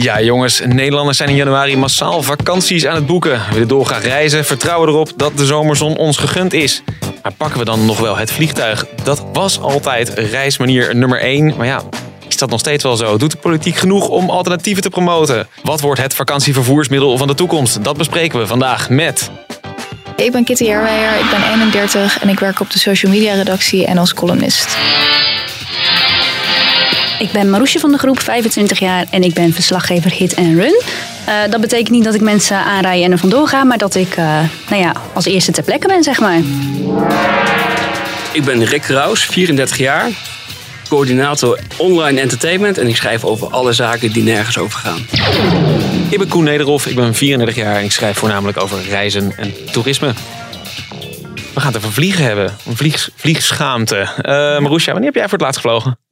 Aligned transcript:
Ja, 0.00 0.20
jongens, 0.20 0.60
Nederlanders 0.66 1.16
zijn 1.16 1.28
in 1.28 1.34
januari 1.34 1.76
massaal 1.76 2.22
vakanties 2.22 2.86
aan 2.86 2.94
het 2.94 3.06
boeken. 3.06 3.32
We 3.32 3.52
willen 3.52 3.68
dolgraag 3.68 4.02
reizen, 4.02 4.44
vertrouwen 4.44 4.88
erop 4.88 5.12
dat 5.16 5.36
de 5.36 5.46
zomerzon 5.46 5.96
ons 5.96 6.16
gegund 6.16 6.52
is. 6.52 6.82
Maar 7.22 7.32
pakken 7.36 7.58
we 7.58 7.64
dan 7.64 7.86
nog 7.86 7.98
wel 7.98 8.16
het 8.16 8.30
vliegtuig? 8.30 8.86
Dat 9.04 9.24
was 9.32 9.60
altijd 9.60 10.08
reismanier 10.08 10.96
nummer 10.96 11.20
1. 11.20 11.54
Maar 11.56 11.66
ja, 11.66 11.82
is 12.28 12.36
dat 12.36 12.50
nog 12.50 12.60
steeds 12.60 12.82
wel 12.82 12.96
zo? 12.96 13.16
Doet 13.16 13.30
de 13.30 13.36
politiek 13.36 13.76
genoeg 13.76 14.08
om 14.08 14.30
alternatieven 14.30 14.82
te 14.82 14.90
promoten? 14.90 15.48
Wat 15.62 15.80
wordt 15.80 16.00
het 16.00 16.14
vakantievervoersmiddel 16.14 17.16
van 17.16 17.26
de 17.26 17.34
toekomst? 17.34 17.84
Dat 17.84 17.96
bespreken 17.96 18.38
we 18.38 18.46
vandaag 18.46 18.90
met... 18.90 19.30
Ik 20.16 20.32
ben 20.32 20.44
Kitty 20.44 20.66
Herwijer, 20.66 21.18
ik 21.18 21.30
ben 21.30 21.52
31 21.52 22.18
en 22.18 22.28
ik 22.28 22.38
werk 22.38 22.60
op 22.60 22.70
de 22.70 22.78
social 22.78 23.12
media 23.12 23.34
redactie 23.34 23.86
en 23.86 23.98
als 23.98 24.14
columnist. 24.14 24.76
Ik 27.18 27.32
ben 27.32 27.50
Maroesje 27.50 27.78
van 27.78 27.92
de 27.92 27.98
groep, 27.98 28.20
25 28.20 28.78
jaar 28.78 29.04
en 29.10 29.22
ik 29.22 29.34
ben 29.34 29.52
verslaggever 29.52 30.10
Hit 30.10 30.36
and 30.36 30.56
Run. 30.56 30.80
Uh, 31.28 31.34
dat 31.50 31.60
betekent 31.60 31.90
niet 31.90 32.04
dat 32.04 32.14
ik 32.14 32.20
mensen 32.20 32.56
aanrij 32.56 33.04
en 33.04 33.12
er 33.12 33.18
vandoor 33.18 33.48
ga, 33.48 33.64
maar 33.64 33.78
dat 33.78 33.94
ik 33.94 34.16
uh, 34.16 34.40
nou 34.68 34.82
ja, 34.82 34.92
als 35.12 35.24
eerste 35.24 35.52
ter 35.52 35.62
plekke 35.62 35.86
ben, 35.86 36.02
zeg 36.02 36.20
maar. 36.20 36.40
Ik 38.32 38.44
ben 38.44 38.64
Rick 38.64 38.84
Raus, 38.84 39.24
34 39.24 39.78
jaar, 39.78 40.10
coördinator 40.88 41.60
online 41.76 42.20
entertainment 42.20 42.78
en 42.78 42.86
ik 42.86 42.96
schrijf 42.96 43.24
over 43.24 43.50
alle 43.50 43.72
zaken 43.72 44.12
die 44.12 44.22
nergens 44.22 44.58
over 44.58 44.78
gaan. 44.78 45.06
Ik 46.08 46.18
ben 46.18 46.28
Koen 46.28 46.44
Nederhof, 46.44 46.86
ik 46.86 46.94
ben 46.94 47.14
34 47.14 47.56
jaar 47.56 47.76
en 47.76 47.84
ik 47.84 47.92
schrijf 47.92 48.18
voornamelijk 48.18 48.62
over 48.62 48.78
reizen 48.88 49.32
en 49.36 49.54
toerisme. 49.72 50.12
We 51.54 51.60
gaan 51.60 51.72
het 51.72 51.76
over 51.76 51.92
vliegen 51.92 52.24
hebben, 52.24 52.56
een 52.66 52.76
vlieg, 52.76 53.08
vliegschaamte. 53.14 53.96
Uh, 53.96 54.58
Marusha, 54.58 54.92
wanneer 54.92 55.10
heb 55.10 55.14
jij 55.14 55.28
voor 55.28 55.32
het 55.32 55.40
laatst 55.40 55.60
gevlogen? 55.60 56.07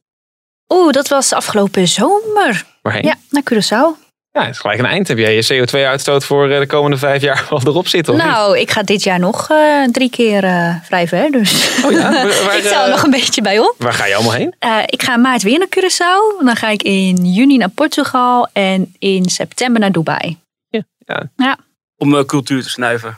Oeh, 0.73 0.91
dat 0.91 1.07
was 1.07 1.33
afgelopen 1.33 1.87
zomer. 1.87 2.65
Waarheen? 2.81 3.03
Ja, 3.03 3.15
naar 3.29 3.43
Curaçao. 3.53 4.05
Ja, 4.31 4.43
het 4.45 4.53
is 4.53 4.59
gelijk 4.59 4.79
een 4.79 4.85
eind. 4.85 5.07
Heb 5.07 5.17
jij 5.17 5.35
je 5.35 5.65
CO2-uitstoot 5.67 6.25
voor 6.25 6.47
de 6.47 6.65
komende 6.67 6.97
vijf 6.97 7.21
jaar 7.21 7.45
wel 7.49 7.61
erop 7.65 7.87
zitten? 7.87 8.13
Of 8.13 8.19
nou, 8.19 8.53
niet? 8.53 8.61
ik 8.61 8.71
ga 8.71 8.83
dit 8.83 9.03
jaar 9.03 9.19
nog 9.19 9.49
uh, 9.51 9.83
drie 9.83 10.09
keer 10.09 10.43
uh, 10.43 10.75
wrijven. 10.87 11.17
Hè, 11.17 11.29
dus 11.29 11.81
oh 11.83 11.91
ja? 11.91 12.11
Waar, 12.11 12.43
waar, 12.43 12.57
ik 12.57 12.63
tel 12.63 12.83
er 12.83 12.89
nog 12.89 13.03
een 13.03 13.11
beetje 13.11 13.41
bij 13.41 13.59
op. 13.59 13.75
Waar 13.77 13.93
ga 13.93 14.05
je 14.05 14.15
allemaal 14.15 14.33
heen? 14.33 14.55
Uh, 14.65 14.79
ik 14.85 15.03
ga 15.03 15.17
maart 15.17 15.43
weer 15.43 15.57
naar 15.59 15.67
Curaçao. 15.67 16.45
Dan 16.45 16.55
ga 16.55 16.69
ik 16.69 16.83
in 16.83 17.33
juni 17.33 17.57
naar 17.57 17.69
Portugal. 17.69 18.47
En 18.53 18.95
in 18.99 19.29
september 19.29 19.81
naar 19.81 19.91
Dubai. 19.91 20.37
Ja. 20.69 20.83
ja. 20.97 21.29
ja. 21.35 21.57
Om 21.97 22.25
cultuur 22.25 22.63
te 22.63 22.69
snuiven. 22.69 23.17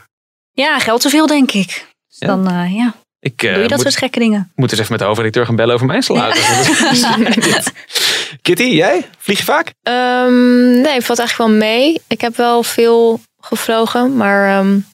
Ja, 0.52 0.78
geld 0.78 1.00
te 1.00 1.08
veel 1.08 1.26
denk 1.26 1.52
ik. 1.52 1.66
Dus 2.08 2.18
Ja. 2.18 2.26
dan, 2.26 2.72
ja. 2.72 2.94
Ik, 3.20 3.38
Doe 3.38 3.50
je 3.50 3.58
dat 3.58 3.70
moet, 3.70 3.80
soort 3.80 3.96
gekke 3.96 4.18
dingen? 4.18 4.52
moet 4.54 4.70
eens 4.70 4.80
even 4.80 4.92
met 4.92 5.00
de 5.00 5.06
hoofdredacteur 5.06 5.46
gaan 5.46 5.56
bellen 5.56 5.74
over 5.74 5.86
mijn 5.86 6.02
salaris. 6.02 6.40
Kitty, 8.42 8.62
jij? 8.62 9.08
Vlieg 9.18 9.38
je 9.38 9.44
vaak? 9.44 9.72
Um, 9.82 10.80
nee, 10.80 11.00
valt 11.00 11.18
eigenlijk 11.18 11.50
wel 11.50 11.58
mee. 11.58 12.00
Ik 12.08 12.20
heb 12.20 12.36
wel 12.36 12.62
veel 12.62 13.20
gevlogen, 13.40 14.16
maar 14.16 14.58
um, 14.58 14.86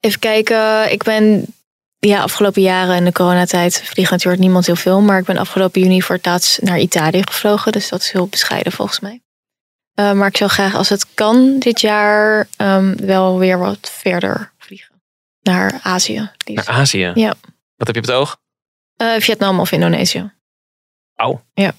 even 0.00 0.18
kijken. 0.18 0.92
Ik 0.92 1.02
ben 1.02 1.46
ja, 1.98 2.22
afgelopen 2.22 2.62
jaren 2.62 2.96
in 2.96 3.04
de 3.04 3.12
coronatijd 3.12 3.82
vliegt 3.84 4.10
natuurlijk 4.10 4.42
niemand 4.42 4.66
heel 4.66 4.76
veel, 4.76 5.00
maar 5.00 5.18
ik 5.18 5.24
ben 5.24 5.36
afgelopen 5.38 5.80
juni 5.80 6.02
voor 6.02 6.14
het 6.16 6.26
laatst 6.26 6.62
naar 6.62 6.78
Italië 6.78 7.22
gevlogen, 7.24 7.72
dus 7.72 7.88
dat 7.88 8.00
is 8.00 8.10
heel 8.10 8.26
bescheiden 8.26 8.72
volgens 8.72 9.00
mij. 9.00 9.20
Uh, 9.94 10.12
maar 10.12 10.28
ik 10.28 10.36
zou 10.36 10.50
graag, 10.50 10.74
als 10.74 10.88
het 10.88 11.14
kan, 11.14 11.58
dit 11.58 11.80
jaar 11.80 12.48
um, 12.56 12.96
wel 12.96 13.38
weer 13.38 13.58
wat 13.58 13.90
verder. 13.92 14.52
Naar 15.44 15.80
Azië. 15.82 16.30
Naar 16.44 16.68
Azië? 16.68 17.12
Ja. 17.14 17.34
Wat 17.76 17.86
heb 17.86 17.94
je 17.94 18.00
op 18.00 18.06
het 18.06 18.16
oog? 18.16 18.36
Uh, 19.02 19.20
Vietnam 19.20 19.60
of 19.60 19.72
Indonesië. 19.72 20.32
Au. 21.14 21.38
Ja. 21.54 21.72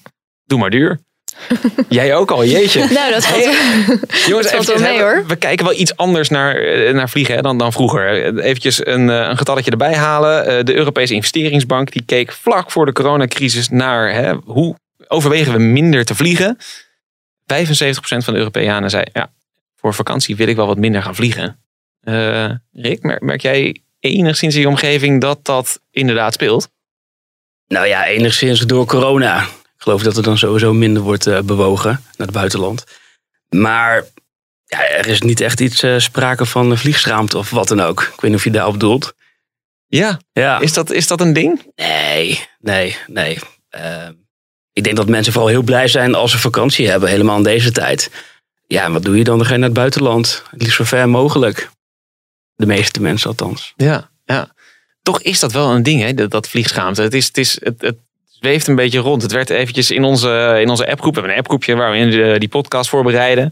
Doe 0.44 0.58
maar 0.58 0.70
duur. 0.70 1.00
Jij 1.88 2.14
ook 2.14 2.30
al, 2.30 2.44
jeetje. 2.44 2.86
Nou, 2.94 3.12
dat 3.12 3.26
valt, 3.26 3.44
Jongens, 4.26 4.50
dat 4.50 4.64
valt 4.64 4.80
mee 4.80 5.00
hoor. 5.00 5.24
We 5.26 5.36
kijken 5.36 5.64
wel 5.64 5.74
iets 5.74 5.96
anders 5.96 6.28
naar, 6.28 6.56
eh, 6.56 6.94
naar 6.94 7.08
vliegen 7.08 7.34
hè, 7.34 7.42
dan, 7.42 7.58
dan 7.58 7.72
vroeger. 7.72 8.36
Eventjes 8.38 8.86
een, 8.86 9.10
eh, 9.10 9.16
een 9.16 9.36
getalletje 9.36 9.70
erbij 9.70 9.94
halen. 9.94 10.66
De 10.66 10.74
Europese 10.74 11.14
investeringsbank 11.14 11.92
die 11.92 12.02
keek 12.02 12.32
vlak 12.32 12.70
voor 12.70 12.86
de 12.86 12.92
coronacrisis 12.92 13.68
naar 13.68 14.12
hè, 14.12 14.34
hoe 14.44 14.76
overwegen 15.08 15.52
we 15.52 15.58
minder 15.58 16.04
te 16.04 16.14
vliegen. 16.14 16.56
75% 17.44 18.24
van 18.24 18.32
de 18.32 18.38
Europeanen 18.38 18.90
zei, 18.90 19.04
ja, 19.12 19.32
voor 19.76 19.94
vakantie 19.94 20.36
wil 20.36 20.48
ik 20.48 20.56
wel 20.56 20.66
wat 20.66 20.78
minder 20.78 21.02
gaan 21.02 21.14
vliegen. 21.14 21.65
Uh, 22.08 22.50
Rick, 22.72 23.02
merk, 23.02 23.20
merk 23.20 23.40
jij 23.40 23.80
enigszins 24.00 24.54
in 24.54 24.60
je 24.60 24.68
omgeving 24.68 25.20
dat 25.20 25.44
dat 25.44 25.80
inderdaad 25.90 26.34
speelt? 26.34 26.68
Nou 27.68 27.86
ja, 27.86 28.06
enigszins 28.06 28.60
door 28.60 28.86
corona. 28.86 29.42
Ik 29.42 29.82
geloof 29.82 30.02
dat 30.02 30.16
er 30.16 30.22
dan 30.22 30.38
sowieso 30.38 30.72
minder 30.72 31.02
wordt 31.02 31.26
uh, 31.26 31.40
bewogen 31.40 31.90
naar 31.90 32.26
het 32.26 32.32
buitenland. 32.36 32.84
Maar 33.48 34.04
ja, 34.64 34.88
er 34.88 35.06
is 35.06 35.20
niet 35.20 35.40
echt 35.40 35.60
iets 35.60 35.82
uh, 35.82 35.98
sprake 35.98 36.46
van 36.46 36.78
vliegschaamte 36.78 37.38
of 37.38 37.50
wat 37.50 37.68
dan 37.68 37.80
ook. 37.80 38.02
Ik 38.02 38.20
weet 38.20 38.30
niet 38.30 38.38
of 38.38 38.44
je 38.44 38.50
daarop 38.50 38.80
doelt. 38.80 39.14
Ja, 39.86 40.20
ja. 40.32 40.60
Is, 40.60 40.72
dat, 40.72 40.90
is 40.90 41.06
dat 41.06 41.20
een 41.20 41.32
ding? 41.32 41.72
Nee, 41.74 42.40
nee, 42.58 42.96
nee. 43.06 43.38
Uh, 43.76 44.08
ik 44.72 44.84
denk 44.84 44.96
dat 44.96 45.08
mensen 45.08 45.32
vooral 45.32 45.50
heel 45.50 45.62
blij 45.62 45.88
zijn 45.88 46.14
als 46.14 46.30
ze 46.30 46.38
vakantie 46.38 46.88
hebben, 46.88 47.08
helemaal 47.08 47.36
in 47.36 47.42
deze 47.42 47.72
tijd. 47.72 48.10
Ja, 48.66 48.84
en 48.84 48.92
wat 48.92 49.04
doe 49.04 49.16
je 49.16 49.24
dan? 49.24 49.36
Dan 49.36 49.46
ga 49.46 49.52
je 49.52 49.58
naar 49.58 49.68
het 49.68 49.78
buitenland. 49.78 50.42
Het 50.50 50.62
liefst 50.62 50.76
zo 50.76 50.84
ver 50.84 51.08
mogelijk. 51.08 51.70
De 52.56 52.66
meeste 52.66 53.00
mensen 53.00 53.28
althans. 53.28 53.72
Ja, 53.76 54.10
ja. 54.24 54.54
Toch 55.02 55.22
is 55.22 55.40
dat 55.40 55.52
wel 55.52 55.70
een 55.70 55.82
ding, 55.82 56.00
hè? 56.00 56.14
Dat, 56.14 56.30
dat 56.30 56.48
vliegschaamte. 56.48 57.02
Het, 57.02 57.14
is, 57.14 57.26
het, 57.26 57.38
is, 57.38 57.60
het, 57.62 57.80
het 57.80 57.96
zweeft 58.24 58.66
een 58.66 58.74
beetje 58.74 58.98
rond. 58.98 59.22
Het 59.22 59.32
werd 59.32 59.50
eventjes 59.50 59.90
in 59.90 60.04
onze, 60.04 60.58
in 60.60 60.68
onze 60.68 60.90
appgroep. 60.90 61.14
We 61.14 61.20
hebben 61.20 61.32
een 61.36 61.42
appgroepje 61.42 61.74
waar 61.74 61.90
we 61.90 61.96
in 61.96 62.10
de, 62.10 62.34
die 62.38 62.48
podcast 62.48 62.88
voorbereiden. 62.88 63.50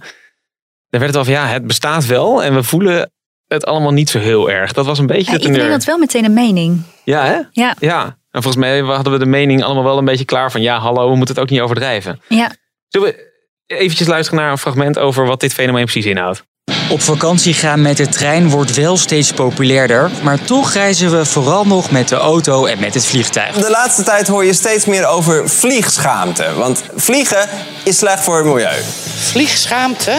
Daar 0.91 1.01
werd 1.01 1.07
het 1.07 1.17
al 1.17 1.25
van, 1.25 1.33
ja, 1.33 1.47
het 1.47 1.67
bestaat 1.67 2.07
wel. 2.07 2.43
En 2.43 2.55
we 2.55 2.63
voelen 2.63 3.13
het 3.47 3.67
allemaal 3.67 3.93
niet 3.93 4.11
zo 4.11 4.19
heel 4.19 4.51
erg. 4.51 4.73
Dat 4.73 4.87
was 4.87 4.99
een 4.99 5.07
beetje 5.07 5.33
ja, 5.33 5.33
de 5.33 5.39
teneur. 5.39 5.55
Iedereen 5.55 5.73
had 5.73 5.85
wel 5.85 5.99
meteen 5.99 6.25
een 6.25 6.35
mening. 6.35 6.83
Ja, 7.05 7.25
hè? 7.25 7.41
Ja. 7.51 7.77
ja. 7.79 8.05
En 8.05 8.43
volgens 8.43 8.57
mij 8.57 8.81
hadden 8.81 9.13
we 9.13 9.19
de 9.19 9.27
mening 9.27 9.63
allemaal 9.63 9.85
wel 9.85 9.99
een 9.99 10.05
beetje 10.05 10.25
klaar 10.25 10.51
van... 10.51 10.63
ja, 10.63 10.79
hallo, 10.79 11.11
we 11.11 11.17
moeten 11.17 11.35
het 11.35 11.45
ook 11.45 11.51
niet 11.51 11.61
overdrijven. 11.61 12.21
Ja. 12.29 12.53
Zullen 12.89 13.09
we 13.09 13.33
eventjes 13.67 14.07
luisteren 14.07 14.41
naar 14.41 14.51
een 14.51 14.59
fragment 14.59 14.99
over 14.99 15.27
wat 15.27 15.41
dit 15.41 15.55
fenomeen 15.55 15.85
precies 15.85 16.07
inhoudt? 16.07 16.45
Op 16.95 17.03
vakantie 17.03 17.55
gaan 17.55 17.83
met 17.83 17.97
de 17.97 18.09
trein 18.09 18.51
wordt 18.51 18.75
wel 18.75 18.97
steeds 18.97 19.33
populairder, 19.33 20.11
maar 20.23 20.45
toch 20.45 20.73
reizen 20.73 21.19
we 21.19 21.25
vooral 21.25 21.65
nog 21.65 21.91
met 21.91 22.09
de 22.09 22.17
auto 22.17 22.67
en 22.67 22.81
met 22.81 22.95
het 22.95 23.07
vliegtuig. 23.07 23.57
De 23.57 23.71
laatste 23.71 24.03
tijd 24.03 24.27
hoor 24.27 24.45
je 24.45 24.53
steeds 24.53 24.85
meer 24.85 25.07
over 25.07 25.49
vliegschaamte. 25.49 26.53
Want 26.57 26.83
vliegen 26.97 27.49
is 27.85 27.99
slecht 27.99 28.25
voor 28.25 28.37
het 28.37 28.47
milieu. 28.47 28.83
Vliegschaamte? 29.17 30.13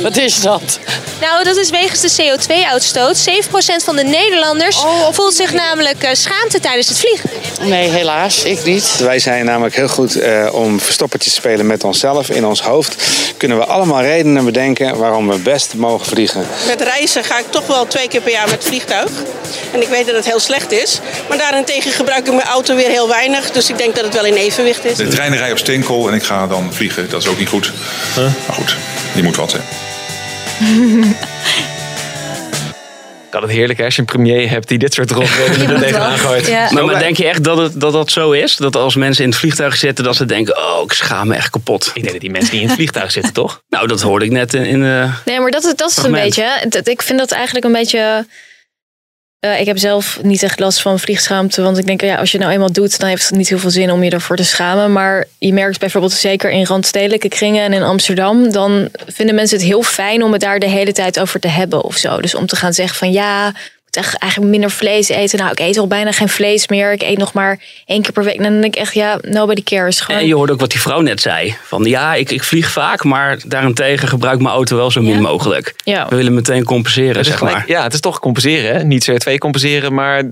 Wat 0.00 0.16
is 0.16 0.40
dat? 0.40 0.78
Nou, 1.20 1.44
dat 1.44 1.56
is 1.56 1.70
wegens 1.70 2.00
de 2.00 2.22
CO2-uitstoot. 2.22 3.30
7% 3.80 3.84
van 3.84 3.96
de 3.96 4.04
Nederlanders 4.04 4.76
oh, 4.76 5.08
voelt 5.12 5.34
zich 5.34 5.52
namelijk 5.52 6.04
uh, 6.04 6.10
schaamte 6.12 6.60
tijdens 6.60 6.88
het 6.88 6.98
vliegen. 6.98 7.30
Nee, 7.60 7.88
helaas, 7.88 8.44
ik 8.44 8.64
niet. 8.64 8.98
Wij 8.98 9.18
zijn 9.18 9.44
namelijk 9.44 9.76
heel 9.76 9.88
goed 9.88 10.16
uh, 10.16 10.48
om 10.52 10.80
verstoppertjes 10.80 11.32
te 11.32 11.40
spelen 11.40 11.66
met 11.66 11.84
onszelf. 11.84 12.30
In 12.30 12.46
ons 12.46 12.62
hoofd 12.62 13.04
kunnen 13.36 13.58
we 13.58 13.64
allemaal 13.64 14.02
redenen 14.02 14.44
bedenken 14.44 14.96
waarom 14.96 15.28
we 15.28 15.38
best 15.38 15.74
mogen 15.74 16.06
vliegen. 16.28 16.50
Met 16.66 16.80
reizen 16.80 17.24
ga 17.24 17.38
ik 17.38 17.50
toch 17.50 17.66
wel 17.66 17.86
twee 17.86 18.08
keer 18.08 18.20
per 18.20 18.32
jaar 18.32 18.50
met 18.50 18.64
vliegtuig. 18.64 19.10
En 19.72 19.82
ik 19.82 19.88
weet 19.88 20.06
dat 20.06 20.14
het 20.14 20.24
heel 20.24 20.40
slecht 20.40 20.72
is. 20.72 21.00
Maar 21.28 21.38
daarentegen 21.38 21.92
gebruik 21.92 22.26
ik 22.26 22.32
mijn 22.32 22.46
auto 22.46 22.74
weer 22.74 22.88
heel 22.88 23.08
weinig. 23.08 23.50
Dus 23.50 23.70
ik 23.70 23.78
denk 23.78 23.94
dat 23.94 24.04
het 24.04 24.14
wel 24.14 24.24
in 24.24 24.34
evenwicht 24.34 24.84
is. 24.84 24.96
De 24.96 25.08
treinen 25.08 25.38
rijden 25.38 25.56
op 25.56 25.62
steenkool 25.62 26.08
en 26.08 26.14
ik 26.14 26.22
ga 26.22 26.46
dan 26.46 26.74
vliegen. 26.74 27.10
Dat 27.10 27.22
is 27.22 27.28
ook 27.28 27.38
niet 27.38 27.48
goed. 27.48 27.72
Huh? 28.14 28.24
Maar 28.46 28.56
goed, 28.56 28.76
je 29.14 29.22
moet 29.22 29.36
wat, 29.36 29.52
hè. 29.52 29.58
Ik 33.32 33.38
had 33.38 33.48
het 33.48 33.56
heerlijk 33.56 33.78
hè, 33.78 33.84
als 33.84 33.94
je 33.94 34.00
een 34.00 34.06
premier 34.06 34.48
hebt 34.48 34.68
die 34.68 34.78
dit 34.78 34.94
soort 34.94 35.10
rotredenen 35.10 35.70
er 35.74 35.80
tegenaan 35.80 36.18
gooit. 36.18 36.46
Ja. 36.46 36.72
Maar, 36.72 36.84
maar 36.84 36.98
denk 36.98 37.16
je 37.16 37.28
echt 37.28 37.44
dat, 37.44 37.56
het, 37.56 37.80
dat 37.80 37.92
dat 37.92 38.10
zo 38.10 38.30
is? 38.30 38.56
Dat 38.56 38.76
als 38.76 38.96
mensen 38.96 39.24
in 39.24 39.30
het 39.30 39.38
vliegtuig 39.38 39.76
zitten, 39.76 40.04
dat 40.04 40.16
ze 40.16 40.24
denken: 40.24 40.56
oh, 40.56 40.82
ik 40.84 40.92
schaam 40.92 41.28
me 41.28 41.34
echt 41.34 41.50
kapot. 41.50 41.90
Ik 41.94 42.02
denk 42.02 42.12
dat 42.12 42.20
die 42.20 42.30
mensen 42.30 42.52
niet 42.52 42.62
in 42.62 42.68
het 42.68 42.76
vliegtuig 42.76 43.10
zitten, 43.10 43.32
toch? 43.32 43.62
Nou, 43.68 43.86
dat 43.86 44.00
hoorde 44.00 44.24
ik 44.24 44.30
net 44.30 44.54
in. 44.54 44.64
in 44.64 44.82
uh, 44.82 45.14
nee, 45.24 45.40
maar 45.40 45.50
dat, 45.50 45.72
dat 45.76 45.90
is 45.90 45.96
een 45.96 46.12
beetje. 46.12 46.68
Ik 46.82 47.02
vind 47.02 47.18
dat 47.18 47.30
eigenlijk 47.30 47.64
een 47.64 47.72
beetje 47.72 48.26
Eh, 49.42 49.60
ik 49.60 49.66
heb 49.66 49.78
zelf 49.78 50.18
niet 50.22 50.42
echt 50.42 50.60
last 50.60 50.82
van 50.82 50.98
vliegschaamte. 50.98 51.62
Want 51.62 51.78
ik 51.78 51.86
denk, 51.86 52.00
ja, 52.00 52.16
als 52.16 52.32
je 52.32 52.38
nou 52.38 52.52
eenmaal 52.52 52.72
doet, 52.72 52.98
dan 52.98 53.08
heeft 53.08 53.28
het 53.28 53.38
niet 53.38 53.48
heel 53.48 53.58
veel 53.58 53.70
zin 53.70 53.90
om 53.90 54.02
je 54.02 54.10
ervoor 54.10 54.36
te 54.36 54.44
schamen. 54.44 54.92
Maar 54.92 55.26
je 55.38 55.52
merkt 55.52 55.78
bijvoorbeeld 55.78 56.12
zeker 56.12 56.50
in 56.50 56.64
randstedelijke 56.64 57.28
kringen 57.28 57.64
en 57.64 57.72
in 57.72 57.82
Amsterdam, 57.82 58.52
dan 58.52 58.88
vinden 59.06 59.34
mensen 59.34 59.56
het 59.56 59.66
heel 59.66 59.82
fijn 59.82 60.22
om 60.22 60.32
het 60.32 60.40
daar 60.40 60.58
de 60.58 60.68
hele 60.68 60.92
tijd 60.92 61.20
over 61.20 61.40
te 61.40 61.48
hebben 61.48 61.82
of 61.84 61.96
zo. 61.96 62.20
Dus 62.20 62.34
om 62.34 62.46
te 62.46 62.56
gaan 62.56 62.72
zeggen 62.72 62.96
van 62.96 63.12
ja, 63.12 63.52
echt 63.96 64.14
eigenlijk 64.18 64.52
minder 64.52 64.70
vlees 64.70 65.08
eten. 65.08 65.38
Nou, 65.38 65.50
ik 65.50 65.58
eet 65.60 65.78
al 65.78 65.86
bijna 65.86 66.12
geen 66.12 66.28
vlees 66.28 66.68
meer. 66.68 66.92
Ik 66.92 67.02
eet 67.02 67.18
nog 67.18 67.32
maar 67.32 67.60
één 67.86 68.02
keer 68.02 68.12
per 68.12 68.24
week. 68.24 68.36
En 68.36 68.42
dan 68.42 68.60
denk 68.60 68.74
ik 68.74 68.80
echt, 68.80 68.94
ja, 68.94 69.18
nobody 69.22 69.62
cares. 69.62 70.00
Gewoon. 70.00 70.20
En 70.20 70.26
je 70.26 70.34
hoorde 70.34 70.52
ook 70.52 70.60
wat 70.60 70.70
die 70.70 70.80
vrouw 70.80 71.00
net 71.00 71.20
zei. 71.20 71.56
Van 71.62 71.84
ja, 71.84 72.14
ik, 72.14 72.30
ik 72.30 72.42
vlieg 72.44 72.70
vaak, 72.70 73.04
maar 73.04 73.38
daarentegen 73.46 74.08
gebruik 74.08 74.34
ik 74.36 74.42
mijn 74.42 74.54
auto 74.54 74.76
wel 74.76 74.90
zo 74.90 75.00
min 75.02 75.20
mogelijk. 75.20 75.74
Ja. 75.84 76.06
We 76.08 76.16
willen 76.16 76.34
meteen 76.34 76.64
compenseren, 76.64 77.24
zeg 77.24 77.38
gelijk- 77.38 77.56
maar. 77.56 77.64
Ja, 77.66 77.82
het 77.82 77.92
is 77.94 78.00
toch 78.00 78.18
compenseren. 78.20 78.74
Hè? 78.76 78.84
Niet 78.84 79.10
CO2 79.10 79.34
compenseren, 79.38 79.94
maar 79.94 80.22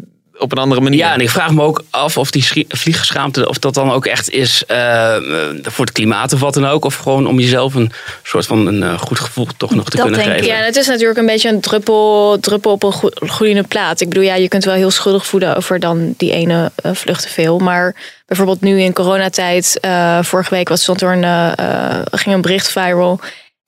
op 0.40 0.52
een 0.52 0.58
andere 0.58 0.80
manier. 0.80 0.98
Ja, 0.98 1.12
en 1.12 1.20
ik 1.20 1.30
vraag 1.30 1.50
me 1.50 1.62
ook 1.62 1.82
af 1.90 2.16
of 2.16 2.30
die 2.30 2.66
vliegschaamte, 2.68 3.48
of 3.48 3.58
dat 3.58 3.74
dan 3.74 3.90
ook 3.92 4.06
echt 4.06 4.30
is 4.30 4.64
eh, 4.66 5.16
voor 5.62 5.84
het 5.84 5.94
klimaat 5.94 6.32
of 6.32 6.40
wat 6.40 6.54
dan 6.54 6.66
ook. 6.66 6.84
Of 6.84 6.96
gewoon 6.96 7.26
om 7.26 7.40
jezelf 7.40 7.74
een 7.74 7.92
soort 8.22 8.46
van 8.46 8.66
een 8.66 8.82
eh, 8.82 8.98
goed 8.98 9.18
gevoel 9.18 9.46
toch 9.56 9.74
nog 9.74 9.88
te 9.90 9.96
kunnen 9.96 10.20
geven. 10.20 10.46
Ja, 10.46 10.58
en 10.58 10.64
het 10.64 10.76
is 10.76 10.86
natuurlijk 10.86 11.18
een 11.18 11.26
beetje 11.26 11.48
een 11.48 11.60
druppel, 11.60 12.38
druppel 12.40 12.72
op 12.72 12.82
een 12.82 13.28
gloeiende 13.28 13.62
plaat. 13.62 14.00
Ik 14.00 14.08
bedoel, 14.08 14.24
ja, 14.24 14.34
je 14.34 14.48
kunt 14.48 14.64
wel 14.64 14.74
heel 14.74 14.90
schuldig 14.90 15.26
voelen 15.26 15.56
over 15.56 15.80
dan 15.80 16.14
die 16.16 16.32
ene 16.32 16.70
eh, 16.74 16.90
vlucht 16.94 17.22
te 17.22 17.28
veel. 17.28 17.58
Maar 17.58 17.94
bijvoorbeeld 18.26 18.60
nu 18.60 18.80
in 18.80 18.92
coronatijd, 18.92 19.78
eh, 19.80 20.18
vorige 20.22 20.54
week 20.54 20.68
was, 20.68 20.82
stond 20.82 21.02
er 21.02 21.12
een, 21.12 21.24
eh, 21.24 21.52
eh, 21.58 22.02
ging 22.10 22.34
een 22.34 22.40
bericht 22.40 22.70
viral. 22.70 23.20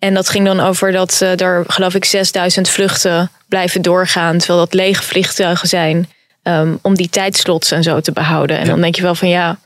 En 0.02 0.14
dat 0.14 0.28
ging 0.28 0.46
dan 0.46 0.60
over 0.60 0.92
dat 0.92 1.18
eh, 1.22 1.40
er, 1.40 1.64
geloof 1.66 1.94
ik, 1.94 2.04
6000 2.04 2.68
vluchten 2.68 3.30
blijven 3.48 3.82
doorgaan. 3.82 4.38
Terwijl 4.38 4.58
dat 4.58 4.74
lege 4.74 5.02
vliegtuigen 5.02 5.68
zijn. 5.68 6.08
Ehm, 6.42 6.74
om 6.82 6.94
die 6.94 7.08
tijdslots 7.08 7.70
en 7.70 7.82
zo 7.82 8.00
te 8.00 8.12
behouden. 8.12 8.58
En 8.58 8.66
dan 8.66 8.80
denk 8.80 8.96
je 8.96 9.02
wel 9.02 9.14
van 9.14 9.28
ja, 9.28 9.58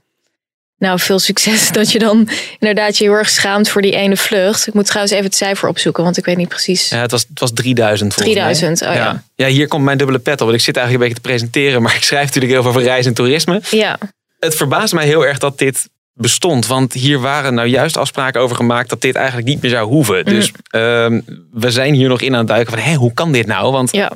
nou, 0.79 0.99
veel 0.99 1.19
succes 1.19 1.71
dat 1.79 1.93
je 1.93 1.99
dan 1.99 2.29
inderdaad 2.59 2.97
je 2.99 3.05
heel 3.05 3.13
erg 3.13 3.29
schaamt 3.29 3.69
voor 3.69 3.83
die 3.83 3.97
ene 3.97 4.17
vlucht. 4.17 4.67
Ik 4.67 4.75
moet 4.75 4.87
trouwens 4.87 5.13
even 5.13 5.27
het 5.27 5.37
cijfer 5.37 5.69
opzoeken, 5.69 6.05
want 6.05 6.17
ik 6.17 6.25
weet 6.25 6.37
niet 6.37 6.49
precies. 6.49 6.89
Ja, 6.89 7.01
het, 7.01 7.11
was, 7.11 7.27
het 7.29 7.41
was 7.41 7.53
3000 7.53 8.15
volgens 8.15 8.37
3000, 8.37 8.81
mij. 8.81 8.89
oh 8.89 8.95
ja. 8.95 9.23
ja. 9.35 9.47
hier 9.47 9.69
komt 9.69 9.85
mijn 9.85 9.99
dubbele 9.99 10.19
pet 10.19 10.41
op. 10.41 10.47
Want 10.47 10.59
ik 10.59 10.65
zit 10.65 10.77
eigenlijk 10.77 11.05
een 11.05 11.13
beetje 11.13 11.29
te 11.29 11.29
presenteren. 11.29 11.83
Maar 11.83 11.95
ik 12.01 12.03
schrijf 12.03 12.25
natuurlijk 12.25 12.53
heel 12.53 12.63
veel 12.63 12.71
over 12.71 12.83
reis 12.83 13.07
en 13.07 13.15
toerisme. 13.15 13.61
Ja. 13.71 13.99
Het 14.39 14.55
verbaast 14.55 14.93
mij 14.93 15.07
heel 15.07 15.27
erg 15.27 15.39
dat 15.39 15.59
dit 15.59 15.89
bestond. 16.13 16.67
Want 16.67 16.93
hier 16.93 17.21
waren 17.21 17.55
nou 17.55 17.69
juist 17.69 17.97
afspraken 17.97 18.41
over 18.41 18.57
gemaakt 18.57 18.89
dat 18.89 19.01
dit 19.01 19.15
eigenlijk 19.15 19.47
niet 19.47 19.63
meer 19.63 19.71
zou 19.71 19.87
hoeven. 19.87 20.19
Mhm. 20.19 20.31
Dus 20.31 20.53
ehm, 20.71 21.21
we 21.53 21.71
zijn 21.71 21.95
hier 21.95 22.09
nog 22.09 22.21
in 22.21 22.33
aan 22.33 22.39
het 22.39 22.49
duiken 22.49 22.73
van 22.73 22.83
hé, 22.83 22.95
hoe 22.95 23.15
kan 23.15 23.33
dit 23.33 23.47
nou? 23.47 23.73
Want 23.73 23.93
Ja. 23.93 24.13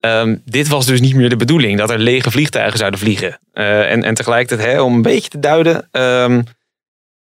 Ehm, 0.00 0.36
dit 0.44 0.68
was 0.68 0.86
dus 0.86 1.00
niet 1.00 1.14
meer 1.14 1.28
de 1.28 1.36
bedoeling. 1.36 1.78
Dat 1.78 1.90
er 1.90 1.98
lege 1.98 2.30
vliegtuigen 2.30 2.78
zouden 2.78 3.00
vliegen. 3.00 3.38
Eh, 3.52 3.90
en, 3.90 4.04
en 4.04 4.14
tegelijkertijd, 4.14 4.68
hè, 4.72 4.80
om 4.80 4.94
een 4.94 5.02
beetje 5.02 5.30
te 5.30 5.38
duiden. 5.38 5.88
ehm, 5.90 6.42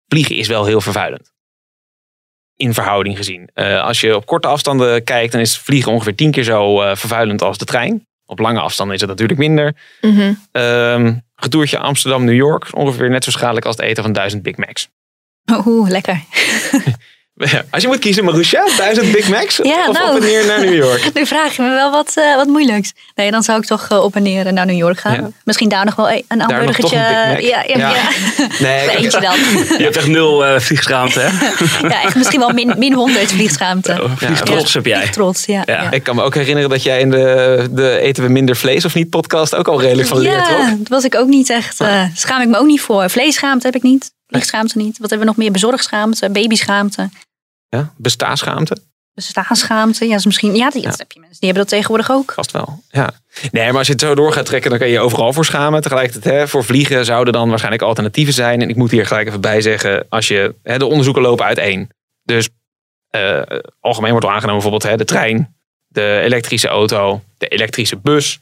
vliegen 0.07 0.35
is 0.35 0.47
wel 0.47 0.65
heel 0.65 0.81
vervuilend. 0.81 1.31
In 2.55 2.73
verhouding 2.73 3.17
gezien. 3.17 3.49
Eh, 3.53 3.81
als 3.81 4.01
je 4.01 4.15
op 4.15 4.25
korte 4.25 4.47
afstanden 4.47 5.03
kijkt, 5.03 5.31
dan 5.31 5.41
is 5.41 5.57
vliegen 5.57 5.91
ongeveer 5.91 6.15
tien 6.15 6.31
keer 6.31 6.43
zo 6.43 6.81
eh, 6.81 6.95
vervuilend 6.95 7.41
als 7.41 7.57
de 7.57 7.65
trein. 7.65 8.07
Op 8.25 8.39
lange 8.39 8.59
afstanden 8.59 8.95
is 8.95 9.01
het 9.01 9.09
natuurlijk 9.09 9.39
minder. 9.39 9.75
Retourtje 11.35 11.77
Amsterdam-New 11.77 12.35
York 12.35 12.63
is 12.65 12.73
ongeveer 12.73 13.09
net 13.09 13.23
zo 13.23 13.31
schadelijk 13.31 13.65
als 13.65 13.75
het 13.75 13.85
eten 13.85 14.03
van 14.03 14.13
duizend 14.13 14.43
Big 14.43 14.57
Macs. 14.57 14.89
Oeh, 15.65 15.89
lekker. 15.89 16.23
Als 17.71 17.81
je 17.81 17.87
moet 17.87 17.99
kiezen, 17.99 18.23
Marusha, 18.23 18.65
duizend 18.77 19.11
Big 19.11 19.29
Macs 19.29 19.59
Ja, 19.63 19.87
of 19.87 19.97
nou. 19.99 20.09
op 20.09 20.15
en 20.15 20.27
neer 20.27 20.45
naar 20.45 20.59
New 20.59 20.75
York? 20.75 21.09
Nu 21.13 21.25
vraag 21.25 21.55
je 21.55 21.61
me 21.61 21.69
wel 21.69 21.91
wat, 21.91 22.11
eh, 22.15 22.35
wat 22.35 22.47
moeilijks. 22.47 22.93
Nee, 23.15 23.31
dan 23.31 23.43
zou 23.43 23.59
ik 23.59 23.65
toch 23.65 23.87
eh, 23.89 24.03
op 24.03 24.15
en 24.15 24.23
neer 24.23 24.53
naar 24.53 24.65
New 24.65 24.77
York 24.77 24.99
gaan. 24.99 25.13
Ja. 25.13 25.29
Misschien 25.43 25.69
daar 25.69 25.85
nog 25.85 25.95
wel 25.95 26.09
een 26.09 26.41
hamburgertje. 26.41 26.97
een? 26.97 27.41
Ja, 27.45 27.63
ja, 27.67 27.77
Ja. 27.77 27.89
ja. 27.89 28.09
Nee, 28.59 28.89
eentje 28.89 29.19
dan. 29.19 29.35
Je 29.77 29.83
hebt 29.83 29.97
echt 29.97 30.07
nul 30.07 30.45
eh 30.45 30.59
vliegschaamte, 30.59 31.19
hè? 31.19 31.27
ja, 31.87 32.03
echt 32.03 32.15
misschien 32.15 32.39
wel 32.39 32.49
min, 32.49 32.73
min 32.77 32.93
100 32.93 33.31
vliegschaamte. 33.31 34.01
Vliegtrots 34.15 34.73
heb 34.73 34.85
jij. 34.85 34.99
Vliegtrots, 34.99 35.45
ja. 35.45 35.63
ja. 35.65 35.91
Ik 35.91 36.03
kan 36.03 36.15
me 36.15 36.21
ook 36.23 36.35
herinneren 36.35 36.69
dat 36.69 36.83
jij 36.83 36.99
in 36.99 37.09
de, 37.09 37.67
de 37.71 37.99
Eten 37.99 38.23
we 38.23 38.29
minder 38.29 38.55
vlees 38.55 38.85
of 38.85 38.93
niet 38.95 39.09
podcast 39.09 39.55
ook 39.55 39.67
al 39.67 39.81
redelijk 39.81 40.07
van 40.07 40.19
leert? 40.19 40.47
Ja, 40.47 40.75
dat 40.77 40.87
was 40.87 41.03
ik 41.03 41.15
ook 41.15 41.27
niet 41.27 41.49
echt. 41.49 41.79
eh 41.81 42.03
schaam 42.15 42.41
ik 42.41 42.47
me 42.47 42.57
ook 42.57 42.67
niet 42.67 42.81
voor. 42.81 43.09
Vleesschaamte 43.09 43.65
heb 43.65 43.75
ik 43.75 43.83
niet. 43.83 44.11
Vliegschaamte 44.27 44.77
niet. 44.77 44.97
Wat 44.97 45.09
hebben 45.09 45.19
we 45.19 45.25
nog 45.25 45.35
meer? 45.35 45.51
Bezorgschaamte, 45.51 46.29
babyschaamte, 46.29 47.09
Ja, 47.69 47.93
bestaanschaamte? 47.97 48.77
bestaanschaamte. 49.13 50.07
Ja, 50.07 50.15
is 50.15 50.25
misschien. 50.25 50.55
Ja, 50.55 50.69
die, 50.69 50.81
dat 50.81 50.97
heb 50.97 51.11
je 51.11 51.19
mensen. 51.19 51.39
Die 51.39 51.49
hebben 51.49 51.67
dat 51.67 51.73
tegenwoordig 51.73 52.11
ook. 52.11 52.31
Vast 52.33 52.51
wel, 52.51 52.83
ja. 52.89 53.11
Nee, 53.51 53.67
maar 53.67 53.77
als 53.77 53.87
je 53.87 53.93
het 53.93 54.01
zo 54.01 54.15
door 54.15 54.33
gaat 54.33 54.45
trekken, 54.45 54.69
dan 54.69 54.79
kan 54.79 54.87
je 54.87 54.93
je 54.93 54.99
overal 54.99 55.33
voor 55.33 55.45
schamen. 55.45 55.81
Tegelijkertijd, 55.81 56.35
hè, 56.35 56.47
voor 56.47 56.63
vliegen 56.63 57.05
zouden 57.05 57.33
dan 57.33 57.49
waarschijnlijk 57.49 57.83
alternatieven 57.83 58.33
zijn. 58.33 58.61
En 58.61 58.69
ik 58.69 58.75
moet 58.75 58.91
hier 58.91 59.05
gelijk 59.05 59.27
even 59.27 59.41
bij 59.41 59.61
zeggen, 59.61 60.05
als 60.09 60.27
je, 60.27 60.55
hè, 60.63 60.77
de 60.77 60.85
onderzoeken 60.85 61.21
lopen 61.21 61.45
uiteen. 61.45 61.89
Dus 62.23 62.49
eh, 63.09 63.41
algemeen 63.79 64.11
wordt 64.11 64.25
al 64.25 64.31
aangenomen 64.31 64.61
bijvoorbeeld 64.61 64.91
hè, 64.91 64.97
de 64.97 65.05
trein, 65.05 65.55
de 65.87 66.19
elektrische 66.23 66.67
auto, 66.67 67.21
de 67.37 67.47
elektrische 67.47 67.97
bus. 67.97 68.39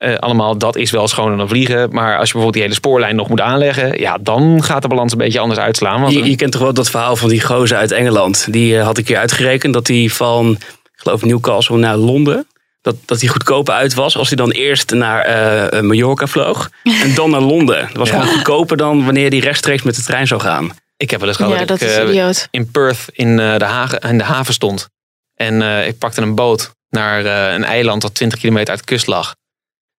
Eh, 0.00 0.14
allemaal, 0.16 0.58
dat 0.58 0.76
is 0.76 0.90
wel 0.90 1.08
schoner 1.08 1.36
dan 1.36 1.48
vliegen. 1.48 1.88
Maar 1.90 2.06
als 2.18 2.26
je 2.28 2.32
bijvoorbeeld 2.32 2.52
die 2.52 2.62
hele 2.62 2.74
spoorlijn 2.74 3.16
nog 3.16 3.28
moet 3.28 3.40
aanleggen, 3.40 3.98
ja, 4.00 4.18
dan 4.20 4.62
gaat 4.62 4.82
de 4.82 4.88
balans 4.88 5.12
een 5.12 5.18
beetje 5.18 5.38
anders 5.40 5.60
uitslaan. 5.60 6.00
Want 6.00 6.12
Je, 6.12 6.24
je 6.30 6.36
kent 6.36 6.52
toch 6.52 6.60
wel 6.62 6.74
dat 6.74 6.90
verhaal 6.90 7.16
van 7.16 7.28
die 7.28 7.40
gozer 7.40 7.76
uit 7.76 7.90
Engeland. 7.92 8.52
Die 8.52 8.78
eh, 8.78 8.84
had 8.84 8.98
ik 8.98 9.08
hier 9.08 9.18
uitgerekend 9.18 9.74
dat 9.74 9.86
hij 9.86 10.08
van, 10.08 10.50
ik 10.60 10.90
geloof 10.94 11.22
Newcastle 11.24 11.76
naar 11.76 11.96
Londen. 11.96 12.46
Dat, 12.82 12.94
dat 13.04 13.20
hij 13.20 13.28
goedkoper 13.28 13.74
uit 13.74 13.94
was 13.94 14.16
als 14.16 14.28
hij 14.28 14.36
dan 14.36 14.50
eerst 14.50 14.90
naar 14.90 15.20
eh, 15.24 15.78
eh, 15.78 15.84
Mallorca 15.84 16.26
vloog. 16.26 16.70
En 17.04 17.14
dan 17.14 17.30
naar 17.30 17.40
Londen. 17.40 17.80
Dat 17.88 17.96
was 17.96 18.08
Ja. 18.10 18.18
gewoon 18.20 18.34
goedkoper 18.34 18.76
dan 18.76 19.04
wanneer 19.04 19.30
hij 19.30 19.38
rechtstreeks 19.38 19.82
met 19.82 19.96
de 19.96 20.02
trein 20.02 20.26
zou 20.26 20.40
gaan. 20.40 20.70
Ik 20.96 21.10
heb 21.10 21.20
wel 21.20 21.28
eens 21.28 21.36
gehad 21.38 21.52
Ja, 21.52 21.58
dat, 21.58 21.68
dat 21.68 21.80
ik 21.80 21.88
is 21.96 22.08
idioot. 22.10 22.48
in 22.50 22.70
Perth 22.70 23.04
in, 23.12 23.38
eh, 23.40 23.56
de 23.56 23.64
haven, 23.64 23.98
in 24.00 24.18
de 24.18 24.24
haven 24.24 24.54
stond. 24.54 24.88
En 25.34 25.62
eh, 25.62 25.86
ik 25.86 25.98
pakte 25.98 26.20
een 26.20 26.34
boot 26.34 26.70
naar 26.90 27.24
eh, 27.24 27.52
een 27.54 27.64
eiland 27.64 28.02
dat 28.02 28.14
20 28.14 28.38
kilometer 28.38 28.70
uit 28.70 28.78
de 28.78 28.84
kust 28.84 29.06
lag. 29.06 29.34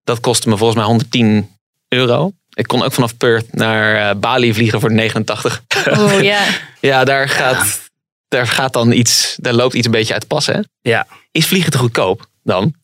Dat 0.05 0.20
kostte 0.20 0.49
me 0.49 0.56
volgens 0.56 0.79
mij 0.79 0.87
110 0.87 1.56
euro. 1.88 2.32
Ik 2.50 2.67
kon 2.67 2.82
ook 2.82 2.93
vanaf 2.93 3.17
Perth 3.17 3.55
naar 3.55 4.11
eh, 4.11 4.17
Bali 4.17 4.55
vliegen 4.55 4.81
voor 4.81 4.93
89. 4.93 5.62
Oh 5.91 6.23
ja. 6.23 6.41
ja, 6.81 7.05
daar 7.05 7.29
gaat, 7.29 7.81
daar 8.29 8.47
gaat 8.47 8.73
dan 8.73 8.93
iets, 8.93 9.37
daar 9.41 9.52
loopt 9.52 9.75
iets 9.75 9.87
een 9.87 9.93
beetje 9.93 10.12
uit 10.14 10.26
pas, 10.26 10.47
hè? 10.47 10.58
Ja. 10.81 11.06
Is 11.31 11.47
vliegen 11.47 11.70
te 11.70 11.79
goedkoop 11.79 12.26
dan? 12.43 12.75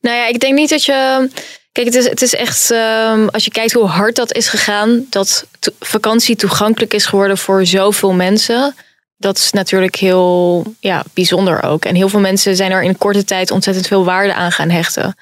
Nou 0.00 0.16
ja, 0.16 0.26
ik 0.26 0.40
denk 0.40 0.54
niet 0.54 0.68
dat 0.70 0.84
je. 0.84 1.28
Kijk, 1.72 1.86
het 1.86 1.96
is, 1.96 2.08
het 2.08 2.22
is 2.22 2.34
echt. 2.34 2.70
ehm, 2.70 3.26
als 3.28 3.44
je 3.44 3.50
kijkt 3.50 3.72
hoe 3.72 3.86
hard 3.86 4.16
dat 4.16 4.32
is 4.32 4.48
gegaan. 4.48 5.06
Dat 5.10 5.46
to- 5.58 5.72
vakantie 5.80 6.36
toegankelijk 6.36 6.94
is 6.94 7.06
geworden 7.06 7.38
voor 7.38 7.66
zoveel 7.66 8.12
mensen. 8.12 8.74
Dat 9.16 9.36
is 9.38 9.50
natuurlijk 9.52 9.94
heel 9.96 10.64
ja, 10.80 11.04
bijzonder 11.14 11.62
ook. 11.62 11.84
En 11.84 11.94
heel 11.94 12.08
veel 12.08 12.20
mensen 12.20 12.56
zijn 12.56 12.70
er 12.72 12.82
in 12.82 12.98
korte 12.98 13.24
tijd 13.24 13.50
ontzettend 13.50 13.86
veel 13.86 14.04
waarde 14.04 14.34
aan 14.34 14.52
gaan 14.52 14.70
hechten. 14.70 15.16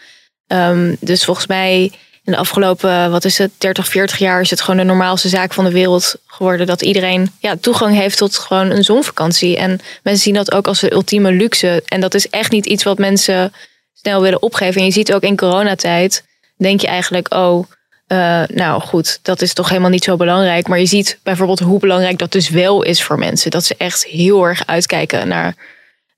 Ehm, 0.54 0.94
dus 1.00 1.24
volgens 1.24 1.46
mij 1.46 1.92
in 2.24 2.32
de 2.32 2.36
afgelopen, 2.36 3.10
wat 3.10 3.24
is 3.24 3.38
het, 3.38 3.50
30, 3.58 3.88
40 3.88 4.18
jaar 4.18 4.40
is 4.40 4.50
het 4.50 4.60
gewoon 4.60 4.76
de 4.76 4.84
normaalste 4.84 5.28
zaak 5.28 5.52
van 5.52 5.64
de 5.64 5.70
wereld 5.70 6.14
geworden. 6.26 6.66
Dat 6.66 6.82
iedereen 6.82 7.30
ja, 7.38 7.56
toegang 7.60 7.96
heeft 7.96 8.18
tot 8.18 8.38
gewoon 8.38 8.70
een 8.70 8.84
zonvakantie. 8.84 9.56
En 9.56 9.80
mensen 10.02 10.22
zien 10.22 10.34
dat 10.34 10.52
ook 10.52 10.66
als 10.66 10.80
de 10.80 10.92
ultieme 10.92 11.32
luxe. 11.32 11.82
En 11.86 12.00
dat 12.00 12.14
is 12.14 12.28
echt 12.28 12.50
niet 12.50 12.66
iets 12.66 12.84
wat 12.84 12.98
mensen 12.98 13.52
snel 13.94 14.22
willen 14.22 14.42
opgeven. 14.42 14.80
En 14.80 14.86
je 14.86 14.92
ziet 14.92 15.12
ook 15.12 15.22
in 15.22 15.36
coronatijd, 15.36 16.24
denk 16.56 16.80
je 16.80 16.86
eigenlijk, 16.86 17.34
oh, 17.34 17.66
eh, 18.06 18.42
nou 18.46 18.80
goed, 18.80 19.18
dat 19.22 19.42
is 19.42 19.52
toch 19.52 19.68
helemaal 19.68 19.90
niet 19.90 20.04
zo 20.04 20.16
belangrijk. 20.16 20.68
Maar 20.68 20.78
je 20.78 20.86
ziet 20.86 21.18
bijvoorbeeld 21.22 21.60
hoe 21.60 21.78
belangrijk 21.78 22.18
dat 22.18 22.32
dus 22.32 22.48
wel 22.48 22.82
is 22.82 23.02
voor 23.02 23.18
mensen. 23.18 23.50
Dat 23.50 23.64
ze 23.64 23.74
echt 23.78 24.04
heel 24.04 24.44
erg 24.44 24.66
uitkijken 24.66 25.28
naar. 25.28 25.54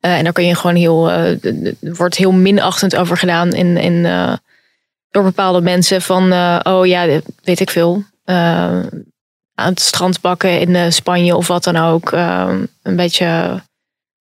Eh, 0.06 0.16
en 0.18 0.24
daar 0.24 0.32
kun 0.32 0.46
je 0.46 0.54
gewoon 0.54 0.76
heel, 0.76 1.10
eh, 1.10 1.44
er 1.44 1.74
wordt 1.80 2.16
heel 2.16 2.32
minachtend 2.32 2.96
over 2.96 3.16
gedaan 3.16 3.52
in, 3.52 3.76
in, 3.76 4.04
eh, 4.06 4.32
door 5.10 5.22
bepaalde 5.22 5.60
mensen. 5.60 6.02
Van, 6.02 6.32
oh 6.62 6.86
ja, 6.86 7.20
weet 7.42 7.60
ik 7.60 7.70
veel. 7.70 8.04
aan 9.58 9.70
het 9.72 9.80
strand 9.80 10.20
bakken 10.20 10.60
in 10.60 10.92
Spanje 10.92 11.36
of 11.36 11.46
wat 11.46 11.64
dan 11.64 11.76
ook. 11.76 12.12
eh, 12.12 12.54
een 12.82 12.96
beetje 12.96 13.60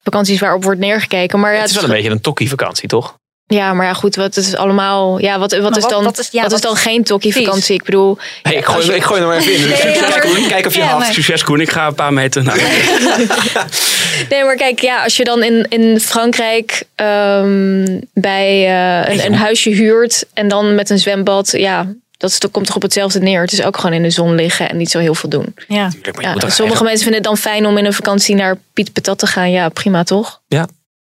vakanties 0.03 0.39
waarop 0.39 0.63
wordt 0.63 0.79
neergekeken. 0.79 1.39
Maar 1.39 1.53
ja, 1.53 1.59
het 1.59 1.69
is 1.69 1.75
wel 1.75 1.83
een 1.83 1.89
beetje 1.89 2.09
een 2.09 2.21
tokkie 2.21 2.49
vakantie, 2.49 2.87
toch? 2.87 3.17
Ja, 3.47 3.73
maar 3.73 3.85
ja, 3.85 3.93
goed, 3.93 4.15
wat 4.15 4.35
is 4.37 4.55
allemaal. 4.55 5.19
Ja, 5.19 5.39
wat, 5.39 5.57
wat, 5.57 5.77
is, 5.77 5.85
dan, 5.87 6.03
wat 6.03 6.19
is- 6.19 6.29
ja, 6.31 6.41
wat 6.41 6.51
is 6.51 6.59
wat- 6.59 6.61
dan 6.61 6.75
geen 6.75 7.03
tokkie-vakantie? 7.03 7.75
Ik 7.75 7.83
bedoel. 7.83 8.17
Hey, 8.41 8.53
ik, 8.55 8.65
gooi, 8.65 8.85
je- 8.85 8.95
ik 8.95 9.03
gooi 9.03 9.21
er 9.21 9.27
maar 9.27 9.37
even 9.37 9.53
in. 9.53 9.59
Nee, 9.67 9.75
Succes, 9.75 9.99
ja, 9.99 10.07
maar- 10.09 10.19
Koen. 10.19 10.47
Kijk 10.47 10.65
of 10.65 10.73
je 10.73 10.79
Ja, 10.79 10.85
haalt. 10.85 10.99
maar- 10.99 11.13
Succes 11.13 11.43
Koen, 11.43 11.59
ik 11.61 11.69
ga 11.71 11.87
een 11.87 11.95
paar 11.95 12.13
meter 12.13 12.43
naar. 12.43 12.57
Nee, 14.29 14.43
maar 14.45 14.55
kijk, 14.55 14.79
ja, 14.79 15.03
als 15.03 15.17
je 15.17 15.23
dan 15.23 15.43
in, 15.43 15.65
in 15.69 15.99
Frankrijk 15.99 16.83
ehm, 16.95 17.99
bij 18.13 18.47
eh, 19.07 19.13
een, 19.13 19.25
een 19.25 19.35
huisje 19.35 19.69
huurt 19.69 20.25
en 20.33 20.47
dan 20.47 20.75
met 20.75 20.89
een 20.89 20.99
zwembad, 20.99 21.51
ja, 21.51 21.87
dat 22.17 22.29
is, 22.29 22.39
dat 22.39 22.51
komt 22.51 22.65
toch 22.65 22.75
op 22.75 22.81
hetzelfde 22.81 23.19
neer. 23.19 23.41
Het 23.41 23.51
is 23.51 23.63
ook 23.63 23.77
gewoon 23.77 23.93
in 23.95 24.03
de 24.03 24.09
zon 24.09 24.35
liggen 24.35 24.69
en 24.69 24.77
niet 24.77 24.91
zo 24.91 24.99
heel 24.99 25.15
veel 25.15 25.29
doen. 25.29 25.53
Ja. 25.67 25.75
Ja, 25.75 25.89
sommige 25.91 26.21
eigenlijk- 26.21 26.79
mensen 26.81 26.97
vinden 27.03 27.13
het 27.13 27.23
dan 27.23 27.37
fijn 27.37 27.65
om 27.65 27.77
in 27.77 27.85
een 27.85 27.93
vakantie 27.93 28.35
naar 28.35 28.57
Piet 28.73 28.93
Patat 28.93 29.19
te 29.19 29.27
gaan. 29.27 29.51
Ja, 29.51 29.69
prima 29.69 30.03
toch? 30.03 30.41
Ja. 30.47 30.67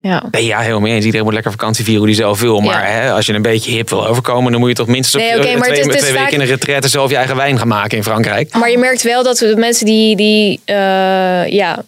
Ja. 0.07 0.23
Nee, 0.31 0.45
ja, 0.45 0.59
helemaal 0.59 0.79
mee 0.79 0.93
eens. 0.93 1.05
Iedereen 1.05 1.25
moet 1.25 1.33
lekker 1.33 1.51
vakantie 1.51 1.83
vieren 1.83 2.01
hoe 2.01 2.11
die 2.11 2.21
zelf 2.21 2.39
wil. 2.39 2.59
Maar 2.59 2.91
hè, 2.91 3.11
als 3.11 3.25
je 3.25 3.33
een 3.33 3.41
beetje 3.41 3.71
hip 3.71 3.89
wil 3.89 4.07
overkomen, 4.07 4.51
dan 4.51 4.59
moet 4.59 4.69
je 4.69 4.75
toch 4.75 4.87
minstens 4.87 5.23
Nee, 5.23 5.31
twee, 5.33 5.55
het 5.57 5.77
is- 5.77 6.01
twee 6.01 6.13
weken 6.13 6.33
in 6.33 6.39
een 6.41 6.45
retraite 6.47 6.87
zelf 6.87 7.09
je 7.09 7.15
eigen 7.15 7.35
wijn 7.35 7.57
gaan 7.57 7.67
maken 7.67 7.97
in 7.97 8.03
Frankrijk. 8.03 8.53
Maar 8.53 8.71
je 8.71 8.77
merkt 8.77 9.01
wel 9.01 9.23
dat 9.23 9.37
de 9.37 9.55
mensen 9.55 9.85
die, 9.85 10.15
die 10.15 10.61
eh, 10.65 11.47
ja, 11.47 11.83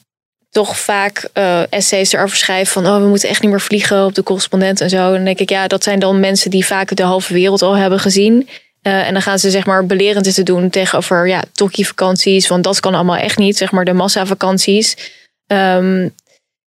toch 0.50 0.78
vaak 0.78 1.30
eh, 1.34 1.62
essays 1.70 2.14
erover 2.14 2.38
schrijven 2.38 2.74
van 2.84 2.94
oh, 2.94 3.02
we 3.02 3.08
moeten 3.08 3.30
echt 3.30 3.42
niet 3.42 3.52
meer 3.52 3.62
vliegen 3.62 4.06
op 4.06 4.16
de 4.16 4.24
correspondent 4.24 4.82
en 4.82 4.90
zo. 4.90 5.08
En 5.08 5.14
dan 5.14 5.24
denk 5.24 5.40
ik, 5.40 5.50
ja, 5.50 5.68
dat 5.68 5.84
zijn 5.84 6.00
dan 6.00 6.20
mensen 6.20 6.52
die 6.52 6.66
vaak 6.66 6.96
de 6.96 7.04
halve 7.04 7.34
wereld 7.34 7.62
al 7.62 7.78
hebben 7.78 8.00
gezien. 8.00 8.50
Eh, 8.82 9.08
en 9.08 9.14
dan 9.14 9.22
gaan 9.22 9.40
ze 9.40 9.50
zeg 9.50 9.66
maar 9.66 9.86
belerend 9.86 10.34
te 10.34 10.44
doen 10.44 10.70
tegenover 10.70 11.28
ja, 11.28 11.44
vakanties 11.70 12.48
want 12.48 12.64
dat 12.64 12.80
kan 12.80 12.94
allemaal 12.94 13.18
echt 13.18 13.38
niet, 13.38 13.58
zeg 13.58 13.72
maar 13.72 13.86
de 13.86 13.94
massavakanties. 13.94 14.96
Ehm 15.48 16.08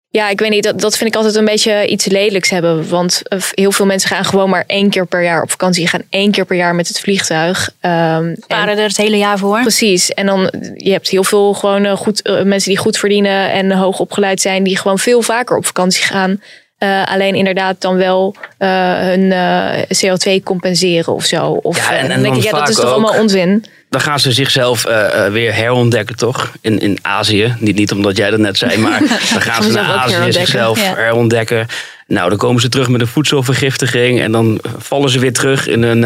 ja, 0.09 0.29
ik 0.29 0.39
weet 0.39 0.49
niet, 0.49 0.63
dat, 0.63 0.79
dat 0.79 0.97
vind 0.97 1.09
ik 1.09 1.15
altijd 1.15 1.35
een 1.35 1.45
beetje 1.45 1.87
iets 1.87 2.05
lelijks 2.05 2.49
hebben. 2.49 2.89
Want 2.89 3.21
eh, 3.23 3.39
heel 3.51 3.71
veel 3.71 3.85
mensen 3.85 4.09
gaan 4.09 4.25
gewoon 4.25 4.49
maar 4.49 4.63
één 4.67 4.89
keer 4.89 5.05
per 5.05 5.23
jaar 5.23 5.41
op 5.41 5.51
vakantie. 5.51 5.87
Gaan 5.87 6.03
één 6.09 6.31
keer 6.31 6.45
per 6.45 6.55
jaar 6.55 6.75
met 6.75 6.87
het 6.87 6.99
vliegtuig. 6.99 7.71
Ehm 7.79 8.35
Sparen 8.39 8.77
er 8.77 8.83
het 8.83 8.97
hele 8.97 9.17
jaar 9.17 9.37
voor. 9.37 9.61
Precies. 9.61 10.13
En 10.13 10.25
dan 10.25 10.51
je 10.75 10.91
hebt 10.91 11.09
heel 11.09 11.23
veel 11.23 11.53
gewoon 11.53 11.85
eh, 11.85 11.97
goed, 11.97 12.21
eh, 12.21 12.43
mensen 12.43 12.69
die 12.69 12.79
goed 12.79 12.97
verdienen 12.97 13.51
en 13.51 13.71
hoog 13.71 13.99
opgeleid 13.99 14.41
zijn, 14.41 14.63
die 14.63 14.77
gewoon 14.77 14.99
veel 14.99 15.21
vaker 15.21 15.57
op 15.57 15.65
vakantie 15.65 16.03
gaan. 16.03 16.41
Eh, 16.77 17.03
alleen 17.05 17.35
inderdaad 17.35 17.81
dan 17.81 17.95
wel 17.95 18.35
eh, 18.57 18.69
hun 18.99 19.31
eh, 19.31 19.81
CO2 19.81 20.43
compenseren 20.43 21.13
of 21.13 21.25
zo. 21.25 21.45
Of, 21.51 21.77
Ja, 21.77 21.91
en- 21.91 21.99
en 22.03 22.09
dan 22.09 22.21
denk 22.21 22.35
ik, 22.35 22.43
ja, 22.43 22.51
dat 22.51 22.69
is 22.69 22.75
toch 22.75 22.85
ook- 22.85 22.91
allemaal 22.91 23.19
onzin. 23.21 23.65
Dan 23.89 24.01
gaan 24.01 24.19
ze 24.19 24.31
zichzelf 24.31 24.83
weer 25.31 25.55
herontdekken, 25.55 26.15
toch? 26.15 26.51
In, 26.61 26.79
in 26.79 26.97
Azië. 27.01 27.55
Niet, 27.59 27.75
niet 27.75 27.91
omdat 27.91 28.17
jij 28.17 28.29
dat 28.29 28.39
net 28.39 28.57
zei, 28.57 28.77
maar 28.81 28.99
dan 28.99 29.41
gaan 29.41 29.63
ze 29.63 29.71
naar 29.71 29.85
Azië 29.85 30.31
zichzelf 30.31 30.81
ja. 30.81 30.93
herontdekken. 30.95 31.67
Nou, 32.07 32.29
dan 32.29 32.37
komen 32.37 32.61
ze 32.61 32.69
terug 32.69 32.87
met 32.89 33.01
een 33.01 33.07
voedselvergiftiging. 33.07 34.21
En 34.21 34.31
dan 34.31 34.59
vallen 34.77 35.09
ze 35.09 35.19
weer 35.19 35.33
terug 35.33 35.67
in 35.67 35.83
hun, 35.83 36.03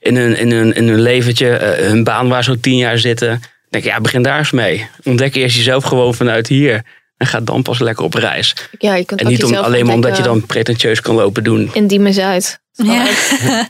in 0.00 0.16
hun, 0.16 0.36
in 0.36 0.50
hun, 0.50 0.74
in 0.74 0.88
hun 0.88 1.00
leventje. 1.00 1.46
hun 1.80 2.04
baan 2.04 2.28
waar 2.28 2.44
ze 2.44 2.50
al 2.50 2.56
tien 2.60 2.76
jaar 2.76 2.98
zitten. 2.98 3.28
Dan 3.28 3.40
denk 3.70 3.84
ik, 3.84 3.90
ja, 3.90 4.00
begin 4.00 4.22
daar 4.22 4.38
eens 4.38 4.50
mee. 4.50 4.86
Ontdek 5.04 5.34
eerst 5.34 5.56
jezelf 5.56 5.84
gewoon 5.84 6.14
vanuit 6.14 6.46
hier. 6.46 6.82
En 7.16 7.26
ga 7.26 7.40
dan 7.40 7.62
pas 7.62 7.78
lekker 7.78 8.04
op 8.04 8.14
reis. 8.14 8.54
Ja, 8.78 8.94
je 8.94 9.04
kunt 9.04 9.20
En 9.20 9.26
ook 9.26 9.32
niet 9.32 9.44
om, 9.44 9.54
alleen 9.54 9.86
maar 9.86 9.94
omdat 9.94 10.16
je 10.16 10.22
dan 10.22 10.46
pretentieus 10.46 11.00
kan 11.00 11.14
lopen 11.14 11.44
doen. 11.44 11.70
in 11.72 11.86
Diemen 11.86 12.14
Zuid. 12.14 12.60
Ja. 12.72 13.06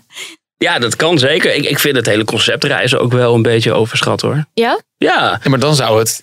Ja, 0.59 0.79
dat 0.79 0.97
kan 0.97 1.19
zeker. 1.19 1.55
Ik, 1.55 1.65
ik 1.65 1.79
vind 1.79 1.97
het 1.97 2.07
hele 2.07 2.25
concept 2.25 2.65
reizen 2.65 3.00
ook 3.00 3.12
wel 3.12 3.35
een 3.35 3.43
beetje 3.43 3.73
overschat 3.73 4.21
hoor. 4.21 4.45
Ja? 4.55 4.81
Ja. 4.97 5.41
Ja, 5.43 5.50
maar 5.50 5.59
dan 5.59 5.75
zou 5.75 5.99
het 5.99 6.23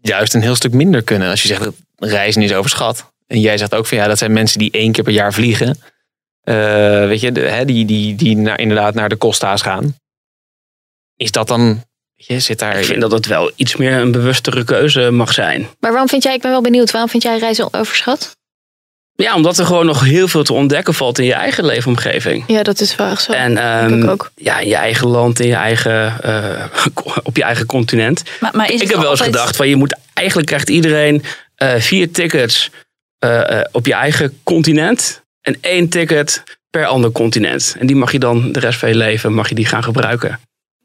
juist 0.00 0.34
een 0.34 0.42
heel 0.42 0.54
stuk 0.54 0.72
minder 0.72 1.02
kunnen. 1.02 1.30
Als 1.30 1.42
je 1.42 1.48
zegt 1.48 1.64
dat 1.64 1.74
reizen 1.96 2.42
is 2.42 2.52
overschat. 2.54 3.12
En 3.26 3.40
jij 3.40 3.58
zegt 3.58 3.74
ook 3.74 3.86
van 3.86 3.98
ja, 3.98 4.06
dat 4.06 4.18
zijn 4.18 4.32
mensen 4.32 4.58
die 4.58 4.70
één 4.70 4.92
keer 4.92 5.04
per 5.04 5.12
jaar 5.12 5.32
vliegen. 5.32 5.78
Eh, 6.40 6.54
weet 7.06 7.20
je, 7.20 7.32
de, 7.32 7.40
hè, 7.40 7.64
die, 7.64 7.84
die, 7.84 8.14
die 8.14 8.36
naar, 8.36 8.60
inderdaad 8.60 8.94
naar 8.94 9.08
de 9.08 9.18
Costa's 9.18 9.62
gaan. 9.62 9.96
Is 11.16 11.30
dat 11.30 11.48
dan, 11.48 11.84
je, 12.14 12.40
zit 12.40 12.58
daar... 12.58 12.78
Ik 12.78 12.84
vind 12.84 13.00
dat 13.00 13.12
het 13.12 13.26
wel 13.26 13.50
iets 13.56 13.76
meer 13.76 13.92
een 13.92 14.12
bewustere 14.12 14.64
keuze 14.64 15.10
mag 15.10 15.32
zijn. 15.32 15.68
Maar 15.80 15.90
waarom 15.90 16.08
vind 16.08 16.22
jij, 16.22 16.34
ik 16.34 16.40
ben 16.40 16.50
wel 16.50 16.62
benieuwd, 16.62 16.90
waarom 16.90 17.10
vind 17.10 17.22
jij 17.22 17.38
reizen 17.38 17.74
overschat? 17.74 18.36
Ja, 19.16 19.34
omdat 19.34 19.58
er 19.58 19.66
gewoon 19.66 19.86
nog 19.86 20.00
heel 20.00 20.28
veel 20.28 20.42
te 20.42 20.52
ontdekken 20.52 20.94
valt 20.94 21.18
in 21.18 21.24
je 21.24 21.32
eigen 21.32 21.64
leefomgeving. 21.64 22.44
Ja, 22.46 22.62
dat 22.62 22.80
is 22.80 22.96
wel 22.96 23.10
echt 23.10 23.22
zo. 23.22 23.32
En 23.32 23.58
ehm, 23.58 24.16
ja, 24.34 24.58
in 24.58 24.68
je 24.68 24.74
eigen 24.74 25.08
land, 25.08 25.40
in 25.40 25.46
je 25.46 25.54
eigen, 25.54 26.22
eh, 26.22 26.64
op 27.22 27.36
je 27.36 27.42
eigen 27.42 27.66
continent. 27.66 28.22
Maar, 28.40 28.50
maar 28.54 28.70
is 28.70 28.80
ik 28.80 28.88
heb 28.88 28.98
wel 28.98 29.10
eens 29.10 29.20
altijd- 29.20 29.36
gedacht 29.36 29.56
van 29.56 29.68
je 29.68 29.76
moet 29.76 29.96
eigenlijk 30.14 30.48
krijgt 30.48 30.68
iedereen 30.68 31.22
eh, 31.54 31.74
vier 31.74 32.10
tickets 32.10 32.70
eh, 33.18 33.58
eh, 33.58 33.66
op 33.72 33.86
je 33.86 33.94
eigen 33.94 34.38
continent 34.42 35.22
en 35.40 35.56
één 35.60 35.88
ticket 35.88 36.42
per 36.70 36.86
ander 36.86 37.12
continent. 37.12 37.76
En 37.78 37.86
die 37.86 37.96
mag 37.96 38.12
je 38.12 38.18
dan 38.18 38.52
de 38.52 38.60
rest 38.60 38.78
van 38.78 38.88
je 38.88 38.96
leven 38.96 39.32
mag 39.32 39.48
je 39.48 39.54
die 39.54 39.66
gaan 39.66 39.84
gebruiken. 39.84 40.40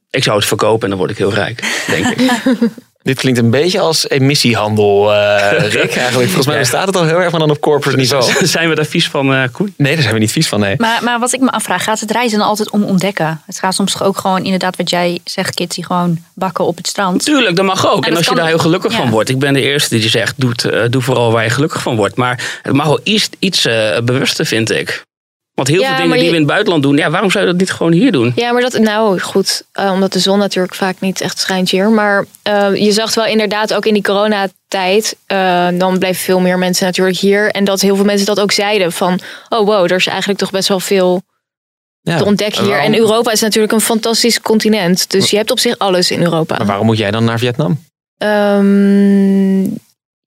Ik 0.09 0.23
zou 0.23 0.37
het 0.37 0.47
verkopen 0.47 0.83
en 0.83 0.89
dan 0.89 0.97
word 0.97 1.11
ik 1.11 1.17
heel 1.17 1.33
rijk, 1.33 1.83
denk 1.87 2.05
ik. 2.05 2.31
Dit 3.01 3.17
klinkt 3.19 3.39
een 3.39 3.49
beetje 3.49 3.79
als 3.79 4.09
emissiehandel, 4.09 5.13
eh, 5.13 5.61
Rick. 5.71 5.95
Eigenlijk. 5.95 6.25
Volgens 6.25 6.47
mij 6.47 6.57
bestaat 6.57 6.87
het 6.87 6.95
al 6.95 7.05
heel 7.05 7.21
erg 7.21 7.29
van 7.29 7.39
dan 7.39 7.49
op 7.49 7.59
corporate 7.59 7.97
niveau. 8.03 8.45
Zijn 8.45 8.69
we 8.69 8.75
daar 8.75 8.85
vies 8.85 9.09
van, 9.09 9.33
eh 9.33 9.43
Koen? 9.51 9.73
Nee, 9.77 9.93
daar 9.93 10.01
zijn 10.01 10.13
we 10.13 10.19
niet 10.19 10.31
vies 10.31 10.47
van, 10.47 10.59
nee. 10.59 10.75
Maar, 10.77 11.03
maar 11.03 11.19
wat 11.19 11.33
ik 11.33 11.39
me 11.39 11.51
afvraag, 11.51 11.83
gaat 11.83 11.99
het 11.99 12.11
reizen 12.11 12.39
dan 12.39 12.47
altijd 12.47 12.69
om 12.69 12.83
ontdekken? 12.83 13.41
Het 13.45 13.59
gaat 13.59 13.73
soms 13.73 13.91
toch 13.91 14.03
ook 14.03 14.17
gewoon 14.17 14.43
inderdaad 14.43 14.75
wat 14.75 14.89
jij 14.89 15.19
zegt, 15.23 15.53
kids 15.53 15.75
die 15.75 15.85
gewoon 15.85 16.17
bakken 16.33 16.65
op 16.65 16.77
het 16.77 16.87
strand. 16.87 17.23
Tuurlijk, 17.23 17.55
dat 17.55 17.65
mag 17.65 17.87
ook. 17.87 18.05
En 18.05 18.15
als 18.15 18.27
je 18.27 18.35
daar 18.35 18.47
heel 18.47 18.57
gelukkig 18.57 18.91
ja. 18.91 18.97
van 18.97 19.09
wordt. 19.09 19.29
Ik 19.29 19.39
ben 19.39 19.53
de 19.53 19.61
eerste 19.61 19.89
die 19.89 20.03
je 20.03 20.09
zegt, 20.09 20.33
doe, 20.37 20.49
het, 20.49 20.65
eh, 20.65 20.81
doe 20.89 21.01
vooral 21.01 21.31
waar 21.31 21.43
je 21.43 21.49
gelukkig 21.49 21.81
van 21.81 21.95
wordt. 21.95 22.15
Maar 22.15 22.59
het 22.61 22.73
mag 22.73 22.85
wel 22.85 22.99
iets, 23.03 23.29
iets 23.39 23.61
bewuster, 24.03 24.45
vind 24.45 24.71
ik. 24.71 25.07
Want 25.59 25.71
heel 25.71 25.81
Ja, 25.81 25.87
veel 25.95 26.03
dingen 26.03 26.17
die 26.17 26.27
we 26.29 26.33
in 26.33 26.41
het 26.41 26.47
buitenland 26.49 26.83
doen, 26.83 26.97
ja, 26.97 27.09
waarom 27.09 27.31
zou 27.31 27.45
je 27.45 27.51
dat 27.51 27.59
niet 27.59 27.71
gewoon 27.71 27.91
hier 27.91 28.11
doen? 28.11 28.31
Ja, 28.35 28.51
maar 28.51 28.61
dat, 28.61 28.77
nou 28.77 29.19
goed, 29.19 29.63
eh, 29.71 29.91
omdat 29.93 30.13
de 30.13 30.19
zon 30.19 30.39
natuurlijk 30.39 30.75
vaak 30.75 30.95
niet 30.99 31.21
echt 31.21 31.39
schijnt 31.39 31.69
hier. 31.69 31.89
Maar 31.89 32.25
eh, 32.41 32.75
je 32.75 32.91
zag 32.91 33.05
het 33.05 33.15
wel 33.15 33.25
inderdaad 33.25 33.73
ook 33.73 33.85
in 33.85 33.93
die 33.93 34.03
coronatijd. 34.03 35.15
eh 35.25 35.67
dan 35.77 35.97
bleven 35.99 36.15
veel 36.21 36.39
meer 36.39 36.57
mensen 36.57 36.85
natuurlijk 36.85 37.17
hier. 37.17 37.49
En 37.51 37.63
dat 37.63 37.81
heel 37.81 37.95
veel 37.95 38.05
mensen 38.05 38.25
dat 38.25 38.39
ook 38.39 38.51
zeiden 38.51 38.91
van, 38.91 39.19
oh 39.49 39.65
wow, 39.65 39.83
er 39.91 39.95
is 39.97 40.07
eigenlijk 40.07 40.39
toch 40.39 40.51
best 40.51 40.67
wel 40.67 40.79
veel 40.79 41.21
Ja, 42.01 42.17
te 42.17 42.25
ontdekken 42.25 42.61
hier. 42.63 42.71
waarom- 42.71 42.93
En 42.93 42.99
Europa 42.99 43.31
is 43.31 43.41
natuurlijk 43.41 43.73
een 43.73 43.81
fantastisch 43.81 44.41
continent. 44.41 45.09
Dus 45.11 45.29
je 45.29 45.37
hebt 45.37 45.51
op 45.51 45.59
zich 45.59 45.77
alles 45.77 46.11
in 46.11 46.21
Europa. 46.21 46.57
Maar 46.57 46.65
waarom 46.67 46.85
moet 46.85 46.97
jij 46.97 47.11
dan 47.11 47.23
naar 47.23 47.39
Vietnam? 47.39 47.83
Ehm, 48.17 49.61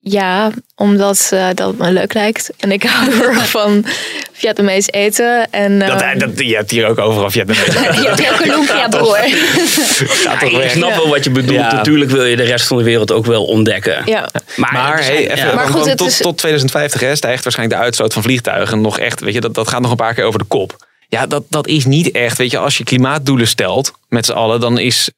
ja, 0.04 0.50
omdat 0.76 1.28
eh, 1.32 1.46
dat 1.54 1.76
me 1.76 1.92
leuk 1.92 2.14
lijkt. 2.14 2.50
En 2.58 2.72
ik 2.72 2.82
hou 2.92 3.34
van 3.36 3.84
Vietnamees 4.32 4.86
eten. 4.90 5.50
En, 5.50 5.78
Dat, 5.78 6.02
ehm, 6.02 6.18
dat, 6.18 6.30
je 6.38 6.54
hebt 6.56 6.70
hier 6.70 6.86
ook 6.88 6.98
overal 6.98 7.30
Vietnam. 7.30 7.56
je 8.02 8.12
hebt 8.14 8.32
ook 8.32 8.40
een 8.40 8.48
lumpia, 8.48 8.88
broer. 8.98 9.16
Gaat 9.16 10.40
toch 10.40 10.50
Ja, 10.50 10.56
ik 10.56 10.62
weg. 10.62 10.70
snap 10.70 10.94
wel 10.94 11.08
wat 11.08 11.24
je 11.24 11.30
bedoelt. 11.30 11.58
Ja. 11.58 11.72
Natuurlijk 11.72 12.10
wil 12.10 12.24
je 12.24 12.36
de 12.36 12.42
rest 12.42 12.66
van 12.66 12.76
de 12.76 12.82
wereld 12.84 13.12
ook 13.12 13.26
wel 13.26 13.44
ontdekken. 13.44 14.02
Ja. 14.04 14.28
Maar, 14.56 14.72
Maar, 14.72 14.94
hey, 14.94 15.04
zijn- 15.04 15.30
even, 15.38 15.54
Maar 15.54 15.66
goed, 15.68 15.96
tot, 15.96 16.08
is- 16.08 16.16
tot 16.16 16.38
2050 16.38 17.00
hè, 17.00 17.16
stijgt 17.16 17.42
waarschijnlijk 17.42 17.78
de 17.78 17.84
uitstoot 17.86 18.12
van 18.12 18.22
vliegtuigen 18.22 18.80
nog 18.80 18.98
echt. 18.98 19.20
Weet 19.20 19.34
je, 19.34 19.40
dat, 19.40 19.54
dat 19.54 19.68
gaat 19.68 19.80
nog 19.80 19.90
een 19.90 19.96
paar 19.96 20.14
keer 20.14 20.24
over 20.24 20.38
de 20.38 20.44
kop. 20.44 20.86
Ja, 21.08 21.26
dat, 21.26 21.42
dat 21.48 21.66
is 21.66 21.84
niet 21.84 22.10
echt. 22.10 22.38
Weet 22.38 22.50
je, 22.50 22.58
als 22.58 22.78
je 22.78 22.84
klimaatdoelen 22.84 23.46
stelt 23.48 23.92
met 24.08 24.26
z'n 24.26 24.32
allen, 24.32 24.60
dan 24.60 24.78
is 24.78 25.10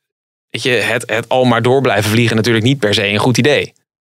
weet 0.50 0.62
je, 0.62 0.70
het, 0.70 1.02
het 1.06 1.28
al 1.28 1.44
maar 1.44 1.62
door 1.62 1.80
blijven 1.80 2.10
vliegen 2.10 2.36
natuurlijk 2.36 2.64
niet 2.64 2.78
per 2.78 2.94
se 2.94 3.06
een 3.06 3.18
goed 3.18 3.38
idee. 3.38 3.72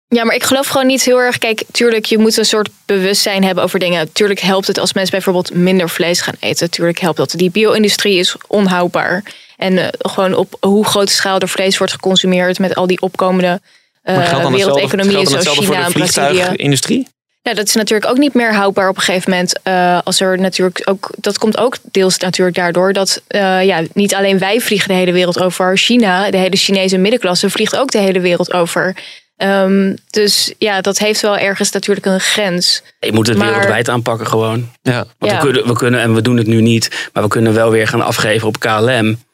Ja, 0.08 0.24
maar 0.24 0.34
ik 0.34 0.42
geloof 0.42 0.66
gewoon 0.66 0.86
niet 0.86 1.02
heel 1.02 1.18
erg. 1.18 1.38
Kijk, 1.38 1.62
tuurlijk, 1.72 2.04
je 2.04 2.18
moet 2.18 2.36
een 2.36 2.44
soort 2.44 2.68
bewustzijn 2.84 3.44
hebben 3.44 3.64
over 3.64 3.78
dingen. 3.78 4.12
Tuurlijk 4.12 4.40
helpt 4.40 4.66
het 4.66 4.78
als 4.78 4.92
mensen 4.92 5.12
bijvoorbeeld 5.12 5.54
minder 5.54 5.88
vlees 5.88 6.20
gaan 6.20 6.34
eten. 6.40 6.70
Tuurlijk 6.70 6.98
helpt 6.98 7.16
dat. 7.16 7.30
Die 7.36 7.50
bio-industrie 7.50 8.18
is 8.18 8.36
onhoudbaar. 8.46 9.22
En 9.56 9.78
eh, 9.78 9.88
gewoon 9.98 10.34
op 10.34 10.56
hoe 10.60 10.84
grote 10.84 11.12
schaal 11.12 11.38
er 11.38 11.48
vlees 11.48 11.78
wordt 11.78 11.92
geconsumeerd 11.92 12.58
met 12.58 12.74
al 12.74 12.86
die 12.86 13.00
opkomende 13.00 13.60
uh, 14.04 14.48
wereldeconomieën 14.48 15.26
zoals 15.26 15.48
China 15.48 15.84
en 15.84 15.92
Brazilië. 15.92 16.26
vliegtuigindustrie? 16.26 17.08
Ja, 17.42 17.54
dat 17.54 17.66
is 17.66 17.74
natuurlijk 17.74 18.10
ook 18.10 18.18
niet 18.18 18.34
meer 18.34 18.54
houdbaar 18.54 18.88
op 18.88 18.96
een 18.96 19.02
gegeven 19.02 19.30
moment. 19.30 19.60
eh, 19.62 19.98
als 20.04 20.20
er 20.20 20.38
natuurlijk 20.38 20.82
ook, 20.84 21.10
dat 21.16 21.38
komt 21.38 21.58
ook 21.58 21.76
deels 21.82 22.18
natuurlijk 22.18 22.56
daardoor 22.56 22.92
dat 22.92 23.22
ja, 23.62 23.82
niet 23.92 24.14
alleen 24.14 24.38
wij 24.38 24.60
vliegen 24.60 24.88
de 24.88 24.94
hele 24.94 25.12
wereld 25.12 25.40
over. 25.40 25.78
China, 25.78 26.30
de 26.30 26.36
hele 26.36 26.56
Chinese 26.56 26.98
middenklasse, 26.98 27.50
vliegt 27.50 27.76
ook 27.76 27.90
de 27.90 27.98
hele 27.98 28.20
wereld 28.20 28.52
over. 28.52 28.94
Ehm, 29.36 29.94
dus 30.10 30.54
ja, 30.58 30.80
dat 30.80 30.98
heeft 30.98 31.20
wel 31.20 31.38
ergens 31.38 31.70
natuurlijk 31.70 32.06
een 32.06 32.20
grens. 32.20 32.82
Je 33.00 33.12
moet 33.12 33.26
het 33.26 33.36
Maar- 33.36 33.48
wereldwijd 33.48 33.88
aanpakken 33.88 34.26
gewoon. 34.26 34.70
Ja. 34.82 35.04
Want 35.18 35.32
Ja. 35.32 35.38
we, 35.38 35.44
kunnen, 35.44 35.66
we 35.66 35.72
kunnen, 35.72 36.00
en 36.00 36.14
we 36.14 36.22
doen 36.22 36.36
het 36.36 36.46
nu 36.46 36.60
niet, 36.60 37.08
maar 37.12 37.22
we 37.22 37.28
kunnen 37.28 37.54
wel 37.54 37.70
weer 37.70 37.88
gaan 37.88 38.02
afgeven 38.02 38.48
op 38.48 38.58
KLM. 38.60 39.24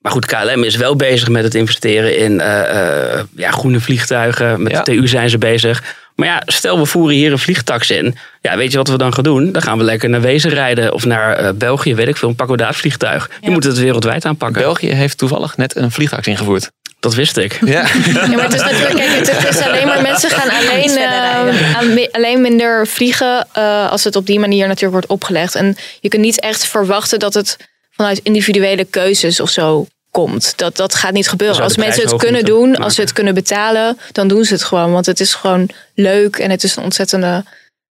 Maar 0.00 0.12
goed, 0.12 0.26
KLM 0.26 0.64
is 0.64 0.76
wel 0.76 0.96
bezig 0.96 1.28
met 1.28 1.44
het 1.44 1.54
investeren 1.54 2.16
in 2.18 2.40
eh, 2.40 3.12
eh, 3.18 3.24
ja, 3.36 3.50
groene 3.50 3.80
vliegtuigen. 3.80 4.62
Met 4.62 4.72
Ja. 4.72 4.82
de 4.82 4.92
TU 4.96 5.08
zijn 5.08 5.30
ze 5.30 5.38
bezig. 5.38 5.96
Maar 6.16 6.28
ja, 6.28 6.42
stel 6.46 6.78
we 6.78 6.86
voeren 6.86 7.16
hier 7.16 7.32
een 7.32 7.38
vliegtax 7.38 7.90
in. 7.90 8.16
Ja, 8.40 8.56
weet 8.56 8.70
je 8.70 8.76
wat 8.76 8.88
we 8.88 8.98
dan 8.98 9.14
gaan 9.14 9.24
doen? 9.24 9.52
Dan 9.52 9.62
gaan 9.62 9.78
we 9.78 9.84
lekker 9.84 10.08
naar 10.08 10.20
Wezen 10.20 10.50
rijden 10.50 10.92
of 10.92 11.04
naar 11.04 11.36
eh, 11.36 11.52
België, 11.54 11.94
weet 11.94 12.08
ik 12.08 12.16
veel. 12.16 12.28
Dan 12.28 12.36
pakken 12.36 12.56
we 12.56 12.62
daar 12.62 12.70
het 12.70 12.80
vliegtuig. 12.80 13.30
Je 13.40 13.50
moet 13.50 13.64
het 13.64 13.78
wereldwijd 13.78 14.24
aanpakken. 14.24 14.62
België 14.62 14.92
heeft 14.92 15.18
toevallig 15.18 15.56
net 15.56 15.76
een 15.76 15.90
vliegtax 15.90 16.26
ingevoerd. 16.26 16.70
Dat 17.00 17.14
wist 17.14 17.36
ik. 17.36 17.58
Ja. 17.64 17.86
Ja, 18.14 18.26
maar 18.26 18.44
het 18.44 18.54
is 18.54 18.60
natuurlijk, 18.60 18.96
kijk, 18.96 19.28
het, 19.28 19.48
is 19.48 19.60
alleen 19.60 19.86
maar 19.86 20.02
mensen 20.02 20.30
gaan 20.30 20.50
alleen, 20.50 20.96
eh, 20.96 22.06
alleen 22.12 22.40
minder 22.40 22.86
vliegen 22.86 23.46
eh, 23.52 23.90
als 23.90 24.04
het 24.04 24.16
op 24.16 24.26
die 24.26 24.38
manier 24.38 24.66
natuurlijk 24.66 24.92
wordt 24.92 25.06
opgelegd. 25.06 25.54
En 25.54 25.76
je 26.00 26.08
kunt 26.08 26.22
niet 26.22 26.40
echt 26.40 26.66
verwachten 26.66 27.18
dat 27.18 27.34
het 27.34 27.56
vanuit 27.90 28.20
individuele 28.22 28.84
keuzes 28.84 29.40
of 29.40 29.50
zo 29.50 29.86
komt. 30.16 30.52
Dat, 30.58 30.76
dat 30.76 30.94
gaat 30.94 31.12
niet 31.12 31.28
gebeuren. 31.28 31.62
Als 31.62 31.76
mensen 31.76 32.02
het 32.08 32.16
kunnen 32.16 32.44
doen, 32.44 32.76
als 32.76 32.94
ze 32.94 33.00
het 33.00 33.12
kunnen 33.12 33.34
betalen, 33.34 33.98
dan 34.12 34.28
doen 34.28 34.44
ze 34.44 34.52
het 34.52 34.64
gewoon. 34.64 34.92
Want 34.92 35.06
het 35.06 35.20
is 35.20 35.34
gewoon 35.34 35.68
leuk 35.94 36.36
en 36.36 36.50
het 36.50 36.62
is 36.62 36.76
een 36.76 36.82
ontzettende 36.82 37.44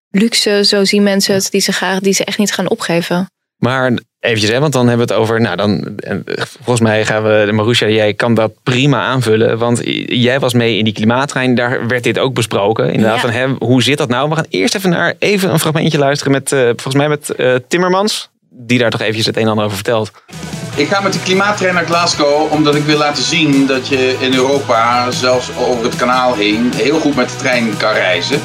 luxe. 0.10 0.64
Zo 0.66 0.84
zien 0.86 1.04
mensen 1.04 1.34
het, 1.34 1.52
die 1.52 1.62
ze, 1.62 1.72
graag, 1.72 2.00
die 2.00 2.14
ze 2.14 2.26
echt 2.26 2.38
niet 2.38 2.54
gaan 2.54 2.70
opgeven. 2.70 3.28
Maar 3.58 3.92
Eventjes, 4.20 4.52
hè, 4.52 4.60
want 4.60 4.74
dan 4.74 4.88
hebben 4.88 5.08
we 5.08 5.14
het 5.14 5.22
over. 5.22 5.42
Nou, 5.42 5.56
dan, 5.56 5.94
en 5.98 6.24
volgens 6.64 6.80
mij 6.80 7.06
gaan 7.06 7.24
we. 7.24 7.50
Marusha, 7.52 7.88
jij 7.88 8.14
kan 8.14 8.34
dat 8.34 8.52
prima 8.64 9.02
aanvullen. 9.02 9.58
Want 9.58 9.82
jij 10.06 10.40
was 10.40 10.54
mee 10.54 10.78
in 10.78 10.84
die 10.84 10.94
klimaattrein. 10.94 11.56
Daar 11.56 11.88
werd 11.88 12.04
dit 12.04 12.20
ook 12.20 12.34
besproken. 12.34 12.92
Inderdaad, 12.92 13.16
Ja. 13.16 13.22
van 13.22 13.30
hè, 13.30 13.48
hoe 13.68 13.84
zit 13.84 13.98
dat 13.98 14.10
nou? 14.10 14.30
We 14.30 14.36
gaan 14.36 14.46
eerst 14.50 14.76
even 14.76 14.90
naar 14.90 15.14
even 15.20 15.52
een 15.52 15.60
fragmentje 15.60 15.98
luisteren 15.98 16.34
met. 16.34 16.52
eh, 16.52 16.60
volgens 16.60 16.96
mij 16.96 17.10
met 17.10 17.30
eh, 17.30 17.56
Timmermans. 17.68 18.30
Die 18.50 18.80
daar 18.80 18.90
toch 18.92 19.02
eventjes 19.02 19.26
het 19.26 19.36
een 19.36 19.42
en 19.44 19.48
ander 19.50 19.66
over 19.66 19.76
vertelt. 19.78 20.12
Ik 20.76 20.88
ga 20.88 21.02
met 21.02 21.14
de 21.14 21.20
klimaattrein 21.20 21.74
naar 21.74 21.86
Glasgow 21.86 22.52
omdat 22.52 22.76
ik 22.76 22.84
wil 22.84 22.98
laten 22.98 23.24
zien 23.24 23.66
dat 23.68 23.88
je 23.88 24.16
in 24.20 24.34
Europa, 24.34 25.12
zelfs 25.12 25.50
over 25.58 25.84
het 25.84 25.96
kanaal 25.96 26.34
heen, 26.34 26.72
heel 26.76 27.00
goed 27.00 27.16
met 27.16 27.30
de 27.30 27.36
trein 27.36 27.78
kan 27.78 27.92
reizen. 27.92 28.42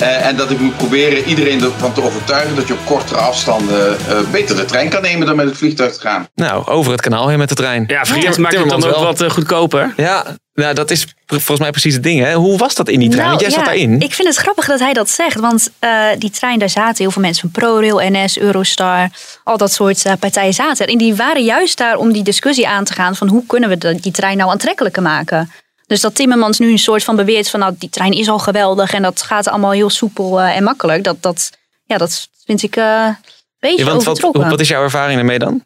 Eh, 0.00 0.26
en 0.26 0.36
dat 0.36 0.50
ik 0.50 0.58
moet 0.60 0.76
proberen 0.76 1.24
iedereen 1.24 1.62
ervan 1.62 1.92
te 1.92 2.02
overtuigen 2.02 2.54
dat 2.56 2.66
je 2.66 2.72
op 2.72 2.84
kortere 2.84 3.18
afstanden 3.20 3.98
eh, 4.08 4.18
beter 4.30 4.56
de 4.56 4.64
trein 4.64 4.88
kan 4.88 5.02
nemen 5.02 5.26
dan 5.26 5.36
met 5.36 5.46
het 5.46 5.56
vliegtuig 5.56 5.92
te 5.94 6.00
gaan. 6.00 6.26
Nou, 6.34 6.66
over 6.66 6.92
het 6.92 7.00
kanaal 7.00 7.28
heen 7.28 7.38
met 7.38 7.48
de 7.48 7.54
trein. 7.54 7.84
Ja, 7.86 8.04
verkeerd 8.04 8.38
maakt 8.38 8.56
het 8.56 8.68
dan 8.68 8.84
ook 8.84 8.96
wat 9.04 9.20
eh, 9.20 9.30
goedkoper. 9.30 9.92
Ja, 9.96 10.24
nou, 10.54 10.74
dat 10.74 10.90
is 10.90 11.06
volgens 11.26 11.58
mij 11.58 11.70
precies 11.70 11.94
het 11.94 12.02
ding. 12.02 12.20
Hè? 12.24 12.34
Hoe 12.34 12.58
was 12.58 12.74
dat 12.74 12.88
in 12.88 13.00
die 13.00 13.08
trein? 13.08 13.28
Want 13.28 13.40
jij 13.40 13.48
Nou, 13.48 13.60
zat 13.62 13.72
ja, 13.74 13.78
daarin. 13.78 14.00
Ik 14.00 14.14
vind 14.14 14.28
het 14.28 14.36
grappig 14.36 14.66
dat 14.66 14.78
hij 14.80 14.92
dat 14.92 15.10
zegt. 15.10 15.40
Want 15.40 15.70
eh, 15.78 16.04
die 16.18 16.30
trein, 16.30 16.58
daar 16.58 16.68
zaten 16.70 16.96
heel 17.04 17.10
veel 17.10 17.22
mensen 17.22 17.50
van 17.52 17.62
ProRail, 17.62 18.10
NS, 18.10 18.38
Eurostar. 18.38 19.08
Al 19.44 19.56
dat 19.56 19.72
soort 19.72 20.04
eh, 20.04 20.12
partijen 20.20 20.54
zaten 20.54 20.86
er. 20.86 20.92
En 20.92 20.98
die 20.98 21.14
waren 21.14 21.44
juist 21.44 21.78
daar 21.78 21.96
om 21.96 22.12
die 22.12 22.22
discussie 22.22 22.68
aan 22.68 22.84
te 22.84 22.92
gaan. 22.92 23.16
Van 23.16 23.28
hoe 23.28 23.46
kunnen 23.46 23.68
we 23.68 23.78
de- 23.78 24.00
die 24.00 24.12
trein 24.12 24.36
nou 24.36 24.50
aantrekkelijker 24.50 25.02
maken? 25.02 25.50
Dus 25.90 26.00
dat 26.00 26.14
Timmermans 26.14 26.58
nu 26.58 26.70
een 26.70 26.78
soort 26.78 27.04
van 27.04 27.16
beweert 27.16 27.50
van... 27.50 27.60
Nou, 27.60 27.74
die 27.78 27.88
trein 27.88 28.12
is 28.12 28.28
al 28.28 28.38
geweldig 28.38 28.92
en 28.92 29.02
dat 29.02 29.22
gaat 29.22 29.48
allemaal 29.48 29.70
heel 29.70 29.90
soepel 29.90 30.40
eh, 30.40 30.56
en 30.56 30.62
makkelijk. 30.64 31.04
Dat, 31.04 31.22
dat, 31.22 31.50
ja, 31.84 31.98
dat 31.98 32.28
vind 32.44 32.62
ik 32.62 32.76
eh, 32.76 33.04
een 33.06 33.16
beetje 33.58 33.78
Ja, 33.78 33.84
want 33.84 33.96
wat, 33.96 34.08
overtrokken. 34.08 34.50
wat 34.50 34.60
is 34.60 34.68
jouw 34.68 34.82
ervaring 34.82 35.18
ermee 35.18 35.38
dan? 35.38 35.64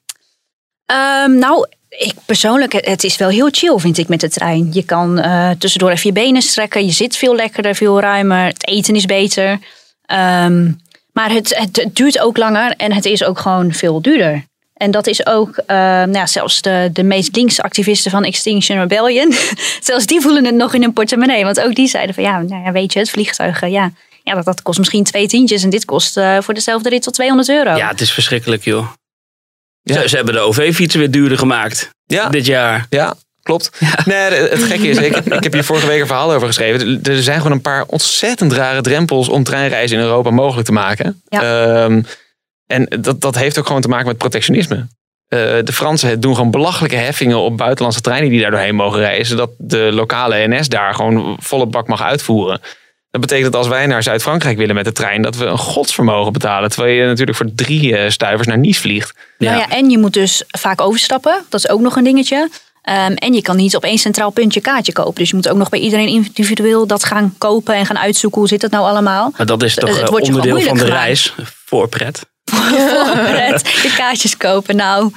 Ehm, 0.87 1.38
nou, 1.38 1.66
ik 1.88 2.12
persoonlijk, 2.26 2.73
het- 2.73 2.85
het 2.87 3.04
is 3.04 3.16
wel 3.16 3.28
heel 3.28 3.49
chill, 3.50 3.78
vind 3.78 3.99
ik, 3.99 4.09
met 4.09 4.21
de 4.21 4.28
trein. 4.28 4.69
Je 4.73 4.83
kan 4.85 5.19
eh, 5.19 5.50
tussendoor 5.50 5.90
even 5.90 6.07
je 6.07 6.12
benen 6.12 6.43
strekken. 6.43 6.85
Je 6.87 6.93
zit 6.93 7.16
veel 7.16 7.35
lekkerder, 7.35 7.75
veel 7.75 8.00
ruimer. 8.00 8.45
Het 8.47 8.66
eten 8.69 8.95
is 8.97 9.07
beter. 9.07 9.59
Ehm, 10.07 10.71
maar 11.12 11.31
het, 11.31 11.57
het, 11.59 11.76
het 11.76 11.97
duurt 11.97 12.19
ook 12.19 12.37
langer 12.37 12.75
en 12.76 12.93
het 12.93 13.04
is 13.04 13.25
ook 13.25 13.38
gewoon 13.38 13.73
veel 13.73 14.02
duurder. 14.02 14.45
En 14.75 14.90
dat 14.90 15.07
is 15.07 15.26
ook, 15.26 15.57
eh, 15.57 15.76
nou 15.76 16.12
ja, 16.12 16.26
zelfs 16.26 16.62
de, 16.62 16.90
de 16.93 17.02
meest 17.02 17.37
linkse 17.37 17.62
activisten 17.62 18.11
van 18.11 18.25
Extinction 18.25 18.78
Rebellion, 18.78 19.33
zelfs 19.81 20.07
die 20.07 20.21
voelen 20.21 20.45
het 20.45 20.54
nog 20.54 20.75
in 20.75 20.83
hun 20.83 20.93
portemonnee. 20.93 21.45
Want 21.45 21.61
ook 21.61 21.75
die 21.75 21.88
zeiden 21.88 22.14
van, 22.14 22.25
ja, 22.25 22.40
nou 22.40 22.64
ja 22.64 22.73
weet 22.73 22.93
je, 22.93 22.99
het 22.99 23.11
vliegtuig, 23.11 23.62
eh, 23.62 23.71
ja, 23.71 23.90
ja 24.23 24.35
dat, 24.35 24.45
dat 24.45 24.62
kost 24.62 24.78
misschien 24.78 25.04
twee 25.04 25.26
tientjes. 25.26 25.62
En 25.62 25.71
dit 25.71 25.85
kost 25.85 26.16
eh, 26.16 26.37
voor 26.40 26.54
dezelfde 26.54 26.88
rit 26.88 27.02
tot 27.02 27.14
200 27.14 27.49
euro. 27.49 27.76
Ja, 27.76 27.88
het 27.88 28.00
is 28.00 28.12
verschrikkelijk, 28.12 28.64
joh. 28.64 28.88
Ze, 29.83 30.09
ze 30.09 30.16
hebben 30.16 30.35
de 30.35 30.40
OV-fietsen 30.40 31.00
weer 31.00 31.11
duurder 31.11 31.38
gemaakt. 31.38 31.90
Dit 32.31 32.47
jaar. 32.47 32.87
Ja, 32.90 33.14
klopt. 33.43 33.71
Nee, 34.04 34.16
het 34.16 34.62
gekke 34.62 34.88
is, 34.88 34.99
ik, 35.09 35.16
ik 35.16 35.43
heb 35.43 35.52
hier 35.52 35.64
vorige 35.64 35.87
week 35.87 36.00
een 36.00 36.07
verhaal 36.07 36.33
over 36.33 36.47
geschreven. 36.47 37.02
Er 37.02 37.23
zijn 37.23 37.37
gewoon 37.37 37.52
een 37.52 37.61
paar 37.61 37.85
ontzettend 37.87 38.52
rare 38.52 38.81
drempels 38.81 39.28
om 39.28 39.45
treinreizen 39.45 39.99
in 39.99 40.04
Europa 40.04 40.31
mogelijk 40.31 40.66
te 40.66 40.73
maken. 40.73 41.23
Ehm, 41.28 42.02
en 42.75 43.02
dat, 43.02 43.21
dat 43.21 43.35
heeft 43.35 43.59
ook 43.59 43.66
gewoon 43.66 43.81
te 43.81 43.88
maken 43.88 44.07
met 44.07 44.19
protectionisme. 44.19 44.87
Eh, 45.28 45.38
de 45.64 45.73
Fransen 45.73 46.21
doen 46.21 46.35
gewoon 46.35 46.50
belachelijke 46.50 46.97
heffingen 46.97 47.38
op 47.38 47.57
buitenlandse 47.57 48.00
treinen 48.00 48.31
die 48.31 48.40
daar 48.40 48.50
doorheen 48.50 48.75
mogen 48.75 49.00
rijden. 49.00 49.26
Zodat 49.26 49.50
de 49.59 49.90
lokale 49.93 50.49
NS 50.49 50.69
daar 50.69 50.95
gewoon 50.95 51.37
volle 51.40 51.66
bak 51.66 51.88
mag 51.88 52.02
uitvoeren. 52.02 52.61
Dat 53.11 53.21
betekent 53.21 53.52
dat 53.52 53.61
als 53.61 53.71
wij 53.71 53.87
naar 53.87 54.02
Zuid-Frankrijk 54.02 54.57
willen 54.57 54.75
met 54.75 54.85
de 54.85 54.93
trein, 54.93 55.23
dat 55.23 55.37
we 55.37 55.45
een 55.45 55.59
godsvermogen 55.59 56.33
betalen. 56.33 56.71
Terwijl 56.71 56.95
je 56.95 57.07
natuurlijk 57.07 57.37
voor 57.37 57.50
drie 57.54 57.97
eh, 57.97 58.11
stuivers 58.11 58.49
naar 58.49 58.59
Nice 58.59 58.81
vliegt. 58.81 59.14
Nou 59.38 59.57
ja, 59.57 59.69
en 59.69 59.90
je 59.90 59.99
moet 59.99 60.12
dus 60.12 60.45
vaak 60.47 60.81
overstappen. 60.81 61.45
Dat 61.49 61.64
is 61.64 61.69
ook 61.69 61.81
nog 61.81 61.97
een 61.97 62.04
dingetje. 62.04 62.50
Ehm, 62.83 63.12
en 63.12 63.33
je 63.33 63.43
kan 63.43 63.57
niet 63.57 63.76
op 63.76 63.85
één 63.85 63.99
centraal 63.99 64.31
puntje 64.31 64.61
kaartje 64.61 64.93
kopen. 64.93 65.14
Dus 65.14 65.31
je 65.31 65.37
moet 65.37 65.49
ook 65.49 65.57
nog 65.57 65.69
bij 65.69 65.81
iedereen 65.81 66.09
individueel 66.09 66.87
dat 66.87 67.04
gaan 67.04 67.35
kopen 67.38 67.75
en 67.75 67.87
gaan 67.87 67.99
uitzoeken. 67.99 68.40
Hoe 68.40 68.49
zit 68.49 68.61
dat 68.61 68.71
nou 68.71 68.85
allemaal? 68.85 69.33
Maar 69.37 69.47
dat 69.47 69.62
is 69.62 69.75
toch 69.75 70.00
Het 70.00 70.09
eh, 70.09 70.14
onderdeel 70.14 70.61
van 70.61 70.76
de 70.76 70.85
reis. 70.85 71.35
Voorpret. 71.64 72.33
Voorpret, 72.52 73.68
je 73.82 73.92
kaartjes 73.96 74.36
kopen. 74.36 74.76
Nou, 74.76 75.12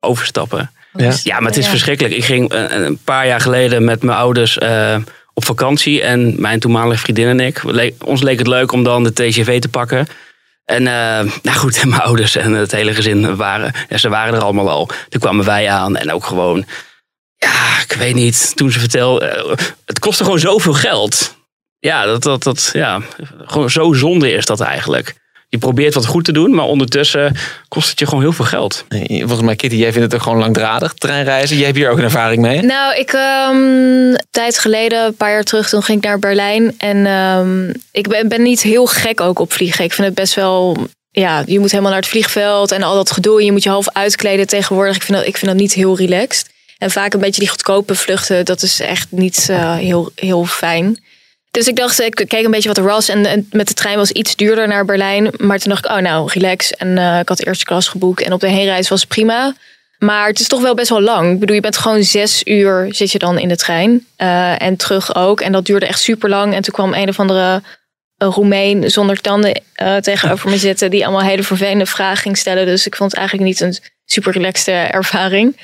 Overstappen. 0.00 0.70
Ja. 0.92 1.12
Ja, 1.22 1.38
maar 1.38 1.48
het 1.48 1.56
is 1.56 1.64
Ja. 1.64 1.70
verschrikkelijk. 1.70 2.14
Ik 2.14 2.24
ging 2.24 2.52
eh, 2.52 2.64
een 2.70 2.98
paar 3.04 3.26
jaar 3.26 3.40
geleden 3.40 3.84
met 3.84 4.02
mijn 4.02 4.18
ouders 4.18 4.58
eh, 4.58 4.96
op 5.34 5.44
vakantie. 5.44 6.02
En 6.02 6.40
mijn 6.40 6.60
toenmalige 6.60 7.00
vriendin 7.00 7.26
en 7.28 7.40
ik. 7.40 7.62
ons 8.04 8.22
leek 8.22 8.38
het 8.38 8.46
leuk 8.46 8.72
om 8.72 8.82
dan 8.82 9.02
de 9.04 9.12
TGV 9.12 9.60
te 9.60 9.68
pakken. 9.68 10.06
En 10.64 10.86
eh, 10.86 11.32
nou 11.42 11.56
goed, 11.58 11.84
mijn 11.84 12.00
ouders 12.02 12.36
en 12.36 12.52
het 12.52 12.72
hele 12.72 12.94
gezin 12.94 13.36
waren, 13.36 13.72
ja, 13.88 13.96
ze 13.98 14.08
waren 14.08 14.34
er 14.34 14.42
allemaal 14.42 14.70
al. 14.70 14.86
Toen 15.08 15.20
kwamen 15.20 15.44
wij 15.44 15.68
aan 15.70 15.96
en 15.96 16.12
ook 16.12 16.24
gewoon, 16.24 16.64
ja, 17.36 17.80
ik 17.88 17.92
weet 17.92 18.14
niet, 18.14 18.56
toen 18.56 18.70
ze 18.72 18.78
vertel, 18.78 19.22
eh, 19.22 19.56
het 19.84 19.98
kostte 19.98 20.24
gewoon 20.24 20.38
zoveel 20.38 20.72
geld. 20.74 21.36
Ja, 21.78 22.04
dat, 22.04 22.22
dat, 22.22 22.42
dat, 22.42 22.70
ja, 22.72 23.00
gewoon 23.44 23.70
zo 23.70 23.92
zonde 23.92 24.32
is 24.32 24.44
dat 24.44 24.60
eigenlijk. 24.60 25.14
Je 25.50 25.58
probeert 25.58 25.94
wat 25.94 26.06
goed 26.06 26.24
te 26.24 26.32
doen, 26.32 26.54
maar 26.54 26.64
ondertussen 26.64 27.36
kost 27.68 27.90
het 27.90 27.98
je 27.98 28.06
gewoon 28.06 28.22
heel 28.22 28.32
veel 28.32 28.44
geld. 28.44 28.84
Volgens 29.08 29.40
mij, 29.40 29.56
Kitty, 29.56 29.76
jij 29.76 29.92
vindt 29.92 30.06
het 30.06 30.14
ook 30.14 30.22
gewoon 30.22 30.38
langdradig, 30.38 30.94
treinreizen. 30.94 31.56
Jij 31.56 31.64
hebt 31.64 31.76
hier 31.76 31.90
ook 31.90 31.98
een 31.98 32.04
ervaring 32.04 32.42
mee. 32.42 32.62
Nou, 32.62 32.96
ik 32.96 33.12
ehm, 33.12 33.56
een 33.56 34.24
tijd 34.30 34.58
geleden, 34.58 35.06
een 35.06 35.14
paar 35.14 35.30
jaar 35.30 35.42
terug, 35.42 35.68
toen 35.68 35.82
ging 35.82 35.98
ik 35.98 36.04
naar 36.04 36.18
Berlijn. 36.18 36.74
En 36.78 37.06
ehm, 37.06 37.68
ik 37.92 38.08
ben, 38.08 38.28
ben 38.28 38.42
niet 38.42 38.62
heel 38.62 38.86
gek 38.86 39.20
ook 39.20 39.38
op 39.38 39.52
vliegen. 39.52 39.84
Ik 39.84 39.92
vind 39.92 40.06
het 40.06 40.16
best 40.16 40.34
wel. 40.34 40.76
Ja, 41.10 41.42
je 41.46 41.58
moet 41.60 41.70
helemaal 41.70 41.92
naar 41.92 42.00
het 42.00 42.10
vliegveld 42.10 42.72
en 42.72 42.82
al 42.82 42.94
dat 42.94 43.10
gedoe. 43.10 43.38
En 43.38 43.44
je 43.44 43.52
moet 43.52 43.62
je 43.62 43.68
half 43.68 43.88
uitkleden 43.92 44.46
tegenwoordig. 44.46 44.96
Ik 44.96 45.02
vind 45.02 45.18
dat, 45.18 45.26
ik 45.26 45.36
vind 45.36 45.50
dat 45.50 45.60
niet 45.60 45.72
heel 45.72 45.96
relaxed. 45.96 46.50
En 46.78 46.90
vaak 46.90 47.14
een 47.14 47.20
beetje 47.20 47.40
die 47.40 47.50
goedkope 47.50 47.94
vluchten, 47.94 48.44
dat 48.44 48.62
is 48.62 48.80
echt 48.80 49.06
niet 49.10 49.46
eh, 49.50 49.76
heel, 49.76 50.10
heel 50.14 50.44
fijn. 50.44 50.98
Dus 51.50 51.68
ik 51.68 51.76
dacht, 51.76 52.00
ik 52.00 52.14
keek 52.14 52.44
een 52.44 52.50
beetje 52.50 52.68
wat 52.68 52.78
er 52.78 52.84
was. 52.84 53.08
En, 53.08 53.48
met 53.50 53.68
de 53.68 53.74
trein 53.74 53.96
was 53.96 54.10
iets 54.10 54.36
duurder 54.36 54.68
naar 54.68 54.84
Berlijn. 54.84 55.30
Maar 55.36 55.58
toen 55.58 55.70
dacht 55.70 55.84
ik, 55.84 55.90
oh 55.90 55.98
nou, 55.98 56.30
relax. 56.32 56.72
En 56.72 56.98
eh, 56.98 57.18
ik 57.18 57.28
had 57.28 57.38
de 57.38 57.46
eerste 57.46 57.64
klas 57.64 57.88
geboekt. 57.88 58.22
En 58.22 58.32
op 58.32 58.40
de 58.40 58.48
heenreis 58.48 58.88
was 58.88 59.00
het 59.00 59.08
prima. 59.08 59.54
Maar 59.98 60.26
het 60.26 60.40
is 60.40 60.48
toch 60.48 60.60
wel 60.60 60.74
best 60.74 60.88
wel 60.88 61.00
lang. 61.00 61.32
Ik 61.32 61.38
bedoel, 61.40 61.54
je 61.54 61.60
bent 61.60 61.76
gewoon 61.76 62.02
zes 62.02 62.42
uur 62.44 62.86
zit 62.90 63.12
je 63.12 63.18
dan 63.18 63.38
in 63.38 63.48
de 63.48 63.56
trein. 63.56 64.06
Eh, 64.16 64.62
en 64.62 64.76
terug 64.76 65.14
ook. 65.14 65.40
En 65.40 65.52
dat 65.52 65.64
duurde 65.64 65.86
echt 65.86 66.00
super 66.00 66.28
lang. 66.28 66.54
En 66.54 66.62
toen 66.62 66.74
kwam 66.74 66.94
een 66.94 67.08
of 67.08 67.20
andere 67.20 67.62
eh, 68.16 68.28
Roemeen 68.28 68.90
zonder 68.90 69.20
tanden 69.20 69.62
tegenover 70.00 70.50
me 70.50 70.58
zitten. 70.58 70.90
Die 70.90 71.06
allemaal 71.06 71.28
hele 71.28 71.42
vervelende 71.42 71.86
vragen 71.86 72.16
ging 72.16 72.36
stellen. 72.36 72.66
Dus 72.66 72.86
ik 72.86 72.96
vond 72.96 73.10
het 73.10 73.20
eigenlijk 73.20 73.48
niet 73.48 73.60
een 73.60 73.78
super 74.04 74.32
relaxte 74.32 74.72
ervaring. 74.72 75.56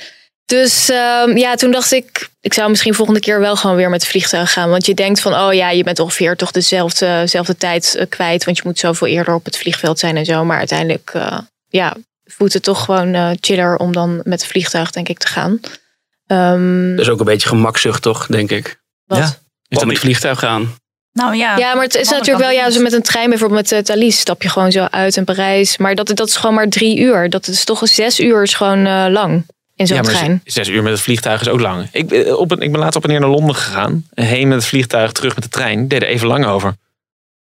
Dus 0.46 0.88
ehm, 0.88 1.37
ja, 1.37 1.54
toen 1.54 1.70
dacht 1.70 1.92
ik, 1.92 2.28
ik 2.40 2.54
zou 2.54 2.70
misschien 2.70 2.94
volgende 2.94 3.20
keer 3.20 3.40
wel 3.40 3.56
gewoon 3.56 3.76
weer 3.76 3.90
met 3.90 4.00
het 4.00 4.11
vliegtuig 4.11 4.52
gaan. 4.52 4.70
Want 4.70 4.87
je 4.87 4.94
denkt 4.94 5.20
van, 5.20 5.35
oh 5.35 5.54
ja, 5.54 5.70
je 5.70 5.85
bent 5.85 5.98
ongeveer 5.98 6.37
toch 6.37 6.50
dezelfde, 6.50 7.06
dezelfde 7.06 7.56
tijd 7.56 7.94
eh, 7.94 8.06
kwijt. 8.09 8.44
Want 8.44 8.56
je 8.56 8.62
moet 8.66 8.78
zoveel 8.78 9.06
eerder 9.06 9.35
op 9.35 9.44
het 9.44 9.59
vliegveld 9.59 9.98
zijn 9.98 10.16
en 10.16 10.24
zo. 10.24 10.44
Maar 10.44 10.59
uiteindelijk, 10.59 11.11
eh, 11.14 11.38
ja, 11.68 11.96
voelt 12.24 12.52
het 12.52 12.62
toch 12.62 12.85
gewoon 12.85 13.14
eh, 13.14 13.30
chiller 13.40 13.76
om 13.76 13.92
dan 13.92 14.16
met 14.16 14.40
het 14.40 14.46
vliegtuig, 14.46 14.90
denk 14.90 15.09
ik, 15.09 15.18
te 15.18 15.26
gaan. 15.26 15.61
Ehm, 16.26 16.90
Dat 16.90 17.00
is 17.00 17.09
ook 17.09 17.18
een 17.18 17.24
beetje 17.24 17.48
gemakzucht, 17.48 18.02
toch, 18.02 18.26
denk 18.26 18.50
ik. 18.50 18.80
Wat? 19.04 19.18
Ja. 19.18 19.24
Is 19.68 19.78
met 19.78 19.90
het 19.90 19.98
vliegtuig 19.98 20.38
gaan. 20.38 20.74
nou 21.12 21.37
ja. 21.37 21.56
Ja, 21.56 21.74
maar 21.74 21.85
het 21.85 21.94
is 21.94 22.09
natuurlijk 22.09 22.38
wel, 22.38 22.50
ja, 22.50 22.70
zo 22.70 22.80
met 22.80 22.92
een 22.92 23.02
trein 23.02 23.28
bijvoorbeeld 23.28 23.61
met 23.61 23.72
uh, 23.72 23.78
Thalys 23.78 24.18
stap 24.18 24.42
je 24.42 24.48
gewoon 24.48 24.72
zo 24.72 24.87
uit 24.90 25.16
in 25.16 25.24
Parijs. 25.24 25.76
Maar 25.76 25.94
dat, 25.94 26.12
dat 26.14 26.28
is 26.28 26.37
gewoon 26.37 26.54
maar 26.54 26.68
drie 26.68 26.98
uur. 26.98 27.30
Dat 27.30 27.46
is 27.46 27.64
toch 27.64 27.88
zes 27.88 28.20
uur 28.20 28.42
is 28.42 28.54
gewoon 28.54 28.87
eh, 28.87 29.06
lang 29.09 29.44
in 29.76 29.86
zo'n 29.86 29.96
ja, 29.96 30.02
trein. 30.02 30.40
zes 30.44 30.68
uur 30.68 30.82
met 30.82 30.92
het 30.92 31.00
vliegtuig 31.00 31.40
is 31.40 31.48
ook 31.48 31.60
lang. 31.60 31.88
Ik, 31.92 32.08
ben- 32.08 32.38
op 32.38 32.50
een, 32.50 32.60
ik 32.60 32.70
ben 32.72 32.80
laatst 32.80 32.96
op 32.96 33.02
en 33.04 33.10
neer 33.10 33.20
naar 33.20 33.28
Londen 33.28 33.54
gegaan. 33.54 34.04
Heen 34.14 34.48
met 34.48 34.56
het 34.58 34.66
vliegtuig, 34.66 35.12
terug 35.12 35.34
met 35.34 35.44
de 35.44 35.50
trein. 35.50 35.88
Deed 35.88 36.02
er 36.02 36.08
even 36.08 36.26
lang 36.28 36.46
over. 36.46 36.74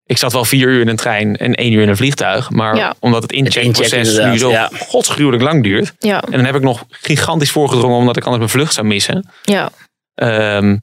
Ik 0.04 0.18
zat 0.18 0.32
wel 0.32 0.44
vier 0.44 0.68
uur 0.68 0.80
in 0.80 0.88
een 0.88 0.96
trein 0.96 1.36
en 1.36 1.54
één 1.54 1.72
uur 1.72 1.82
in 1.82 1.88
een 1.88 1.96
vliegtuig. 1.96 2.50
Maar 2.50 2.76
Ja. 2.76 2.94
omdat 2.98 3.22
het 3.22 3.32
incheckproces 3.32 4.18
nu 4.18 4.38
zo 4.38 4.52
godsgruwelijk 4.78 5.42
lang 5.42 5.62
duurt. 5.62 5.92
Ja. 5.98 6.22
En 6.22 6.30
dan 6.32 6.44
heb 6.44 6.54
ik 6.54 6.62
nog 6.62 6.84
gigantisch 6.90 7.50
voorgedrongen 7.50 7.98
omdat 7.98 8.16
ik 8.16 8.22
anders 8.24 8.38
mijn 8.42 8.50
vlucht 8.54 8.74
zou 8.74 8.86
missen. 8.86 9.28
Ja. 9.42 9.70
Ehm, 10.14 10.76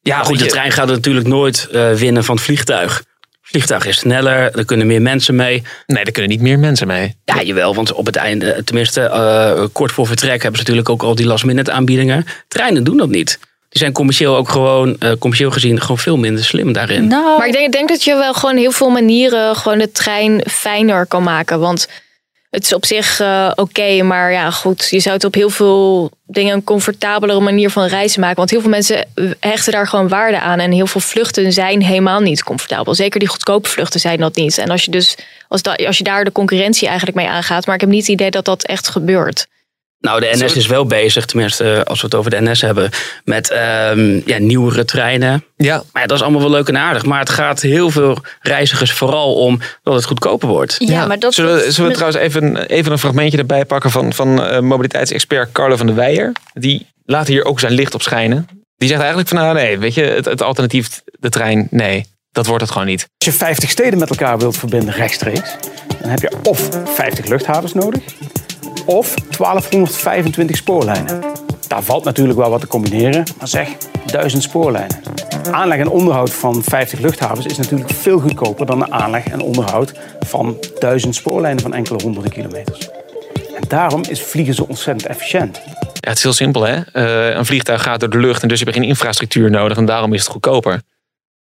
ja, 0.00 0.16
Maar 0.16 0.24
goed, 0.24 0.38
de 0.38 0.46
trein 0.46 0.70
gaat 0.72 0.88
natuurlijk 0.88 1.26
nooit 1.26 1.68
eh, 1.72 1.92
winnen 1.92 2.24
van 2.24 2.34
het 2.34 2.44
vliegtuig. 2.44 3.04
Vliegtuig 3.50 3.86
is 3.86 3.98
sneller, 3.98 4.56
er 4.56 4.64
kunnen 4.64 4.86
meer 4.86 5.02
mensen 5.02 5.34
mee. 5.34 5.62
Nee, 5.86 6.04
er 6.04 6.12
kunnen 6.12 6.30
niet 6.30 6.40
meer 6.40 6.58
mensen 6.58 6.86
mee. 6.86 7.14
Ja, 7.24 7.42
jawel, 7.42 7.74
want 7.74 7.92
op 7.92 8.06
het 8.06 8.16
einde, 8.16 8.62
tenminste 8.64 9.00
eh, 9.00 9.64
kort 9.72 9.92
voor 9.92 10.06
vertrek 10.06 10.42
hebben 10.42 10.52
ze 10.52 10.58
natuurlijk 10.58 10.88
ook 10.88 11.02
al 11.02 11.14
die 11.14 11.26
last 11.26 11.44
minute 11.44 11.72
aanbiedingen. 11.72 12.26
Treinen 12.48 12.84
doen 12.84 12.96
dat 12.96 13.08
niet. 13.08 13.38
Die 13.68 13.80
zijn 13.80 13.92
commercieel 13.92 14.36
ook 14.36 14.48
gewoon, 14.48 14.96
eh, 14.98 15.12
commercieel 15.18 15.50
gezien, 15.50 15.80
gewoon 15.80 15.98
veel 15.98 16.16
minder 16.16 16.44
slim 16.44 16.72
daarin. 16.72 17.06
Maar 17.06 17.46
ik 17.46 17.52
denk, 17.52 17.66
ik 17.66 17.72
denk 17.72 17.88
dat 17.88 18.04
je 18.04 18.14
wel 18.14 18.34
gewoon 18.34 18.56
heel 18.56 18.72
veel 18.72 18.90
manieren 18.90 19.56
gewoon 19.56 19.78
de 19.78 19.92
trein 19.92 20.42
fijner 20.46 21.06
kan 21.06 21.22
maken. 21.22 21.60
Want 21.60 21.88
het 22.50 22.64
is 22.64 22.72
op 22.72 22.86
zich 22.86 23.20
eh, 23.20 23.50
oké, 23.54 24.02
maar 24.02 24.32
ja, 24.32 24.50
goed. 24.50 24.88
Je 24.90 25.00
zou 25.00 25.14
het 25.14 25.24
op 25.24 25.34
heel 25.34 25.50
veel 25.50 26.10
dingen 26.26 26.54
een 26.54 26.64
comfortabelere 26.64 27.40
manier 27.40 27.70
van 27.70 27.84
reizen 27.84 28.20
maken. 28.20 28.36
Want 28.36 28.50
heel 28.50 28.60
veel 28.60 28.70
mensen 28.70 29.06
hechten 29.40 29.72
daar 29.72 29.86
gewoon 29.86 30.08
waarde 30.08 30.40
aan. 30.40 30.58
En 30.58 30.72
heel 30.72 30.86
veel 30.86 31.00
vluchten 31.00 31.52
zijn 31.52 31.82
helemaal 31.82 32.20
niet 32.20 32.42
comfortabel. 32.42 32.94
Zeker 32.94 33.20
die 33.20 33.28
goedkope 33.28 33.68
vluchten 33.68 34.00
zijn 34.00 34.18
dat 34.18 34.36
niet. 34.36 34.58
En 34.58 34.70
als 34.70 34.84
je 34.84 34.90
dus 34.90 35.16
als, 35.48 35.62
als 35.62 35.98
je 35.98 36.04
daar 36.04 36.24
de 36.24 36.32
concurrentie 36.32 36.88
eigenlijk 36.88 37.16
mee 37.16 37.28
aangaat. 37.28 37.66
Maar 37.66 37.74
ik 37.74 37.80
heb 37.80 37.90
niet 37.90 38.00
het 38.00 38.10
idee 38.10 38.30
dat 38.30 38.44
dat 38.44 38.64
echt 38.64 38.88
gebeurt. 38.88 39.46
Nou, 40.00 40.20
de 40.20 40.28
NS 40.32 40.52
is 40.56 40.66
wel 40.66 40.86
bezig, 40.86 41.24
tenminste 41.24 41.72
eh, 41.72 41.82
als 41.82 42.00
we 42.00 42.06
het 42.06 42.14
over 42.14 42.30
de 42.30 42.40
NS 42.40 42.60
hebben, 42.60 42.90
met 43.24 43.50
um, 43.92 44.22
ja, 44.26 44.38
nieuwere 44.38 44.84
treinen. 44.84 45.44
Ja. 45.56 45.82
Maar 45.92 46.02
ja, 46.02 46.08
dat 46.08 46.16
is 46.16 46.22
allemaal 46.22 46.40
wel 46.40 46.50
leuk 46.50 46.68
en 46.68 46.76
aardig. 46.78 47.04
Maar 47.04 47.18
het 47.18 47.30
gaat 47.30 47.60
heel 47.60 47.90
veel 47.90 48.18
reizigers 48.40 48.92
vooral 48.92 49.34
om 49.34 49.60
dat 49.82 49.94
het 49.94 50.04
goedkoper 50.04 50.48
wordt. 50.48 50.76
Ja, 50.78 51.06
maar 51.06 51.18
dat 51.18 51.34
Zullen, 51.34 51.54
we- 51.56 51.72
zullen 51.72 51.90
we 51.90 51.96
trouwens 51.96 52.22
even, 52.24 52.66
even 52.66 52.92
een 52.92 52.98
fragmentje 52.98 53.38
erbij 53.38 53.64
pakken 53.64 53.90
van, 53.90 54.12
van 54.12 54.42
eh, 54.44 54.60
mobiliteitsexpert 54.60 55.52
Carlo 55.52 55.76
van 55.76 55.86
der 55.86 55.94
Weijer? 55.94 56.32
Die 56.52 56.86
laat 57.04 57.26
hier 57.26 57.44
ook 57.44 57.60
zijn 57.60 57.72
licht 57.72 57.94
op 57.94 58.02
schijnen. 58.02 58.48
Die 58.76 58.88
zegt 58.88 59.00
eigenlijk 59.00 59.28
van 59.30 59.38
nou 59.38 59.54
nee, 59.54 59.78
weet 59.78 59.94
je, 59.94 60.02
het, 60.02 60.24
het 60.24 60.42
alternatief, 60.42 61.00
de 61.18 61.28
trein, 61.28 61.66
nee, 61.70 62.06
dat 62.32 62.46
wordt 62.46 62.62
het 62.62 62.70
gewoon 62.72 62.86
niet. 62.86 63.06
Als 63.18 63.28
je 63.34 63.38
50 63.38 63.70
steden 63.70 63.98
met 63.98 64.10
elkaar 64.10 64.38
wilt 64.38 64.56
verbinden 64.56 64.94
rechtstreeks, 64.94 65.56
dan 66.00 66.10
heb 66.10 66.20
je 66.20 66.30
of 66.42 66.68
50 66.94 67.26
luchthavens 67.26 67.74
nodig, 67.74 68.00
of 68.84 69.14
1225 69.14 70.56
spoorlijnen. 70.56 71.20
Daar 71.68 71.82
valt 71.82 72.04
natuurlijk 72.04 72.38
wel 72.38 72.50
wat 72.50 72.60
te 72.60 72.66
combineren, 72.66 73.24
maar 73.38 73.48
zeg 73.48 73.68
1000 74.06 74.42
spoorlijnen. 74.42 75.00
Aanleg 75.50 75.78
en 75.78 75.88
onderhoud 75.88 76.30
van 76.30 76.62
50 76.62 76.98
luchthavens 76.98 77.46
is 77.46 77.56
natuurlijk 77.56 77.90
veel 77.90 78.18
goedkoper 78.18 78.66
dan 78.66 78.78
de 78.78 78.90
aanleg 78.90 79.24
en 79.24 79.40
onderhoud 79.40 79.92
van 80.20 80.56
1000 80.78 81.14
spoorlijnen 81.14 81.62
van 81.62 81.74
enkele 81.74 82.02
honderden 82.02 82.32
kilometers. 82.32 82.88
En 83.56 83.62
daarom 83.68 84.02
is 84.08 84.22
vliegen 84.22 84.54
zo 84.54 84.64
ontzettend 84.68 85.06
efficiënt. 85.06 85.60
Ja, 86.00 86.08
het 86.08 86.16
is 86.16 86.22
heel 86.22 86.32
simpel 86.32 86.62
hè. 86.62 86.80
Eh, 86.92 87.36
een 87.36 87.46
vliegtuig 87.46 87.82
gaat 87.82 88.00
door 88.00 88.10
de 88.10 88.18
lucht 88.18 88.42
en 88.42 88.48
dus 88.48 88.58
heb 88.58 88.68
je 88.68 88.74
geen 88.74 88.88
infrastructuur 88.88 89.50
nodig 89.50 89.76
en 89.76 89.84
daarom 89.84 90.12
is 90.12 90.20
het 90.20 90.30
goedkoper. 90.30 90.80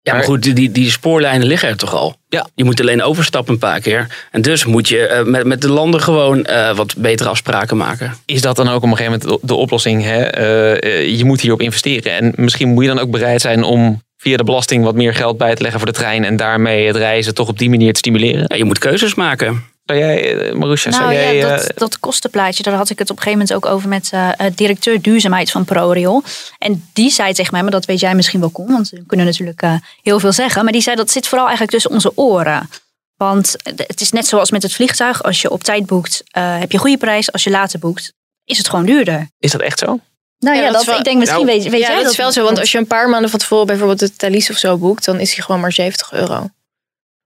Ja, 0.05 0.13
maar 0.13 0.23
goed, 0.23 0.55
die, 0.55 0.71
die, 0.71 0.91
spoorlijnen 0.91 1.47
liggen 1.47 1.69
er 1.69 1.77
toch 1.77 1.93
al? 1.93 2.15
Ja. 2.29 2.47
Je 2.55 2.63
moet 2.63 2.81
alleen 2.81 3.03
overstappen 3.03 3.53
een 3.53 3.59
paar 3.59 3.79
keer. 3.79 4.27
En 4.31 4.41
dus 4.41 4.65
moet 4.65 4.87
je 4.87 5.07
eh, 5.07 5.25
met, 5.25 5.45
met 5.45 5.61
de 5.61 5.69
landen 5.69 6.01
gewoon 6.01 6.45
eh, 6.45 6.75
wat 6.75 6.95
betere 6.97 7.29
afspraken 7.29 7.77
maken. 7.77 8.13
Is 8.25 8.41
dat 8.41 8.55
dan 8.55 8.69
ook 8.69 8.83
op 8.83 8.89
een 8.89 8.97
gegeven 8.97 9.19
moment 9.19 9.41
de, 9.41 9.47
de 9.47 9.53
oplossing? 9.53 10.03
Hè? 10.03 10.23
Eh, 10.23 11.17
je 11.17 11.25
moet 11.25 11.41
hierop 11.41 11.61
investeren. 11.61 12.11
En 12.11 12.33
misschien 12.35 12.69
moet 12.69 12.83
je 12.83 12.89
dan 12.89 12.99
ook 12.99 13.11
bereid 13.11 13.41
zijn 13.41 13.63
om 13.63 14.01
via 14.17 14.37
de 14.37 14.43
belasting 14.43 14.83
wat 14.83 14.95
meer 14.95 15.13
geld 15.13 15.37
bij 15.37 15.55
te 15.55 15.61
leggen 15.61 15.79
voor 15.79 15.91
de 15.91 15.97
trein. 15.97 16.23
En 16.23 16.35
daarmee 16.35 16.87
het 16.87 16.95
reizen 16.95 17.33
toch 17.33 17.47
op 17.47 17.59
die 17.59 17.69
manier 17.69 17.93
te 17.93 17.99
stimuleren. 17.99 18.45
Ja, 18.47 18.55
je 18.55 18.63
moet 18.63 18.79
keuzes 18.79 19.15
maken. 19.15 19.63
Zou 19.85 19.99
jij, 19.99 20.37
eh, 20.49 20.53
Marusha, 20.55 20.91
zou 20.91 21.03
Nou 21.03 21.15
jij... 21.15 21.35
ja, 21.35 21.43
eh, 21.43 21.57
dat, 21.57 21.71
dat 21.75 21.99
kostenplaatje, 21.99 22.63
daar 22.63 22.73
had 22.73 22.89
ik 22.89 22.99
het 22.99 23.09
op 23.09 23.17
een 23.17 23.23
gegeven 23.23 23.45
moment 23.47 23.65
ook 23.65 23.73
over 23.73 23.89
met 23.89 24.09
eh, 24.11 24.29
directeur 24.55 25.01
duurzaamheid 25.01 25.51
van 25.51 25.65
ProRail. 25.65 26.23
En 26.57 26.89
die 26.93 27.09
zei 27.09 27.33
tegen 27.33 27.53
mij, 27.53 27.61
maar 27.61 27.71
dat 27.71 27.85
weet 27.85 27.99
jij 27.99 28.15
misschien 28.15 28.39
wel, 28.39 28.49
Koen, 28.49 28.67
want 28.71 28.89
we 28.89 29.03
kunnen 29.05 29.25
natuurlijk 29.25 29.61
eh, 29.61 29.75
heel 30.01 30.19
veel 30.19 30.31
zeggen. 30.31 30.63
Maar 30.63 30.73
die 30.73 30.81
zei 30.81 30.95
dat 30.95 31.11
zit 31.11 31.27
vooral 31.27 31.47
eigenlijk 31.47 31.73
tussen 31.75 31.91
onze 31.91 32.17
oren. 32.17 32.69
Want 33.17 33.55
het 33.75 34.01
is 34.01 34.11
net 34.11 34.27
zoals 34.27 34.51
met 34.51 34.63
het 34.63 34.73
vliegtuig. 34.73 35.23
Als 35.23 35.41
je 35.41 35.49
op 35.49 35.63
tijd 35.63 35.85
boekt, 35.85 36.23
eh, 36.31 36.59
heb 36.59 36.71
je 36.71 36.77
goede 36.77 36.97
prijs. 36.97 37.31
Als 37.31 37.43
je 37.43 37.49
later 37.49 37.79
boekt, 37.79 38.13
is 38.45 38.57
het 38.57 38.69
gewoon 38.69 38.85
duurder. 38.85 39.27
Is 39.39 39.51
dat 39.51 39.61
echt 39.61 39.79
zo? 39.79 39.99
Nou 40.39 40.57
ja, 40.57 40.63
dat 40.63 40.71
dat, 40.71 40.81
is 40.81 40.87
wel- 40.87 40.97
ik 40.97 41.03
denk 41.03 41.19
misschien 41.19 41.45
Nou, 41.45 41.57
weet, 41.57 41.71
weet 41.71 41.81
ja, 41.81 41.87
jij 41.87 42.01
dat 42.03 42.11
is 42.11 42.17
wel 42.17 42.31
zo. 42.31 42.43
Want 42.43 42.59
als 42.59 42.71
je 42.71 42.77
een 42.77 42.87
paar 42.87 43.09
maanden 43.09 43.29
van 43.29 43.39
tevoren 43.39 43.65
bijvoorbeeld 43.65 43.99
de 43.99 44.15
Thalys 44.15 44.49
of 44.49 44.57
zo 44.57 44.77
boekt, 44.77 45.05
dan 45.05 45.19
is 45.19 45.33
die 45.35 45.43
gewoon 45.43 45.61
maar 45.61 45.71
70 45.71 46.11
euro. 46.11 46.49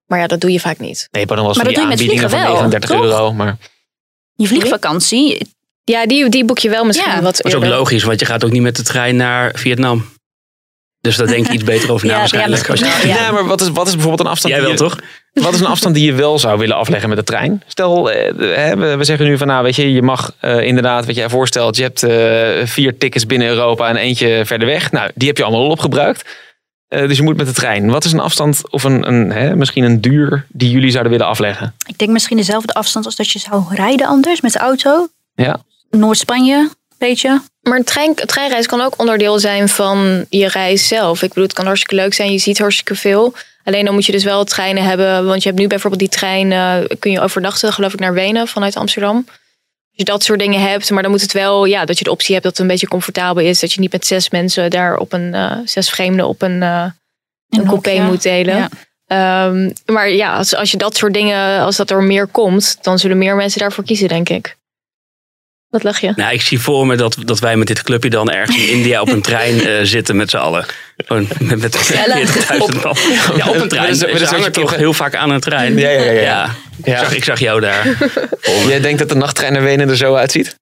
Maar 0.08 0.20
ja, 0.20 0.28
dat 0.28 0.40
doe 0.40 0.52
je 0.52 0.60
vaak 0.60 0.80
niet. 0.80 1.08
Nee, 1.12 1.26
maar 1.26 1.36
dan 1.38 1.46
was 1.46 1.56
Maar 1.56 1.66
die 1.66 1.74
doe 1.76 1.84
je 1.84 1.90
aanbiedingen 1.90 2.30
van 2.30 2.40
vliegen 2.40 2.54
wel, 2.54 2.70
39 2.70 2.90
toch? 2.90 3.20
euro. 3.20 3.34
Maar 3.34 3.58
Je 4.36 4.48
vliegvakantie, 4.48 5.48
Ja, 5.84 6.06
die, 6.06 6.30
die 6.30 6.46
boek 6.46 6.60
je 6.60 6.70
wel 6.70 6.86
misschien 6.86 7.10
Ja. 7.12 7.22
wat 7.22 7.36
Dat 7.38 7.46
is 7.46 7.56
ook 7.56 7.66
logisch, 7.66 8.04
want 8.04 8.20
je 8.20 8.26
gaat 8.26 8.44
ook 8.46 8.52
niet 8.52 8.62
met 8.62 8.76
de 8.76 8.84
trein 8.84 9.16
naar 9.16 9.52
Vietnam. 9.56 10.16
Dus 11.02 11.16
daar 11.16 11.28
denk 11.28 11.48
je 11.48 11.54
iets 11.54 11.64
beter 11.64 11.92
over 11.92 12.06
na 12.08 12.14
Ja, 12.14 12.20
waarschijnlijk. 12.20 12.68
ja, 13.18 13.32
maar 13.32 13.46
wat 13.46 13.62
is, 13.62 13.70
wat 13.70 13.88
is 13.88 13.94
bijvoorbeeld 13.94 14.22
een 14.28 14.32
afstand 14.34 14.54
Jij 14.54 14.64
wel, 14.64 14.72
je- 14.72 14.78
toch? 14.78 14.98
Wat 15.34 15.54
is 15.54 15.60
een 15.60 15.66
afstand 15.66 15.96
die 15.96 16.06
je 16.06 16.14
wel 16.14 16.40
zou 16.40 16.58
willen 16.60 16.76
afleggen 16.76 17.10
met 17.10 17.18
de 17.18 17.24
trein? 17.24 17.64
Stel, 17.68 18.12
eh, 18.12 18.56
hè, 18.56 18.76
we, 18.78 18.96
we 18.98 19.04
zeggen 19.04 19.26
nu 19.26 19.38
van 19.38 19.48
nou, 19.48 19.64
weet 19.64 19.76
je, 19.76 19.94
je 19.94 20.02
mag 20.02 20.32
eh, 20.40 20.62
inderdaad, 20.62 21.06
wat 21.06 21.16
jij 21.16 21.30
voorstelt, 21.30 21.76
je 21.78 21.84
hebt 21.84 22.04
eh, 22.04 22.66
vier 22.68 22.98
tickets 22.98 23.26
binnen 23.26 23.48
Europa 23.48 23.90
en 23.90 23.96
eentje 23.96 24.42
verder 24.46 24.68
weg. 24.68 24.92
Nou, 24.92 25.12
die 25.16 25.28
heb 25.28 25.38
je 25.38 25.44
allemaal 25.44 25.62
al 25.64 25.70
opgebruikt. 25.70 26.30
Eh, 26.88 27.08
dus 27.08 27.18
je 27.18 27.24
moet 27.24 27.38
met 27.38 27.46
de 27.46 27.54
trein. 27.54 27.90
Wat 27.90 28.06
is 28.06 28.12
een 28.12 28.20
afstand 28.20 28.62
of 28.70 28.84
een, 28.84 29.08
een, 29.08 29.32
hè, 29.32 29.56
misschien 29.56 29.84
een 29.84 30.02
duur 30.02 30.46
die 30.48 30.70
jullie 30.70 30.92
zouden 30.92 31.12
willen 31.12 31.28
afleggen? 31.28 31.74
ik 31.88 31.98
denk 31.98 32.12
misschien 32.12 32.38
dezelfde 32.38 32.74
afstand 32.74 33.06
als 33.06 33.16
dat 33.16 33.30
je 33.30 33.40
zou 33.40 33.64
rijden 33.70 34.08
anders 34.08 34.42
met 34.42 34.52
de 34.52 34.60
auto. 34.60 35.08
Ja. 35.36 35.60
Noord-Spanje, 35.90 36.70
beetje. 36.98 37.42
Maar 37.62 37.78
een 37.78 37.84
trein, 37.84 38.10
een 38.16 38.28
treinreis 38.28 38.68
kan 38.68 38.82
ook 38.82 39.00
onderdeel 39.00 39.40
zijn 39.40 39.70
van 39.70 40.26
je 40.30 40.48
reis 40.48 40.88
zelf. 40.88 41.22
Ik 41.22 41.28
bedoel, 41.28 41.44
het 41.44 41.54
kan 41.54 41.66
hartstikke 41.66 41.96
leuk 41.96 42.14
zijn. 42.14 42.32
Je 42.32 42.38
ziet 42.38 42.60
hartstikke 42.60 42.96
veel. 42.96 43.34
Alleen 43.64 43.86
dan 43.86 43.94
moet 43.94 44.06
je 44.06 44.12
dus 44.12 44.24
wel 44.24 44.44
treinen 44.44 44.84
hebben. 44.84 45.26
Want 45.26 45.44
je 45.44 45.50
hebt 45.50 45.62
nu 45.62 45.68
bijvoorbeeld 45.68 46.02
die 46.02 46.20
trein, 46.20 46.52
eh, 46.52 46.98
kun 47.00 47.12
je 47.12 47.22
overnachten, 47.22 47.74
geloof 47.74 47.94
ik, 47.94 48.00
naar 48.00 48.14
Wenen 48.14 48.48
vanuit 48.48 48.76
Amsterdam. 48.76 49.26
Als 49.98 50.06
je 50.06 50.14
dat 50.14 50.24
soort 50.24 50.40
dingen 50.40 50.70
hebt, 50.70 50.90
maar 50.92 51.02
dan 51.02 51.12
moet 51.12 51.22
het 51.22 51.32
wel, 51.32 51.66
ja, 51.66 51.86
dat 51.86 51.98
je 51.98 52.04
de 52.04 52.12
optie 52.12 52.32
hebt 52.32 52.44
dat 52.44 52.52
het 52.52 52.62
een 52.62 52.68
beetje 52.72 52.88
comfortabel 52.88 53.44
is. 53.44 53.60
Dat 53.60 53.74
je 53.74 53.80
niet 53.80 53.92
met 53.92 54.06
zes 54.06 54.30
mensen 54.30 54.70
daar 54.70 54.98
op 54.98 55.14
een, 55.14 55.34
eh, 55.34 55.58
zes 55.66 55.90
vreemden 55.90 56.28
op 56.28 56.42
een, 56.42 56.64
eh, 56.64 56.86
een 57.50 57.60
Een 57.60 57.66
coupé 57.66 58.02
moet 58.02 58.22
delen. 58.22 58.56
Ja. 58.58 58.70
Ehm, 59.08 59.72
maar 59.86 60.10
ja, 60.10 60.36
als, 60.36 60.56
als 60.56 60.72
je 60.72 60.78
dat 60.78 60.96
soort 60.96 61.14
dingen, 61.14 61.62
als 61.62 61.76
dat 61.76 61.90
er 61.90 62.04
meer 62.04 62.28
komt, 62.28 62.78
dan 62.82 63.00
zullen 63.00 63.18
meer 63.18 63.36
mensen 63.36 63.60
daarvoor 63.60 63.84
kiezen, 63.84 64.08
denk 64.08 64.30
ik. 64.30 64.57
Wat 65.70 65.84
lach 65.84 66.00
je? 66.00 66.14
Nou, 66.16 66.34
ik 66.34 66.42
zie 66.42 66.60
voor 66.60 66.88
me 66.88 66.96
dat, 66.96 67.18
dat 67.20 67.40
wij 67.40 67.56
met 67.58 67.68
dit 67.68 67.84
clubje 67.84 68.10
dan 68.10 68.32
ergens 68.32 68.58
in 68.58 68.70
India 68.70 69.02
op 69.02 69.10
een 69.10 69.22
trein 69.22 69.66
eh, 69.68 69.74
zitten 69.84 70.16
met 70.16 70.30
z'n 70.30 70.38
allen. 70.38 70.66
Gewoon 70.98 71.28
met, 71.40 71.60
met 71.60 71.78
40.000 71.78 72.82
man. 72.84 72.96
Ja, 73.36 73.50
op 73.50 73.56
een 73.56 73.68
trein. 73.68 73.96
Ze 73.96 74.06
hangen 74.08 74.28
soortje 74.28 74.52
toch 74.52 74.76
heel 74.76 74.94
vaak 74.94 75.16
aan 75.16 75.30
een 75.30 75.40
trein. 75.40 75.78
Ja, 75.78 75.90
ja, 75.90 76.04
ja, 76.04 76.12
ja. 76.12 76.56
Ik, 76.84 76.98
zag, 76.98 77.16
ik 77.16 77.24
zag 77.24 77.40
jou 77.40 77.62
daar. 77.62 77.98
Jij 78.68 78.80
denkt 78.80 79.00
dat 79.00 79.10
de 79.10 79.16
nachttrein 79.16 79.54
naar 79.54 79.64
Wenen 79.64 79.90
er 79.90 79.98
zo 79.98 80.16
uitziet? 80.16 80.56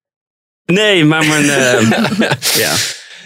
Nee, 0.65 1.06
maar 1.06 1.26
mijn... 1.26 1.50
eh, 1.50 1.82
ja. 2.63 2.74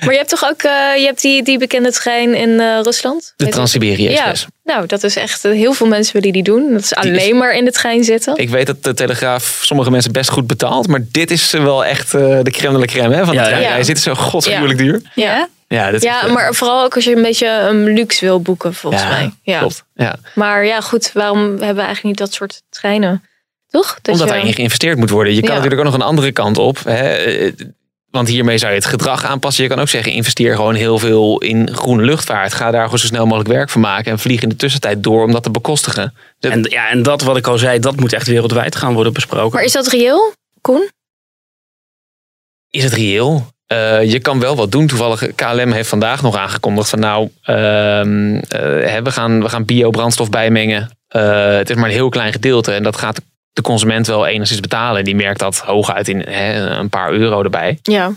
Maar 0.01 0.11
je 0.11 0.17
hebt 0.17 0.29
toch 0.29 0.45
ook 0.49 0.61
eh, 0.61 0.71
je 0.97 1.05
hebt 1.05 1.21
die, 1.21 1.43
die 1.43 1.57
bekende 1.57 1.91
trein 1.91 2.35
in 2.35 2.59
eh, 2.59 2.79
Rusland? 2.81 3.21
De 3.21 3.33
Weet 3.37 3.47
je? 3.47 3.53
Trans-Siberië 3.53 4.03
Ja, 4.03 4.09
Express. 4.09 4.45
nou, 4.63 4.85
dat 4.85 5.03
is 5.03 5.15
echt 5.15 5.45
eh, 5.45 5.51
heel 5.51 5.73
veel 5.73 5.87
mensen 5.87 6.13
willen 6.13 6.31
die 6.31 6.43
doen. 6.43 6.71
Dat 6.73 6.81
is 6.81 6.95
alleen 6.95 7.37
maar 7.37 7.53
in 7.55 7.65
de 7.65 7.71
trein 7.71 8.03
zitten. 8.03 8.37
Ik 8.37 8.49
weet 8.49 8.67
dat 8.67 8.83
de 8.83 8.93
Telegraaf 8.93 9.59
sommige 9.63 9.91
mensen 9.91 10.11
best 10.11 10.29
goed 10.29 10.47
betaalt. 10.47 10.87
Maar 10.87 10.99
dit 11.11 11.31
is 11.31 11.51
wel 11.51 11.85
echt 11.85 12.13
eh, 12.13 12.39
de 12.43 12.51
crème 12.51 12.73
de 12.73 12.79
la 12.79 12.85
crème 12.85 13.15
hè, 13.15 13.25
van 13.25 13.35
de 13.35 13.41
trein. 13.43 13.61
ja. 13.61 13.69
Hij 13.71 13.83
zit 13.83 13.99
zo 13.99 14.13
godsgruwelijk 14.15 14.77
duur. 14.79 15.01
ja, 15.15 15.47
Ja, 15.67 15.91
dit 15.91 16.01
ja 16.03 16.25
is, 16.25 16.31
maar 16.31 16.53
vooral 16.55 16.83
ook 16.83 16.95
als 16.95 17.03
je 17.03 17.15
een 17.15 17.21
beetje 17.21 17.47
een 17.47 17.83
luxe 17.93 18.25
wil 18.25 18.41
boeken, 18.41 18.73
volgens 18.73 19.03
ja, 19.03 19.09
mij. 19.09 19.31
Ja. 19.41 19.59
Klopt. 19.59 19.83
Ja. 19.95 20.15
Maar 20.35 20.65
ja, 20.65 20.81
goed, 20.81 21.11
waarom 21.13 21.39
hebben 21.47 21.57
we 21.75 21.81
eigenlijk 21.81 22.03
niet 22.03 22.17
dat 22.17 22.33
soort 22.33 22.61
treinen? 22.69 23.23
Toch? 23.69 23.99
Dat 24.01 24.13
Omdat 24.13 24.27
je- 24.27 24.33
daarin 24.33 24.53
geïnvesteerd 24.53 24.97
moet 24.97 25.09
worden. 25.09 25.33
Je 25.33 25.39
kan 25.39 25.49
Ja. 25.49 25.55
natuurlijk 25.55 25.81
ook 25.81 25.87
nog 25.87 25.95
een 25.95 26.07
andere 26.07 26.31
kant 26.31 26.57
op. 26.57 26.77
Hè. 26.83 27.17
Want 28.11 28.27
hiermee 28.27 28.57
zou 28.57 28.71
je 28.71 28.77
het 28.77 28.87
gedrag 28.87 29.25
aanpassen. 29.25 29.63
Je 29.63 29.69
kan 29.69 29.79
ook 29.79 29.89
zeggen, 29.89 30.11
investeer 30.11 30.55
gewoon 30.55 30.75
heel 30.75 30.99
veel 30.99 31.39
in 31.39 31.75
groene 31.75 32.03
luchtvaart. 32.03 32.53
Ga 32.53 32.71
daar 32.71 32.83
gewoon 32.83 32.99
zo 32.99 33.05
snel 33.05 33.25
mogelijk 33.25 33.49
werk 33.49 33.69
van 33.69 33.81
maken. 33.81 34.11
En 34.11 34.19
vlieg 34.19 34.41
in 34.41 34.49
de 34.49 34.55
tussentijd 34.55 35.03
door 35.03 35.23
om 35.23 35.31
dat 35.31 35.43
te 35.43 35.51
bekostigen. 35.51 36.13
En, 36.39 36.63
ja, 36.69 36.89
en 36.89 37.03
dat 37.03 37.21
wat 37.21 37.37
ik 37.37 37.47
al 37.47 37.57
zei, 37.57 37.79
dat 37.79 37.95
moet 37.95 38.13
echt 38.13 38.27
wereldwijd 38.27 38.75
gaan 38.75 38.93
worden 38.93 39.13
besproken. 39.13 39.55
Maar 39.55 39.63
is 39.63 39.71
dat 39.71 39.87
reëel, 39.87 40.33
Koen? 40.61 40.89
Is 42.69 42.83
het 42.83 42.93
reëel? 42.93 43.47
Eh, 43.69 44.11
je 44.11 44.19
kan 44.19 44.39
wel 44.39 44.55
wat 44.55 44.71
doen. 44.71 44.87
Toevallig 44.87 45.35
KLM 45.35 45.71
heeft 45.71 45.89
vandaag 45.89 46.21
nog 46.21 46.35
aangekondigd 46.35 46.89
van 46.89 46.99
nou, 46.99 47.29
ehm, 47.43 48.35
eh, 48.35 48.97
we, 48.97 49.11
gaan, 49.11 49.41
we 49.41 49.49
gaan 49.49 49.65
biobrandstof 49.65 50.29
bijmengen. 50.29 50.89
Eh, 51.07 51.51
het 51.51 51.69
is 51.69 51.75
maar 51.75 51.85
een 51.85 51.95
heel 51.95 52.09
klein 52.09 52.31
gedeelte 52.31 52.71
en 52.71 52.83
dat 52.83 52.97
gaat 52.97 53.15
de 53.15 53.21
consument 53.61 54.07
wel 54.07 54.27
enigszins 54.27 54.59
betalen. 54.59 55.03
Die 55.03 55.15
merkt 55.15 55.39
dat 55.39 55.57
hooguit 55.57 56.07
in 56.07 56.19
hè, 56.19 56.69
een 56.69 56.89
paar 56.89 57.11
euro 57.11 57.43
erbij. 57.43 57.79
Ja. 57.81 58.13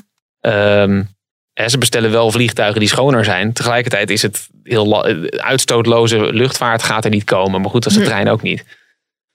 Hè, 1.53 1.69
ze 1.69 1.79
bestellen 1.79 2.11
wel 2.11 2.31
vliegtuigen 2.31 2.81
die 2.81 2.89
schoner 2.89 3.25
zijn. 3.25 3.53
Tegelijkertijd 3.53 4.11
is 4.11 4.23
het 4.23 4.49
heel 4.63 5.05
uitstootloze 5.31 6.33
luchtvaart 6.33 6.83
gaat 6.83 7.05
er 7.05 7.11
niet 7.11 7.25
komen. 7.25 7.61
Maar 7.61 7.71
goed, 7.71 7.83
dat 7.83 7.93
is 7.93 7.99
de 7.99 8.05
trein 8.05 8.29
ook 8.29 8.43
niet. 8.43 8.65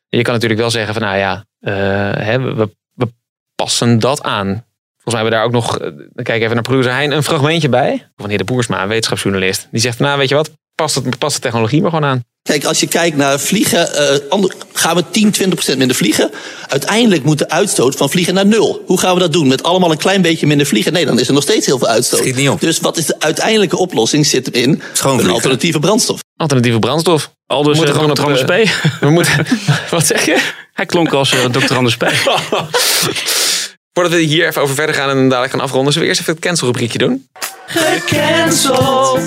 Je 0.10 0.22
kan 0.22 0.34
natuurlijk 0.34 0.60
wel 0.60 0.72
zeggen 0.72 0.94
van 0.94 1.04
nou 1.04 1.18
ja, 1.18 1.46
eh, 1.60 2.26
hè, 2.26 2.40
we, 2.40 2.70
we 2.94 3.08
passen 3.56 4.00
dat 4.00 4.24
aan. 4.24 4.66
Volgens 4.98 5.14
mij 5.14 5.16
hebben 5.16 5.32
we 5.32 5.38
daar 5.38 5.46
ook 5.46 5.52
nog, 5.52 5.80
eh, 5.80 6.24
kijk 6.24 6.42
even 6.42 6.54
naar 6.54 6.64
producer 6.64 6.92
Hein, 6.92 7.12
een 7.12 7.24
fragmentje 7.24 7.70
bij. 7.70 8.08
Van 8.16 8.30
heer 8.30 8.38
De 8.38 8.44
Boersma, 8.44 8.82
een 8.82 8.88
wetenschapsjournalist. 8.88 9.68
Die 9.72 9.82
zegt, 9.82 10.00
nou 10.00 10.18
weet 10.18 10.30
je 10.30 10.36
wat, 10.36 10.52
past, 10.76 10.96
het, 10.96 11.18
past 11.18 11.36
de 11.36 11.42
technologie 11.42 11.82
maar 11.82 11.92
gewoon 11.92 12.10
aan. 12.10 12.24
Kijk, 12.48 12.66
als 12.66 12.80
je 12.80 12.88
kijkt 12.88 13.18
naar 13.18 13.40
vliegen, 13.40 13.96
eh, 13.96 14.30
ander- 14.30 14.54
gaan 14.74 14.96
we 14.96 15.04
10, 15.12 15.32
20 15.32 15.54
procent 15.54 15.78
minder 15.78 15.96
vliegen. 15.96 16.32
Uiteindelijk 16.68 17.24
moet 17.24 17.38
de 17.38 17.50
uitstoot 17.50 17.96
van 17.96 18.10
vliegen 18.10 18.34
naar 18.34 18.46
nul. 18.46 18.84
Hoe 18.86 19.00
gaan 19.00 19.14
we 19.14 19.20
dat 19.20 19.34
doen? 19.34 19.48
Met 19.48 19.64
allemaal 19.64 19.92
een 19.92 19.98
klein 19.98 20.22
beetje 20.22 20.48
minder 20.48 20.68
vliegen? 20.68 20.94
Nee, 20.94 21.06
dan 21.06 21.20
is 21.20 21.28
er 21.28 21.34
nog 21.34 21.44
steeds 21.44 21.66
heel 21.66 21.78
veel 21.78 21.88
uitstoot. 21.88 22.60
Dus 22.60 22.80
wat 22.80 22.98
is 22.98 23.06
de 23.06 23.16
uiteindelijke 23.20 23.78
oplossing? 23.78 24.26
Zit 24.26 24.46
hem 24.46 24.56
in 24.56 24.82
een 25.04 25.30
alternatieve 25.30 25.80
brandstof. 25.80 26.20
Alternatieve 26.36 26.80
brandstof. 26.80 27.32
Al 27.48 27.64
dus 27.64 27.78
moeten 27.78 27.96
uh, 27.96 28.02
gewoon 28.02 28.16
Dr. 28.16 28.22
op, 28.22 28.28
Anders 28.28 28.44
eh, 28.44 28.64
P. 28.64 29.00
We 29.00 29.10
moeten, 29.10 29.46
wat 29.90 30.06
zeg 30.06 30.26
je? 30.26 30.38
Hij 30.74 30.86
klonk 30.86 31.14
als 31.14 31.34
uh, 31.34 31.46
Dr. 31.46 31.76
Anders 31.76 31.98
P. 31.98 32.06
Voordat 33.94 34.12
we 34.12 34.22
hier 34.22 34.48
even 34.48 34.62
over 34.62 34.76
verder 34.76 34.96
gaan 34.96 35.10
en 35.10 35.30
dadelijk 35.30 35.52
gaan 35.52 35.62
afronden, 35.62 35.94
zullen 35.94 36.08
we 36.08 36.14
eerst 36.14 36.22
even 36.22 36.34
het 36.34 36.44
cancel-rubriekje 36.44 36.98
doen? 36.98 37.28
Gecanceld. 37.68 39.20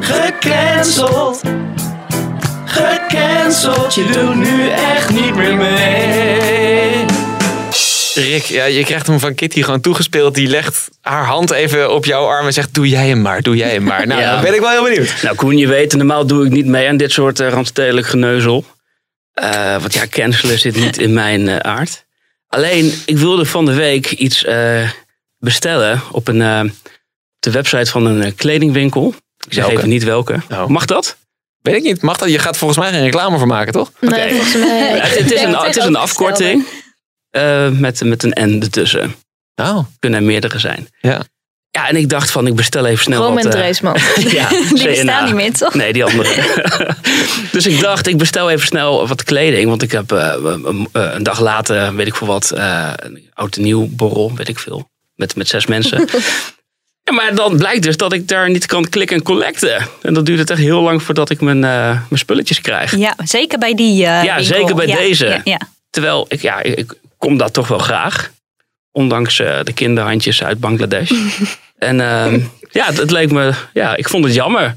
Gecanceld. 0.00 1.40
Gecanceld. 2.84 3.94
Je 3.94 4.04
doet 4.12 4.34
nu 4.34 4.68
echt 4.68 5.10
niet 5.10 5.34
meer 5.34 5.56
mee. 5.56 7.04
Rick, 8.14 8.42
ja, 8.44 8.64
je 8.64 8.84
krijgt 8.84 9.06
hem 9.06 9.18
van 9.20 9.34
Kitty 9.34 9.62
gewoon 9.62 9.80
toegespeeld. 9.80 10.34
Die 10.34 10.48
legt 10.48 10.88
haar 11.00 11.24
hand 11.24 11.50
even 11.50 11.94
op 11.94 12.04
jouw 12.04 12.24
arm 12.26 12.46
en 12.46 12.52
zegt: 12.52 12.74
Doe 12.74 12.88
jij 12.88 13.08
hem 13.08 13.20
maar, 13.22 13.42
doe 13.42 13.56
jij 13.56 13.70
hem 13.70 13.82
maar. 13.82 14.06
Nou, 14.06 14.20
Ja. 14.22 14.32
dan 14.32 14.42
ben 14.42 14.54
ik 14.54 14.60
wel 14.60 14.70
heel 14.70 14.82
benieuwd. 14.84 15.14
Nou, 15.22 15.36
Koen, 15.36 15.56
je 15.58 15.66
weet, 15.66 15.94
normaal 15.94 16.26
doe 16.26 16.44
ik 16.46 16.52
niet 16.52 16.66
mee 16.66 16.88
aan 16.88 16.96
dit 16.96 17.12
soort 17.12 17.40
uh, 17.40 17.48
randstedelijk 17.48 18.06
geneuzel. 18.06 18.64
Eh, 19.32 19.76
want 19.80 19.94
ja, 19.94 20.06
cancelen 20.10 20.58
zit 20.58 20.76
niet 20.76 20.98
in 20.98 21.12
mijn 21.12 21.48
eh, 21.48 21.56
aard. 21.56 22.04
Alleen, 22.48 22.92
ik 23.06 23.16
wilde 23.18 23.44
van 23.44 23.64
de 23.64 23.74
week 23.74 24.10
iets 24.10 24.44
eh, 24.44 24.90
bestellen 25.38 26.00
op 26.12 26.28
een, 26.28 26.42
eh, 26.42 26.60
de 27.38 27.50
website 27.50 27.90
van 27.90 28.06
een 28.06 28.34
kledingwinkel. 28.34 29.14
Ik 29.46 29.52
zeg 29.52 29.64
Welke? 29.64 29.78
even 29.78 29.88
niet 29.88 30.04
welke. 30.04 30.40
Mag 30.66 30.84
dat? 30.84 31.16
Weet 31.62 31.74
ik 31.74 31.82
niet. 31.82 32.02
Mag 32.02 32.16
dat? 32.16 32.30
Je 32.30 32.38
gaat 32.38 32.56
volgens 32.56 32.78
mij 32.80 32.90
geen 32.90 33.02
reclame 33.02 33.38
voor 33.38 33.46
maken, 33.46 33.72
toch? 33.72 33.92
Nee, 34.00 34.30
volgens 34.30 34.54
mij. 34.54 34.98
Het, 35.00 35.18
het 35.18 35.32
is 35.32 35.42
een, 35.42 35.54
het 35.56 35.76
is 35.76 35.84
een 35.84 35.96
afkorting 35.96 36.66
eh, 37.30 37.68
met, 37.68 38.04
met 38.04 38.22
een 38.22 38.56
N 38.58 38.62
ertussen. 38.62 39.14
Oh. 39.54 39.78
Kunnen 39.98 40.20
er 40.20 40.26
meerdere 40.26 40.58
zijn. 40.58 40.88
Ja. 41.00 41.22
Ja, 41.70 41.88
en 41.88 41.96
ik 41.96 42.08
dacht 42.08 42.30
van, 42.30 42.46
ik 42.46 42.54
bestel 42.54 42.86
even 42.86 43.02
snel 43.02 43.34
wat... 43.34 43.44
eh, 43.44 43.50
Dreesman. 43.50 43.96
ja, 44.16 44.48
Die 44.74 44.84
bestaan 44.84 45.24
niet 45.24 45.34
meer, 45.34 45.52
toch? 45.52 45.74
Nee, 45.74 45.92
die 45.92 46.04
andere. 46.04 46.28
dus 47.52 47.66
ik 47.66 47.80
dacht, 47.80 48.06
ik 48.06 48.16
bestel 48.18 48.50
even 48.50 48.66
snel 48.66 49.08
wat 49.08 49.24
kleding. 49.24 49.68
Want 49.68 49.82
ik 49.82 49.92
heb 49.92 50.12
eh, 50.12 50.34
een, 50.42 50.88
een 50.92 51.22
dag 51.22 51.40
later, 51.40 51.94
weet 51.94 52.06
ik 52.06 52.14
veel 52.14 52.26
wat, 52.26 52.50
eh, 52.50 52.90
een 52.96 53.30
oud 53.34 53.56
en 53.56 53.62
nieuw 53.62 53.86
borrel, 53.90 54.32
weet 54.34 54.48
ik 54.48 54.58
veel. 54.58 54.88
Met, 55.14 55.36
met 55.36 55.48
zes 55.48 55.66
mensen. 55.66 56.08
Ja, 57.10 57.16
maar 57.16 57.34
dan 57.34 57.56
blijkt 57.56 57.82
dus 57.82 57.96
dat 57.96 58.12
ik 58.12 58.28
daar 58.28 58.50
niet 58.50 58.66
kan 58.66 58.88
klikken 58.88 59.16
en 59.16 59.22
collecten. 59.22 59.88
En 60.02 60.14
dat 60.14 60.26
duurt 60.26 60.38
het 60.38 60.50
echt 60.50 60.60
heel 60.60 60.80
lang 60.82 61.02
voordat 61.02 61.30
ik 61.30 61.40
mijn, 61.40 61.64
eh, 61.64 61.90
mijn 61.90 62.18
spulletjes 62.18 62.60
krijg. 62.60 62.96
Ja, 62.96 63.14
zeker 63.24 63.58
bij 63.58 63.74
die 63.74 64.06
eh, 64.06 64.24
Ja, 64.24 64.34
winkel. 64.34 64.44
zeker 64.56 64.74
bij 64.74 64.86
Ja, 64.86 64.96
deze. 64.96 65.26
Ja, 65.26 65.40
ja. 65.44 65.60
Terwijl 65.90 66.26
ik, 66.28 66.42
ja, 66.42 66.62
ik 66.62 66.92
kom 67.18 67.36
dat 67.36 67.52
toch 67.52 67.68
wel 67.68 67.78
graag. 67.78 68.30
Ondanks 68.92 69.38
eh, 69.40 69.58
de 69.62 69.72
kinderhandjes 69.72 70.44
uit 70.44 70.60
Bangladesh. 70.60 71.10
en 71.78 72.00
ehm, 72.00 72.40
ja, 72.70 72.86
het, 72.86 72.96
het 72.96 73.10
leek 73.10 73.30
me, 73.30 73.52
ja, 73.72 73.96
ik 73.96 74.08
vond 74.08 74.24
het 74.24 74.34
jammer. 74.34 74.74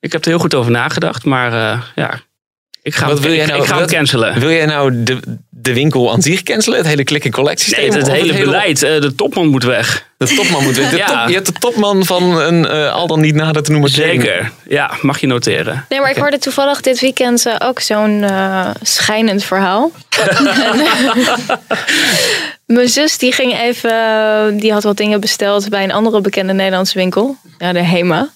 Ik 0.00 0.12
heb 0.12 0.22
er 0.24 0.30
heel 0.30 0.38
goed 0.38 0.54
over 0.54 0.70
nagedacht, 0.70 1.24
maar 1.24 1.52
ja, 1.94 2.20
ik 2.82 2.94
ga, 2.94 3.06
Wat 3.06 3.20
wil 3.20 3.32
jij 3.32 3.40
ik, 3.44 3.46
nou- 3.50 3.60
ik 3.60 3.66
ga 3.66 3.72
hem 3.74 3.82
wat- 3.82 3.92
cancelen. 3.92 4.38
Wil 4.40 4.50
jij 4.50 4.66
nou 4.66 5.02
de, 5.02 5.18
de 5.50 5.72
winkel 5.72 6.12
aan 6.12 6.22
zich 6.22 6.42
cancelen? 6.42 6.78
Het 6.78 6.86
hele 6.86 7.04
klik- 7.04 7.24
en 7.24 7.30
collect 7.30 7.60
systeem? 7.60 7.88
Nee, 7.88 7.98
het, 7.98 8.10
hele 8.10 8.32
beleid. 8.38 8.82
eh, 8.82 9.00
de 9.00 9.14
topman 9.14 9.46
moet 9.48 9.64
weg. 9.64 10.08
De 10.16 10.26
topman 10.34 10.62
moet 10.62 10.76
weg. 10.76 10.90
De 10.90 10.96
Ja. 11.06 11.06
top- 11.06 11.28
je 11.28 11.34
hebt 11.34 11.46
de 11.46 11.52
topman 11.52 12.04
van 12.04 12.22
een 12.40 12.66
eh, 12.66 12.92
al 12.92 13.06
dan 13.06 13.20
niet 13.20 13.34
nader 13.34 13.62
te 13.62 13.70
noemen. 13.70 13.90
Zeker. 13.90 14.50
Ja, 14.68 14.90
mag 15.00 15.20
je 15.20 15.26
noteren. 15.26 15.84
Nee, 15.88 16.00
maar 16.00 16.10
ik 16.10 16.16
hoorde 16.16 16.38
toevallig 16.38 16.80
dit 16.80 17.00
weekend 17.00 17.46
eh, 17.46 17.54
ook 17.58 17.80
zo'n 17.80 18.22
eh, 18.22 18.70
schijnend 18.82 19.44
verhaal. 19.44 19.90
Mijn 22.66 22.88
zus 22.88 23.18
die 23.18 23.32
ging 23.32 23.58
even, 23.60 24.56
die 24.56 24.72
had 24.72 24.82
wat 24.82 24.96
dingen 24.96 25.20
besteld 25.20 25.68
bij 25.68 25.84
een 25.84 25.92
andere 25.92 26.20
bekende 26.20 26.52
Nederlandse 26.52 26.98
winkel. 26.98 27.36
Ja, 27.58 27.72
de 27.72 27.82
Hema. 27.84 28.28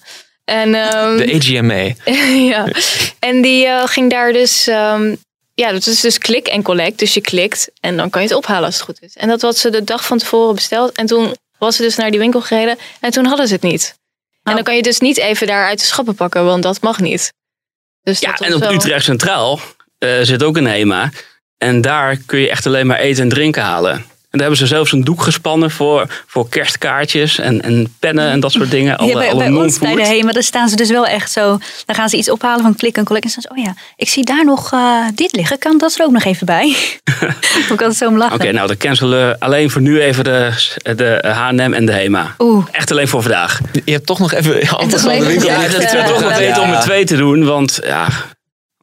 En, 0.45 0.75
ehm, 0.75 1.17
De 1.17 1.33
AGMA. 1.33 1.93
ja. 2.53 2.67
En 3.19 3.41
die 3.41 3.65
eh, 3.65 3.87
ging 3.87 4.09
daar 4.11 4.33
dus. 4.33 4.67
ehm, 4.67 5.15
ja, 5.53 5.71
dat 5.71 5.85
is 5.87 5.99
dus 6.01 6.17
klik 6.17 6.47
en 6.47 6.61
collect. 6.63 6.99
Dus 6.99 7.13
je 7.13 7.21
klikt 7.21 7.69
en 7.79 7.97
dan 7.97 8.09
kan 8.09 8.21
je 8.21 8.27
het 8.27 8.37
ophalen 8.37 8.63
als 8.65 8.73
het 8.75 8.83
goed 8.83 9.01
is. 9.01 9.15
En 9.15 9.27
dat 9.27 9.41
had 9.41 9.57
ze 9.57 9.69
de 9.69 9.83
dag 9.83 10.05
van 10.05 10.17
tevoren 10.17 10.55
besteld. 10.55 10.91
En 10.91 11.05
toen 11.05 11.35
was 11.57 11.75
ze 11.75 11.81
dus 11.81 11.95
naar 11.95 12.11
die 12.11 12.19
winkel 12.19 12.41
gereden. 12.41 12.77
En 12.99 13.11
toen 13.11 13.25
hadden 13.25 13.47
ze 13.47 13.53
het 13.53 13.63
niet. 13.63 13.95
En 14.43 14.53
dan 14.53 14.63
kan 14.63 14.75
je 14.75 14.81
dus 14.81 14.99
niet 14.99 15.17
even 15.17 15.47
daar 15.47 15.65
uit 15.67 15.79
de 15.79 15.85
schappen 15.85 16.15
pakken, 16.15 16.45
want 16.45 16.63
dat 16.63 16.81
mag 16.81 16.99
niet. 16.99 17.33
Dus 18.03 18.19
Ja, 18.19 18.33
en 18.37 18.53
op 18.53 18.59
wel- 18.59 18.73
Utrecht 18.73 19.05
Centraal 19.05 19.59
eh, 19.97 20.19
zit 20.21 20.43
ook 20.43 20.57
een 20.57 20.65
HEMA. 20.67 21.11
En 21.57 21.81
daar 21.81 22.17
kun 22.25 22.39
je 22.39 22.49
echt 22.49 22.65
alleen 22.65 22.87
maar 22.87 22.99
eten 22.99 23.23
en 23.23 23.29
drinken 23.29 23.61
halen. 23.63 24.05
En 24.35 24.41
daar 24.41 24.49
hebben 24.49 24.67
ze 24.67 24.75
zelfs 24.75 24.91
een 24.91 25.03
doek 25.03 25.21
gespannen 25.21 25.71
voor, 25.71 26.23
voor 26.27 26.49
kerstkaartjes 26.49 27.39
en, 27.39 27.61
en 27.61 27.95
pennen 27.99 28.29
en 28.29 28.39
dat 28.39 28.51
soort 28.51 28.71
dingen. 28.71 28.97
Alle, 28.97 29.09
Ja, 29.09 29.17
bij, 29.17 29.31
alle 29.31 29.37
bij 29.37 29.63
ons 29.63 29.79
bij 29.79 29.95
de 29.95 30.05
HEMA, 30.05 30.31
daar 30.31 30.43
staan 30.43 30.69
ze 30.69 30.75
dus 30.75 30.89
wel 30.89 31.07
echt 31.07 31.31
zo. 31.31 31.59
Dan 31.85 31.95
gaan 31.95 32.09
ze 32.09 32.17
iets 32.17 32.29
ophalen 32.29 32.61
van 32.61 32.75
klik 32.75 32.97
en 32.97 33.03
collect. 33.05 33.25
En 33.25 33.31
dan 33.35 33.57
oh 33.57 33.63
ja, 33.63 33.73
ik 33.95 34.09
zie 34.09 34.23
daar 34.23 34.45
nog 34.45 34.71
eh, 34.71 35.05
dit 35.13 35.35
liggen. 35.35 35.59
Kan 35.59 35.77
dat 35.77 35.95
er 35.99 36.05
ook 36.05 36.11
nog 36.11 36.23
even 36.23 36.45
bij? 36.45 36.67
Ik 37.69 37.69
altijd 37.69 37.95
zo 37.95 38.07
om 38.07 38.17
lachen. 38.17 38.35
Oké, 38.35 38.51
nou 38.51 38.67
dan 38.67 38.77
cancelen 38.77 39.27
we 39.27 39.35
alleen 39.39 39.69
voor 39.69 39.81
nu 39.81 40.01
even 40.01 40.23
de, 40.23 40.51
de 40.95 41.23
H&M 41.27 41.73
en 41.73 41.85
de 41.85 41.91
HEMA. 41.91 42.35
Oeh. 42.39 42.65
Echt 42.71 42.91
alleen 42.91 43.07
voor 43.07 43.21
vandaag. 43.21 43.59
Je 43.85 43.91
hebt 43.91 44.05
toch 44.05 44.19
nog 44.19 44.33
even 44.33 44.69
anders 44.77 45.01
toch 45.01 45.01
van 45.01 45.09
de 45.09 45.15
even 45.15 45.27
winkel. 45.27 45.47
Ja, 45.47 45.59
het 45.59 45.83
is 45.83 45.91
toch 45.91 46.19
wel 46.19 46.37
beter 46.37 46.61
om 46.61 46.71
er 46.71 46.81
twee 46.81 47.05
te 47.05 47.15
doen. 47.15 47.45
Want 47.45 47.79
ja, 47.83 48.07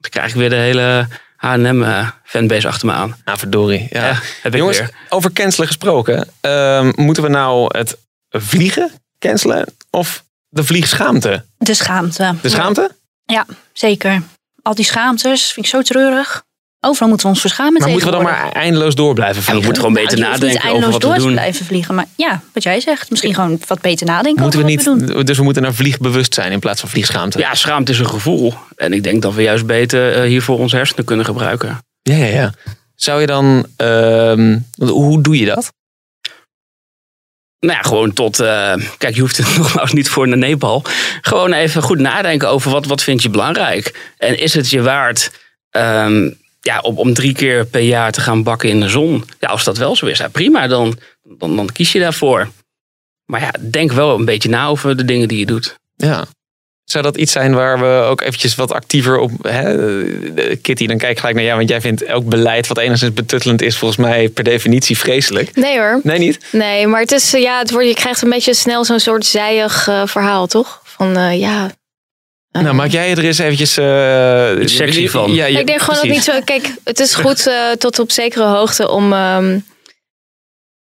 dan 0.00 0.10
krijg 0.10 0.28
ik 0.28 0.34
weer 0.34 0.50
de 0.50 0.56
hele 0.56 1.06
H&M 1.42 1.83
eh, 1.83 2.09
fanbase 2.24 2.68
achter 2.68 2.87
me 2.87 2.92
aan. 2.92 3.16
Nou, 3.24 3.38
verdorie. 3.38 3.87
Ja. 3.90 4.07
Ja, 4.07 4.18
heb 4.42 4.52
ik 4.52 4.59
Jongens, 4.59 4.78
weer. 4.78 4.90
over 5.09 5.33
cancelen 5.33 5.66
gesproken. 5.66 6.28
ehm, 6.40 6.92
moeten 6.96 7.22
we 7.22 7.28
nou 7.28 7.78
het 7.78 7.98
vliegen 8.31 8.90
cancelen 9.18 9.66
of 9.90 10.24
de 10.48 10.64
vliegschaamte? 10.64 11.44
De 11.59 11.74
schaamte. 11.74 12.35
De 12.42 12.48
schaamte? 12.48 12.90
Ja, 13.24 13.46
zeker. 13.72 14.22
Al 14.62 14.74
die 14.74 14.85
schaamtes 14.85 15.52
vind 15.52 15.66
ik 15.66 15.72
zo 15.72 15.83
treurig. 15.83 16.44
Overal 16.84 17.08
moeten 17.08 17.26
we 17.26 17.32
ons 17.32 17.40
verschamen 17.40 17.80
Maar 17.80 17.88
moeten 17.90 18.08
we 18.08 18.14
dan 18.14 18.22
maar 18.24 18.52
eindeloos 18.52 18.94
door 18.94 19.14
blijven 19.14 19.34
Ja, 19.36 19.40
we 19.40 19.44
vliegen? 19.46 19.64
moeten 19.64 19.82
gewoon 19.82 20.02
beter 20.02 20.18
Nou, 20.18 20.30
niet 20.32 20.40
nadenken 20.40 20.58
over 20.58 20.70
eindeloos 20.72 20.92
wat 20.92 21.02
we 21.02 21.08
door 21.08 21.16
te 21.18 21.22
doen. 21.24 21.32
blijven 21.32 21.66
vliegen. 21.66 21.94
Maar 21.94 22.06
ja, 22.16 22.42
wat 22.52 22.62
jij 22.62 22.80
zegt. 22.80 23.10
Misschien 23.10 23.34
gewoon 23.34 23.60
wat 23.66 23.80
beter 23.80 24.06
nadenken 24.06 24.42
Moeten 24.42 24.60
we 24.60 24.66
over 24.66 24.76
wat 24.84 24.98
we 24.98 25.04
doen. 25.06 25.16
niet, 25.16 25.26
dus 25.26 25.36
we 25.38 25.42
moeten 25.44 25.62
naar 25.62 25.74
vliegbewust 25.74 26.34
zijn 26.34 26.52
in 26.52 26.58
plaats 26.58 26.80
van 26.80 26.88
vliegschaamte. 26.88 27.38
Ja, 27.38 27.54
schaamte 27.54 27.92
is 27.92 27.98
een 27.98 28.08
gevoel. 28.08 28.54
En 28.76 28.92
ik 28.92 29.02
denk 29.02 29.22
dat 29.22 29.34
we 29.34 29.42
juist 29.42 29.66
beter 29.66 30.12
eh, 30.12 30.22
hiervoor 30.28 30.58
onze 30.58 30.76
hersenen 30.76 31.04
kunnen 31.04 31.24
gebruiken. 31.26 31.78
ja, 32.02 32.14
ja. 32.16 32.24
ja. 32.26 32.52
Zou 32.94 33.20
je 33.20 33.26
dan, 33.26 33.66
ehm, 33.76 34.58
hoe 34.76 35.20
doe 35.22 35.38
je 35.38 35.44
dat? 35.46 35.72
Nou 37.60 37.74
ja, 37.76 37.82
gewoon 37.82 38.12
tot. 38.12 38.40
eh, 38.40 38.74
kijk, 38.98 39.14
je 39.14 39.20
hoeft 39.20 39.36
het 39.36 39.56
nogmaals 39.56 39.92
niet 39.92 40.08
voor 40.08 40.28
naar 40.28 40.38
Nepal. 40.38 40.82
Gewoon 41.20 41.52
even 41.52 41.82
goed 41.82 41.98
nadenken 41.98 42.48
over 42.48 42.70
wat, 42.70 42.86
wat 42.86 43.02
vind 43.02 43.22
je 43.22 43.30
belangrijk. 43.30 44.12
En 44.18 44.38
is 44.38 44.54
het 44.54 44.70
je 44.70 44.82
waard 44.82 45.30
ehm, 45.70 46.30
ja, 46.62 46.81
om, 46.81 46.98
om 46.98 47.14
drie 47.14 47.35
keer 47.35 47.66
per 47.66 47.81
jaar 47.81 48.12
te 48.12 48.20
gaan 48.20 48.42
bakken 48.42 48.68
in 48.68 48.81
de 48.81 48.88
zon? 48.88 49.25
Ja, 49.40 49.48
als 49.48 49.64
dat 49.64 49.77
wel 49.77 49.96
zo 49.96 50.07
is, 50.07 50.18
ja, 50.18 50.29
prima, 50.29 50.66
dan, 50.66 50.98
dan, 51.22 51.57
dan 51.57 51.72
kies 51.72 51.92
je 51.92 51.98
daarvoor. 51.98 52.48
Maar 53.25 53.40
ja, 53.40 53.53
denk 53.70 53.92
wel 53.92 54.18
een 54.18 54.25
beetje 54.25 54.48
na 54.48 54.66
over 54.66 54.96
de 54.96 55.05
dingen 55.05 55.29
die 55.29 55.38
je 55.38 55.46
doet. 55.46 55.75
Ja. 55.96 56.25
Zou 56.85 57.05
dat 57.05 57.16
iets 57.16 57.33
zijn 57.33 57.55
waar 57.55 57.81
we 57.81 58.07
ook 58.09 58.20
eventjes 58.20 58.55
wat 58.55 58.72
actiever 58.72 59.18
op... 59.18 59.31
Hè? 59.42 59.77
Kitty, 60.57 60.87
dan 60.87 60.98
kijk 60.98 61.11
ik 61.11 61.18
gelijk 61.18 61.37
naar 61.37 61.44
jou, 61.44 61.57
want 61.57 61.68
jij 61.68 61.81
vindt 61.81 62.03
elk 62.03 62.29
beleid 62.29 62.66
wat 62.66 62.79
enigszins 62.79 63.12
betuttelend 63.12 63.62
is 63.62 63.79
volgens 63.79 64.01
mij 64.01 64.29
per 64.29 64.44
definitie 64.44 64.98
vreselijk. 64.98 65.57
Nee 65.57 65.79
hoor. 65.79 66.01
Nee, 66.03 66.18
niet? 66.18 66.38
Nee, 66.53 66.87
maar 66.87 67.01
het 67.01 67.12
is, 67.12 67.35
eh, 67.35 67.42
ja, 67.42 67.59
het 67.59 67.70
wordt, 67.70 67.88
je 67.88 67.94
krijgt 67.94 68.22
een 68.22 68.31
beetje 68.31 68.55
snel 68.55 68.85
zo'n 68.85 69.01
soort 69.01 69.27
zijig 69.27 69.88
eh, 69.88 70.03
verhaal, 70.07 70.46
toch? 70.46 70.81
Van 70.85 71.16
eh, 71.16 71.40
ja. 71.40 71.70
Nou, 72.52 72.72
maak 72.74 72.90
jij 72.90 73.10
er 73.10 73.24
eens 73.24 73.38
eventjes... 73.38 73.76
eh, 73.76 74.52
Iets 74.62 74.76
sexy 74.76 75.08
van. 75.08 75.34
Ja, 75.34 75.44
je- 75.46 75.58
ik 75.58 75.66
denk 75.66 75.80
gewoon 75.80 76.00
dat 76.00 76.10
niet 76.10 76.24
zo. 76.24 76.40
Kijk, 76.44 76.74
het 76.84 77.00
is 77.00 77.14
goed 77.14 77.46
eh, 77.46 77.70
tot 77.78 77.98
op 77.98 78.10
zekere 78.10 78.44
hoogte 78.44 78.88
om 78.90 79.12
ehm, 79.12 79.58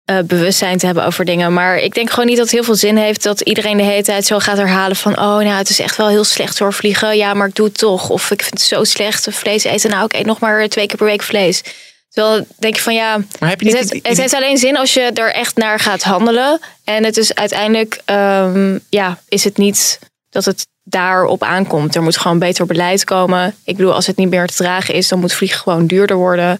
eh, 0.06 0.20
bewustzijn 0.26 0.78
te 0.78 0.86
hebben 0.86 1.06
over 1.06 1.26
dingen. 1.26 1.54
Maar 1.54 1.78
ik 1.78 1.94
denk 1.94 2.10
gewoon 2.10 2.26
niet 2.26 2.36
dat 2.38 2.46
het 2.46 2.56
heel 2.56 2.64
veel 2.64 2.76
zin 2.76 2.98
heeft 2.98 3.24
dat 3.24 3.42
iedereen 3.42 3.78
de 3.78 3.84
hele 3.84 4.04
tijd 4.04 4.26
zo 4.26 4.40
gaat 4.40 4.58
herhalen 4.58 4.96
van 4.96 5.12
oh, 5.18 5.38
nou, 5.38 5.48
het 5.50 5.70
is 5.70 5.80
echt 5.80 5.96
wel 5.98 6.08
heel 6.08 6.24
slecht 6.24 6.60
hoor 6.60 6.74
vliegen. 6.74 7.18
Ja, 7.18 7.34
maar 7.34 7.48
ik 7.48 7.56
doe 7.56 7.66
het 7.66 7.78
toch. 7.78 8.10
Of 8.10 8.32
ik 8.32 8.42
vind 8.42 8.54
het 8.60 8.68
zo 8.68 8.84
slecht 8.84 9.28
vlees 9.32 9.64
eten. 9.64 9.90
Nou, 9.90 10.06
ik 10.06 10.14
eet 10.14 10.26
nog 10.26 10.40
maar 10.40 10.68
twee 10.68 10.86
keer 10.88 10.98
per 10.98 11.06
week 11.06 11.24
vlees. 11.24 11.64
Terwijl 12.10 12.48
denk 12.60 12.76
je 12.76 12.82
van 12.82 12.94
ja, 12.94 13.18
Maar 13.40 13.50
heb 13.50 13.62
je 13.62 13.70
het, 13.70 13.80
niet... 13.82 13.92
heeft, 13.94 14.08
het 14.08 14.18
heeft 14.18 14.34
alleen 14.34 14.58
zin 14.58 14.78
als 14.78 14.94
je 14.94 15.02
er 15.02 15.34
echt 15.34 15.56
naar 15.56 15.80
gaat 15.80 16.04
handelen. 16.04 16.60
En 16.84 17.04
het 17.04 17.18
is 17.18 17.34
uiteindelijk, 17.36 18.02
ehm, 18.06 18.78
ja, 18.90 19.20
is 19.28 19.44
het 19.44 19.58
niet 19.58 20.00
dat 20.30 20.46
het 20.46 20.68
daarop 20.90 21.44
aankomt. 21.44 21.96
Er 21.96 22.04
moet 22.04 22.18
gewoon 22.18 22.40
beter 22.40 22.66
beleid 22.66 23.04
komen. 23.04 23.56
Ik 23.64 23.76
bedoel, 23.78 23.94
als 23.94 24.08
het 24.08 24.18
niet 24.18 24.30
meer 24.30 24.48
te 24.48 24.56
dragen 24.56 24.94
is, 24.94 25.08
dan 25.08 25.20
moet 25.20 25.34
vliegen 25.34 25.60
gewoon 25.60 25.88
duurder 25.88 26.18
worden. 26.18 26.60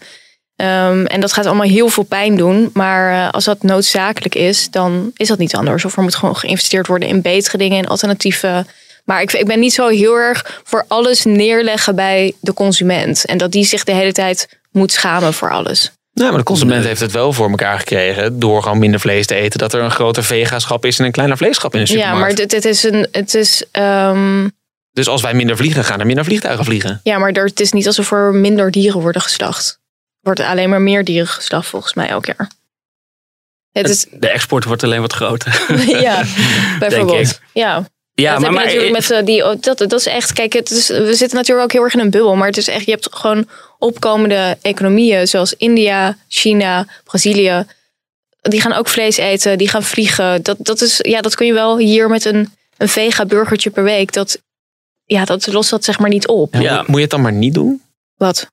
Ehm, 0.56 1.06
en 1.06 1.22
dat 1.22 1.34
gaat 1.34 1.46
allemaal 1.46 1.68
heel 1.68 1.90
veel 1.90 2.04
pijn 2.04 2.36
doen. 2.36 2.70
Maar 2.74 3.12
eh, 3.12 3.30
als 3.30 3.44
dat 3.44 3.64
noodzakelijk 3.64 4.36
is, 4.36 4.70
dan 4.70 5.12
is 5.16 5.28
dat 5.28 5.38
niet 5.38 5.56
anders. 5.56 5.86
Of 5.86 5.96
er 5.96 6.04
moet 6.04 6.16
gewoon 6.16 6.36
geïnvesteerd 6.36 6.88
worden 6.88 7.10
in 7.10 7.22
betere 7.22 7.58
dingen, 7.58 7.78
in 7.78 7.88
alternatieven. 7.88 8.68
Maar 9.06 9.22
ik, 9.22 9.34
ik 9.34 9.46
ben 9.46 9.60
niet 9.60 9.74
zo 9.74 9.88
heel 9.88 10.16
erg 10.16 10.62
voor 10.64 10.86
alles 10.88 11.26
neerleggen 11.26 11.96
bij 11.96 12.34
de 12.40 12.54
consument. 12.54 13.26
En 13.26 13.38
dat 13.38 13.52
die 13.52 13.66
zich 13.66 13.84
de 13.84 13.92
hele 13.92 14.12
tijd 14.12 14.60
moet 14.72 14.92
schamen 14.92 15.34
voor 15.34 15.52
alles. 15.52 15.92
Nou, 16.14 16.30
maar 16.30 16.40
de 16.40 16.46
consument 16.46 16.86
heeft 16.86 17.00
het 17.02 17.12
wel 17.12 17.34
voor 17.34 17.50
elkaar 17.50 17.80
gekregen 17.80 18.40
door 18.40 18.64
gewoon 18.64 18.80
minder 18.80 19.00
vlees 19.00 19.26
te 19.26 19.36
eten. 19.36 19.60
Dat 19.60 19.74
er 19.74 19.82
een 19.82 19.92
groter 19.92 20.24
vegaschap 20.24 20.86
is 20.86 21.00
en 21.00 21.06
een 21.06 21.12
kleiner 21.12 21.38
vleeschap 21.38 21.74
in 21.76 21.80
de 21.86 21.92
Ja, 21.92 21.92
supermarkt. 22.00 22.20
maar 22.38 22.44
het, 22.44 22.52
het 22.52 22.66
is 22.66 22.84
een. 22.84 23.08
Het 23.12 23.34
is, 23.34 23.64
ehm, 23.72 24.48
Dus 24.92 25.08
als 25.08 25.22
wij 25.22 25.34
minder 25.34 25.58
vliegen, 25.58 25.84
gaan 25.84 26.00
er 26.00 26.06
minder 26.06 26.26
vliegtuigen 26.26 26.66
vliegen. 26.66 27.00
Ja, 27.04 27.18
maar 27.18 27.32
er, 27.32 27.46
het 27.46 27.60
is 27.60 27.72
niet 27.72 27.88
alsof 27.88 28.12
er 28.12 28.34
minder 28.34 28.72
dieren 28.72 29.02
worden 29.02 29.22
geslacht. 29.22 29.70
Er 29.72 29.80
worden 30.22 30.48
alleen 30.48 30.70
maar 30.70 30.82
meer 30.82 31.04
dieren 31.04 31.28
geslacht 31.28 31.68
volgens 31.68 31.94
mij 31.94 32.08
elk 32.08 32.26
jaar. 32.26 32.50
Het 33.72 33.90
is, 33.90 34.06
De 34.12 34.30
export 34.30 34.64
wordt 34.64 34.84
alleen 34.84 35.02
wat 35.02 35.14
groter. 35.14 35.62
ja, 36.02 36.24
bijvoorbeeld. 36.80 37.30
ik. 37.30 37.40
Ja. 37.54 37.86
Ja, 38.20 38.40
dat 38.40 38.52
maar, 38.52 38.66
natuurlijk 38.66 38.92
met 38.92 39.12
eh, 39.12 39.26
die, 39.26 39.44
dat, 39.60 39.78
dat 39.78 39.94
is 39.94 40.06
echt, 40.06 40.34
kijk, 40.34 40.54
het 40.54 40.70
is, 40.70 40.88
we 40.88 41.14
zitten 41.14 41.38
natuurlijk 41.38 41.64
ook 41.64 41.72
heel 41.72 41.84
erg 41.84 41.94
in 41.94 42.00
een 42.00 42.10
bubbel, 42.10 42.36
maar 42.36 42.48
het 42.48 42.58
is 42.58 42.68
echt, 42.68 42.86
je 42.86 42.92
hebt 42.92 43.08
gewoon 43.12 43.48
opkomende 43.78 44.58
economieën 44.62 45.28
zoals 45.28 45.54
India, 45.54 46.18
China, 46.28 46.88
Brazilië. 47.04 47.66
Die 48.42 48.62
gaan 48.62 48.74
ook 48.74 48.88
vlees 48.88 49.18
eten, 49.18 49.58
die 49.58 49.70
gaan 49.70 49.84
vliegen. 49.84 50.44
Dat, 50.44 50.58
dat, 50.60 50.82
is, 50.82 51.00
ja, 51.02 51.22
dat 51.22 51.36
kun 51.36 51.46
je 51.46 51.54
wel 51.54 51.78
hier 51.78 52.10
met 52.10 52.26
een, 52.26 52.54
een 52.78 52.90
vega 52.90 53.26
burgertje 53.26 53.70
per 53.70 53.84
week. 53.84 54.14
Dat, 54.14 54.42
ja, 55.06 55.26
dat 55.26 55.48
lost 55.48 55.70
dat 55.70 55.84
zeg 55.84 56.00
maar 56.00 56.10
niet 56.10 56.28
op. 56.28 56.54
Ja, 56.54 56.84
Moet 56.88 56.96
je 56.96 57.02
het 57.02 57.10
dan 57.10 57.22
maar 57.22 57.34
niet 57.34 57.54
doen? 57.54 57.82
Wat? 58.18 58.48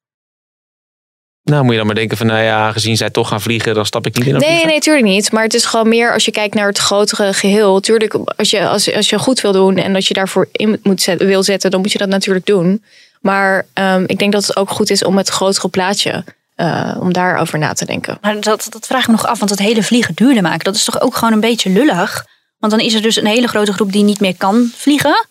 Nou, 1.51 1.63
moet 1.63 1.71
je 1.71 1.77
dan 1.77 1.87
maar 1.87 1.95
denken 1.95 2.17
van, 2.17 2.27
nou 2.27 2.43
ja, 2.43 2.73
gezien 2.73 2.97
zij 2.97 3.11
toch 3.11 3.29
gaan 3.29 3.41
vliegen, 3.41 3.75
dan 3.75 3.87
stap 3.87 4.07
ik 4.07 4.15
niet 4.17 4.27
in 4.27 4.33
Nee, 4.33 4.41
vliegtuig. 4.41 4.71
nee, 4.71 4.81
tuurlijk 4.81 5.07
niet. 5.07 5.33
Maar 5.33 5.43
het 5.43 5.55
is 5.55 5.65
gewoon 5.65 5.89
meer 5.89 6.13
als 6.13 6.25
je 6.25 6.31
kijkt 6.31 6.55
naar 6.55 6.67
het 6.67 6.79
grotere 6.79 7.33
geheel. 7.33 7.81
Tuurlijk, 7.81 8.15
als 8.37 8.51
je, 8.51 8.69
als, 8.69 8.95
als 8.95 9.11
je 9.11 9.19
goed 9.19 9.41
wil 9.41 9.53
doen 9.53 9.77
en 9.77 9.95
als 9.95 10.09
je 10.09 10.15
daarvoor 10.15 10.49
in 10.53 10.81
moet 10.83 11.03
zetten, 11.03 11.27
wil 11.27 11.43
zetten, 11.43 11.71
dan 11.71 11.81
moet 11.81 11.93
je 11.93 11.99
dat 11.99 12.09
natuurlijk 12.09 12.47
doen. 12.47 12.85
Maar 13.21 13.67
ehm, 13.73 14.05
ik 14.07 14.19
denk 14.19 14.33
dat 14.33 14.47
het 14.47 14.57
ook 14.57 14.71
goed 14.71 14.91
is 14.91 15.05
om 15.05 15.17
het 15.17 15.29
grotere 15.29 15.69
plaatje, 15.69 16.25
eh, 16.55 16.97
om 17.01 17.13
daarover 17.13 17.59
na 17.59 17.73
te 17.73 17.85
denken. 17.85 18.19
Maar 18.21 18.41
dat, 18.41 18.67
dat 18.71 18.87
vraag 18.87 19.01
ik 19.01 19.07
me 19.07 19.13
nog 19.13 19.27
af, 19.27 19.39
want 19.39 19.51
dat 19.51 19.59
hele 19.59 19.83
vliegen 19.83 20.15
duurder 20.15 20.43
maken, 20.43 20.65
dat 20.65 20.75
is 20.75 20.85
toch 20.85 21.01
ook 21.01 21.17
gewoon 21.17 21.33
een 21.33 21.41
beetje 21.41 21.71
lullig? 21.71 22.27
Want 22.59 22.73
dan 22.73 22.81
is 22.81 22.95
er 22.95 23.03
dus 23.03 23.17
een 23.17 23.27
hele 23.27 23.49
grote 23.49 23.73
groep 23.73 23.93
die 23.93 24.05
niet 24.05 24.21
meer 24.21 24.37
kan 24.37 24.71
vliegen. 24.77 25.27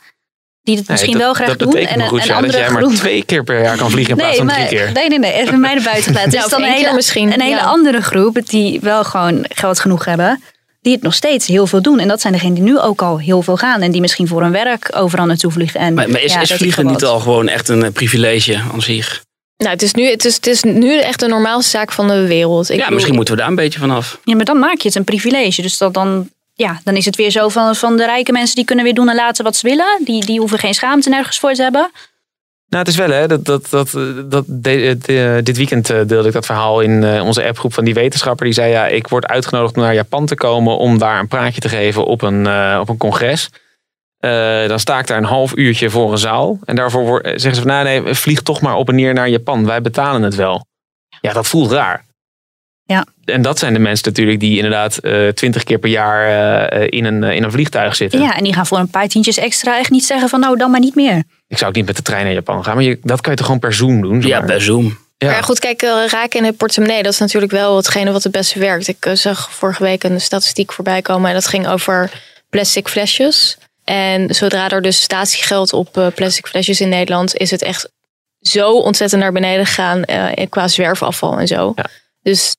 Die 0.65 0.77
het 0.77 0.87
misschien 0.87 1.11
Nee, 1.11 1.21
wel 1.21 1.27
dat- 1.33 1.35
graag 1.35 1.49
dat 1.49 1.59
doen. 1.59 1.69
betekent 1.69 2.01
En 2.01 2.07
goed, 2.07 2.19
ja, 2.21 2.27
dat 2.27 2.35
andere 2.35 2.57
jij 2.57 2.69
maar 2.69 2.83
twee 2.83 3.23
keer 3.23 3.43
per 3.43 3.61
jaar 3.61 3.77
kan 3.77 3.91
vliegen 3.91 4.11
in 4.13 4.19
plaats 4.19 4.37
van 4.37 4.47
drie 4.47 4.67
keer. 4.67 4.91
Nee, 4.93 5.09
nee, 5.09 5.19
nee. 5.19 5.33
Even 5.33 5.59
mij. 5.59 5.75
Ja, 5.81 6.27
Dus 6.29 6.47
dan 6.47 6.63
een 6.63 6.71
hele, 6.71 6.93
misschien, 6.93 7.33
Een 7.33 7.41
hele 7.41 7.55
ja. 7.55 7.61
andere 7.63 8.01
groep 8.01 8.39
die 8.49 8.79
wel 8.81 9.03
gewoon 9.03 9.45
geld 9.49 9.79
genoeg 9.79 10.05
hebben. 10.05 10.43
Die 10.81 10.93
het 10.93 11.01
nog 11.03 11.13
steeds 11.13 11.47
heel 11.47 11.67
veel 11.67 11.81
doen. 11.81 11.99
En 11.99 12.07
dat 12.07 12.21
zijn 12.21 12.33
degenen 12.33 12.55
die 12.55 12.63
nu 12.63 12.79
ook 12.79 13.01
al 13.01 13.19
heel 13.19 13.41
veel 13.41 13.57
gaan. 13.57 13.81
En 13.81 13.91
die 13.91 14.01
misschien 14.01 14.27
voor 14.27 14.41
hun 14.41 14.51
werk 14.51 14.89
overal 14.95 15.25
naartoe 15.25 15.51
vliegen. 15.51 15.79
En, 15.79 15.93
Maar, 15.93 16.09
maar 16.09 16.21
is, 16.21 16.33
ja, 16.33 16.41
is 16.41 16.51
vliegen 16.53 16.85
niet 16.85 17.03
al 17.03 17.19
gewoon 17.19 17.47
echt 17.47 17.69
een 17.69 17.83
eh, 17.83 17.91
privilege 17.91 18.61
aan 18.73 18.81
zich? 18.81 19.23
Nou, 19.57 19.71
het 19.71 19.81
is 19.81 19.93
nu, 19.93 20.09
het 20.09 20.25
is, 20.25 20.35
het 20.35 20.47
is 20.47 20.63
nu 20.63 20.99
echt 20.99 21.19
de 21.19 21.27
normaalste 21.27 21.69
zaak 21.69 21.91
van 21.91 22.07
de 22.07 22.27
wereld. 22.27 22.69
Ik 22.69 22.79
ja, 22.79 22.89
misschien 22.89 23.15
moeten 23.15 23.33
we 23.33 23.39
daar 23.39 23.49
een 23.49 23.55
beetje 23.55 23.79
vanaf. 23.79 24.19
Ja, 24.23 24.35
maar 24.35 24.45
dan 24.45 24.59
maak 24.59 24.77
je 24.79 24.87
het 24.87 24.97
een 24.97 25.03
privilege. 25.03 25.61
Dus 25.61 25.77
dat 25.77 25.93
dan, 25.93 26.29
ja, 26.55 26.79
dan 26.83 26.95
is 26.95 27.05
het 27.05 27.15
weer 27.15 27.29
zo 27.29 27.49
van, 27.49 27.75
van 27.75 27.97
de 27.97 28.05
rijke 28.05 28.31
mensen 28.31 28.55
die 28.55 28.65
kunnen 28.65 28.85
weer 28.85 28.93
doen 28.93 29.09
en 29.09 29.15
laten 29.15 29.43
wat 29.43 29.55
ze 29.55 29.67
willen. 29.67 29.99
Die, 30.03 30.25
die 30.25 30.39
hoeven 30.39 30.59
geen 30.59 30.73
schaamte 30.73 31.09
nergens 31.09 31.39
voor 31.39 31.53
te 31.53 31.61
hebben. 31.61 31.91
Nou, 32.69 32.83
het 32.83 32.87
is 32.87 32.95
wel 32.95 33.09
hè, 33.09 33.27
dat, 33.27 33.45
dat, 33.45 33.67
dat, 33.69 33.91
dat 34.25 34.45
dit 35.45 35.57
weekend 35.57 35.89
eh, 35.89 36.01
deelde 36.07 36.27
ik 36.27 36.33
dat 36.33 36.45
verhaal 36.45 36.81
in 36.81 37.03
eh, 37.03 37.25
onze 37.25 37.45
appgroep 37.45 37.73
van 37.73 37.85
die 37.85 37.93
wetenschapper. 37.93 38.45
Die 38.45 38.53
zei, 38.53 38.71
ja, 38.71 38.87
ik 38.87 39.07
word 39.07 39.27
uitgenodigd 39.27 39.75
om 39.75 39.81
naar 39.81 39.93
Japan 39.93 40.25
te 40.25 40.35
komen 40.35 40.77
om 40.77 40.97
daar 40.97 41.19
een 41.19 41.27
praatje 41.27 41.61
te 41.61 41.69
geven 41.69 42.05
op 42.05 42.21
een, 42.21 42.47
eh, 42.47 42.77
op 42.81 42.89
een 42.89 42.97
congres. 42.97 43.49
Dan 44.67 44.79
sta 44.79 44.99
ik 44.99 45.07
daar 45.07 45.17
een 45.17 45.23
half 45.23 45.55
uurtje 45.55 45.89
voor 45.89 46.11
een 46.11 46.17
zaal. 46.17 46.59
En 46.65 46.75
daarvoor 46.75 47.21
zeggen 47.23 47.55
ze 47.55 47.61
van, 47.61 47.67
nou 47.67 47.83
nee, 47.83 48.13
vlieg 48.13 48.41
toch 48.41 48.61
maar 48.61 48.75
op 48.75 48.89
en 48.89 48.95
neer 48.95 49.13
naar 49.13 49.29
Japan. 49.29 49.65
Wij 49.65 49.81
betalen 49.81 50.21
het 50.21 50.35
wel. 50.35 50.65
Ja, 51.21 51.33
dat 51.33 51.47
voelt 51.47 51.71
raar. 51.71 52.04
Ja. 52.85 53.05
En 53.25 53.41
dat 53.41 53.59
zijn 53.59 53.73
de 53.73 53.79
mensen 53.79 54.07
natuurlijk 54.07 54.39
die 54.39 54.55
inderdaad 54.55 54.97
eh, 54.97 55.27
twintig 55.27 55.63
keer 55.63 55.77
per 55.77 55.89
jaar 55.89 56.27
eh, 56.67 56.87
in, 56.89 57.05
een, 57.05 57.23
eh, 57.23 57.35
in 57.35 57.43
een 57.43 57.51
vliegtuig 57.51 57.95
zitten. 57.95 58.21
Ja, 58.21 58.37
en 58.37 58.43
die 58.43 58.53
gaan 58.53 58.65
voor 58.65 58.77
een 58.77 58.89
paar 58.89 59.07
tientjes 59.07 59.37
extra 59.37 59.77
echt 59.77 59.89
niet 59.89 60.05
zeggen 60.05 60.29
van 60.29 60.39
nou 60.39 60.57
dan 60.57 60.71
maar 60.71 60.79
niet 60.79 60.95
meer. 60.95 61.23
Ik 61.47 61.57
zou 61.57 61.69
ook 61.69 61.75
niet 61.75 61.85
met 61.85 61.95
de 61.95 62.01
trein 62.01 62.23
naar 62.23 62.33
Japan 62.33 62.63
gaan. 62.63 62.75
Maar 62.75 62.83
je, 62.83 62.99
dat 63.01 63.21
kan 63.21 63.31
je 63.31 63.37
toch 63.37 63.45
gewoon 63.45 63.61
per 63.61 63.73
Zoom 63.73 64.01
doen? 64.01 64.21
Ja, 64.21 64.41
per 64.41 64.61
Zoom. 64.61 64.97
Ja. 65.17 65.31
Maar 65.31 65.43
goed, 65.43 65.59
kijk, 65.59 65.81
eh, 65.81 66.05
raken 66.07 66.39
in 66.39 66.45
het 66.45 66.57
portemonnee, 66.57 67.03
dat 67.03 67.13
is 67.13 67.19
natuurlijk 67.19 67.51
wel 67.51 67.75
hetgene 67.75 68.11
wat 68.11 68.23
het 68.23 68.31
beste 68.31 68.59
werkt. 68.59 68.87
Ik 68.87 69.05
eh, 69.05 69.13
zag 69.13 69.51
vorige 69.51 69.83
week 69.83 70.03
een 70.03 70.21
statistiek 70.21 70.73
voorbij 70.73 71.01
komen 71.01 71.27
en 71.27 71.33
dat 71.33 71.47
ging 71.47 71.67
over 71.67 72.11
plastic 72.49 72.87
flesjes. 72.87 73.57
En 73.83 74.35
zodra 74.35 74.69
er 74.69 74.81
dus 74.81 75.01
statiegeld 75.01 75.73
op 75.73 75.97
eh, 75.97 76.07
plastic 76.15 76.47
flesjes 76.47 76.81
in 76.81 76.89
Nederland, 76.89 77.35
is 77.35 77.51
het 77.51 77.61
echt 77.61 77.89
zo 78.39 78.71
ontzettend 78.71 79.21
naar 79.21 79.31
beneden 79.31 79.65
gegaan 79.65 80.03
eh, 80.03 80.45
qua 80.49 80.67
zwerfafval 80.67 81.39
en 81.39 81.47
zo. 81.47 81.73
Dus 82.21 82.55
dat, 82.55 82.57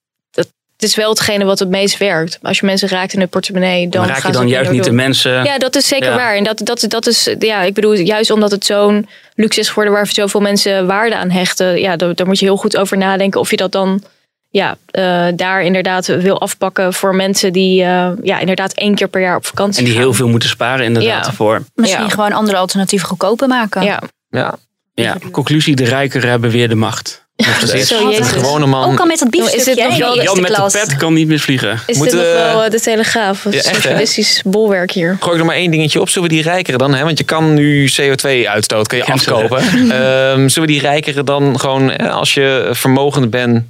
het 0.77 0.83
is 0.89 0.95
wel 0.97 1.11
hetgene 1.11 1.45
wat 1.45 1.59
het 1.59 1.69
meest 1.69 1.99
werkt. 1.99 2.39
Als 2.43 2.59
je 2.61 2.67
mensen 2.67 2.89
raakt 2.89 3.12
in 3.12 3.21
het 3.21 3.31
portemonnee, 3.31 3.89
dan 3.89 4.01
Maar 4.01 4.11
raak 4.11 4.27
je 4.27 4.33
dan 4.33 4.49
juist 4.49 4.71
niet 4.71 4.85
de 4.85 4.93
mensen... 4.93 5.45
Ja, 5.45 5.59
dat 5.59 5.75
is 5.77 5.89
zeker 5.89 6.09
Ja. 6.11 6.17
waar. 6.17 6.35
En 6.35 6.45
dat, 6.45 6.61
dat, 6.65 6.85
dat 6.89 7.07
is, 7.07 7.35
ja, 7.39 7.62
ik 7.62 7.75
bedoel, 7.75 7.93
juist 7.93 8.31
omdat 8.31 8.51
het 8.51 8.65
zo'n 8.65 9.09
luxe 9.35 9.61
is 9.61 9.69
geworden 9.69 9.93
waar 9.93 10.07
zoveel 10.07 10.41
mensen 10.41 10.87
waarde 10.87 11.17
aan 11.17 11.31
hechten, 11.31 11.81
ja, 11.81 11.97
daar, 11.97 12.15
daar 12.15 12.27
moet 12.27 12.39
je 12.39 12.45
heel 12.45 12.57
goed 12.57 12.77
over 12.77 12.97
nadenken 12.97 13.41
of 13.41 13.51
je 13.51 13.57
dat 13.57 13.73
dan 13.73 14.03
ja, 14.51 14.77
eh, 14.91 15.27
daar 15.35 15.62
inderdaad 15.62 16.07
wil 16.07 16.41
afpakken 16.41 16.93
voor 16.93 17.15
mensen 17.15 17.53
die 17.53 17.83
eh, 17.83 18.11
ja, 18.23 18.39
inderdaad 18.39 18.73
één 18.73 18.95
keer 18.95 19.09
per 19.09 19.21
jaar 19.21 19.37
op 19.37 19.47
vakantie 19.47 19.79
En 19.79 19.85
die 19.85 19.93
gaan. 19.95 20.03
heel 20.03 20.12
veel 20.15 20.29
moeten 20.29 20.49
sparen 20.49 20.85
inderdaad 20.85 21.27
Ja. 21.27 21.33
voor. 21.33 21.62
Misschien 21.75 22.03
Ja. 22.05 22.09
gewoon 22.11 22.33
andere 22.33 22.57
alternatieven 22.57 23.09
goedkoper 23.09 23.49
maken. 23.49 23.83
Ja. 23.83 24.03
Ja. 24.31 24.55
Ja, 24.95 25.17
conclusie, 25.31 25.77
de 25.77 25.85
rijkeren 25.85 26.31
hebben 26.31 26.51
weer 26.51 26.69
de 26.69 26.75
macht. 26.75 27.26
Nog 27.37 27.61
steeds. 27.61 27.88
Zo, 27.88 28.11
jezus. 28.11 28.29
Gewone 28.29 28.66
man. 28.66 28.92
Ook 28.92 29.01
al 29.01 29.07
met 29.07 29.18
dat 29.18 29.35
Is 29.35 29.40
dit 29.40 29.53
biefstukje. 29.53 30.05
nog 30.05 30.22
Jan 30.22 30.40
met 30.40 30.55
de 30.55 30.68
pet 30.72 30.96
kan 30.96 31.12
niet 31.12 31.29
meer 31.29 31.38
vliegen. 31.38 31.81
Is 31.87 31.96
Moet, 31.96 32.11
dit 32.11 32.14
nog 32.14 32.25
eh, 32.25 32.35
wel 32.35 32.64
eh, 32.64 32.70
de 32.70 32.81
Telegraaf? 32.81 33.42
Het 33.42 33.53
ja, 33.53 33.59
echt, 33.59 33.68
hè? 33.68 33.75
socialistisch 33.75 34.42
bolwerk 34.44 34.90
hier. 34.90 35.16
Gooi 35.20 35.35
ik 35.35 35.40
er 35.40 35.46
maar 35.46 35.57
één 35.57 35.70
dingetje 35.70 36.01
op. 36.01 36.09
Zullen 36.09 36.29
we 36.29 36.35
die 36.35 36.42
rijkeren 36.42 36.79
dan? 36.79 36.94
Hè? 36.94 37.05
Want 37.05 37.18
je 37.18 37.25
kan 37.25 37.55
nu 37.55 37.90
CO2-uitstoot 37.90 38.87
kan 38.87 38.99
je 38.99 39.05
afkopen. 39.05 39.59
Ehm, 39.66 40.49
zullen 40.49 40.68
we 40.68 40.75
die 40.75 40.81
rijkeren 40.81 41.25
dan 41.25 41.61
gewoon, 41.61 41.90
eh, 41.90 42.14
als 42.14 42.35
je 42.35 42.70
vermogend 42.72 43.31
bent, 43.31 43.64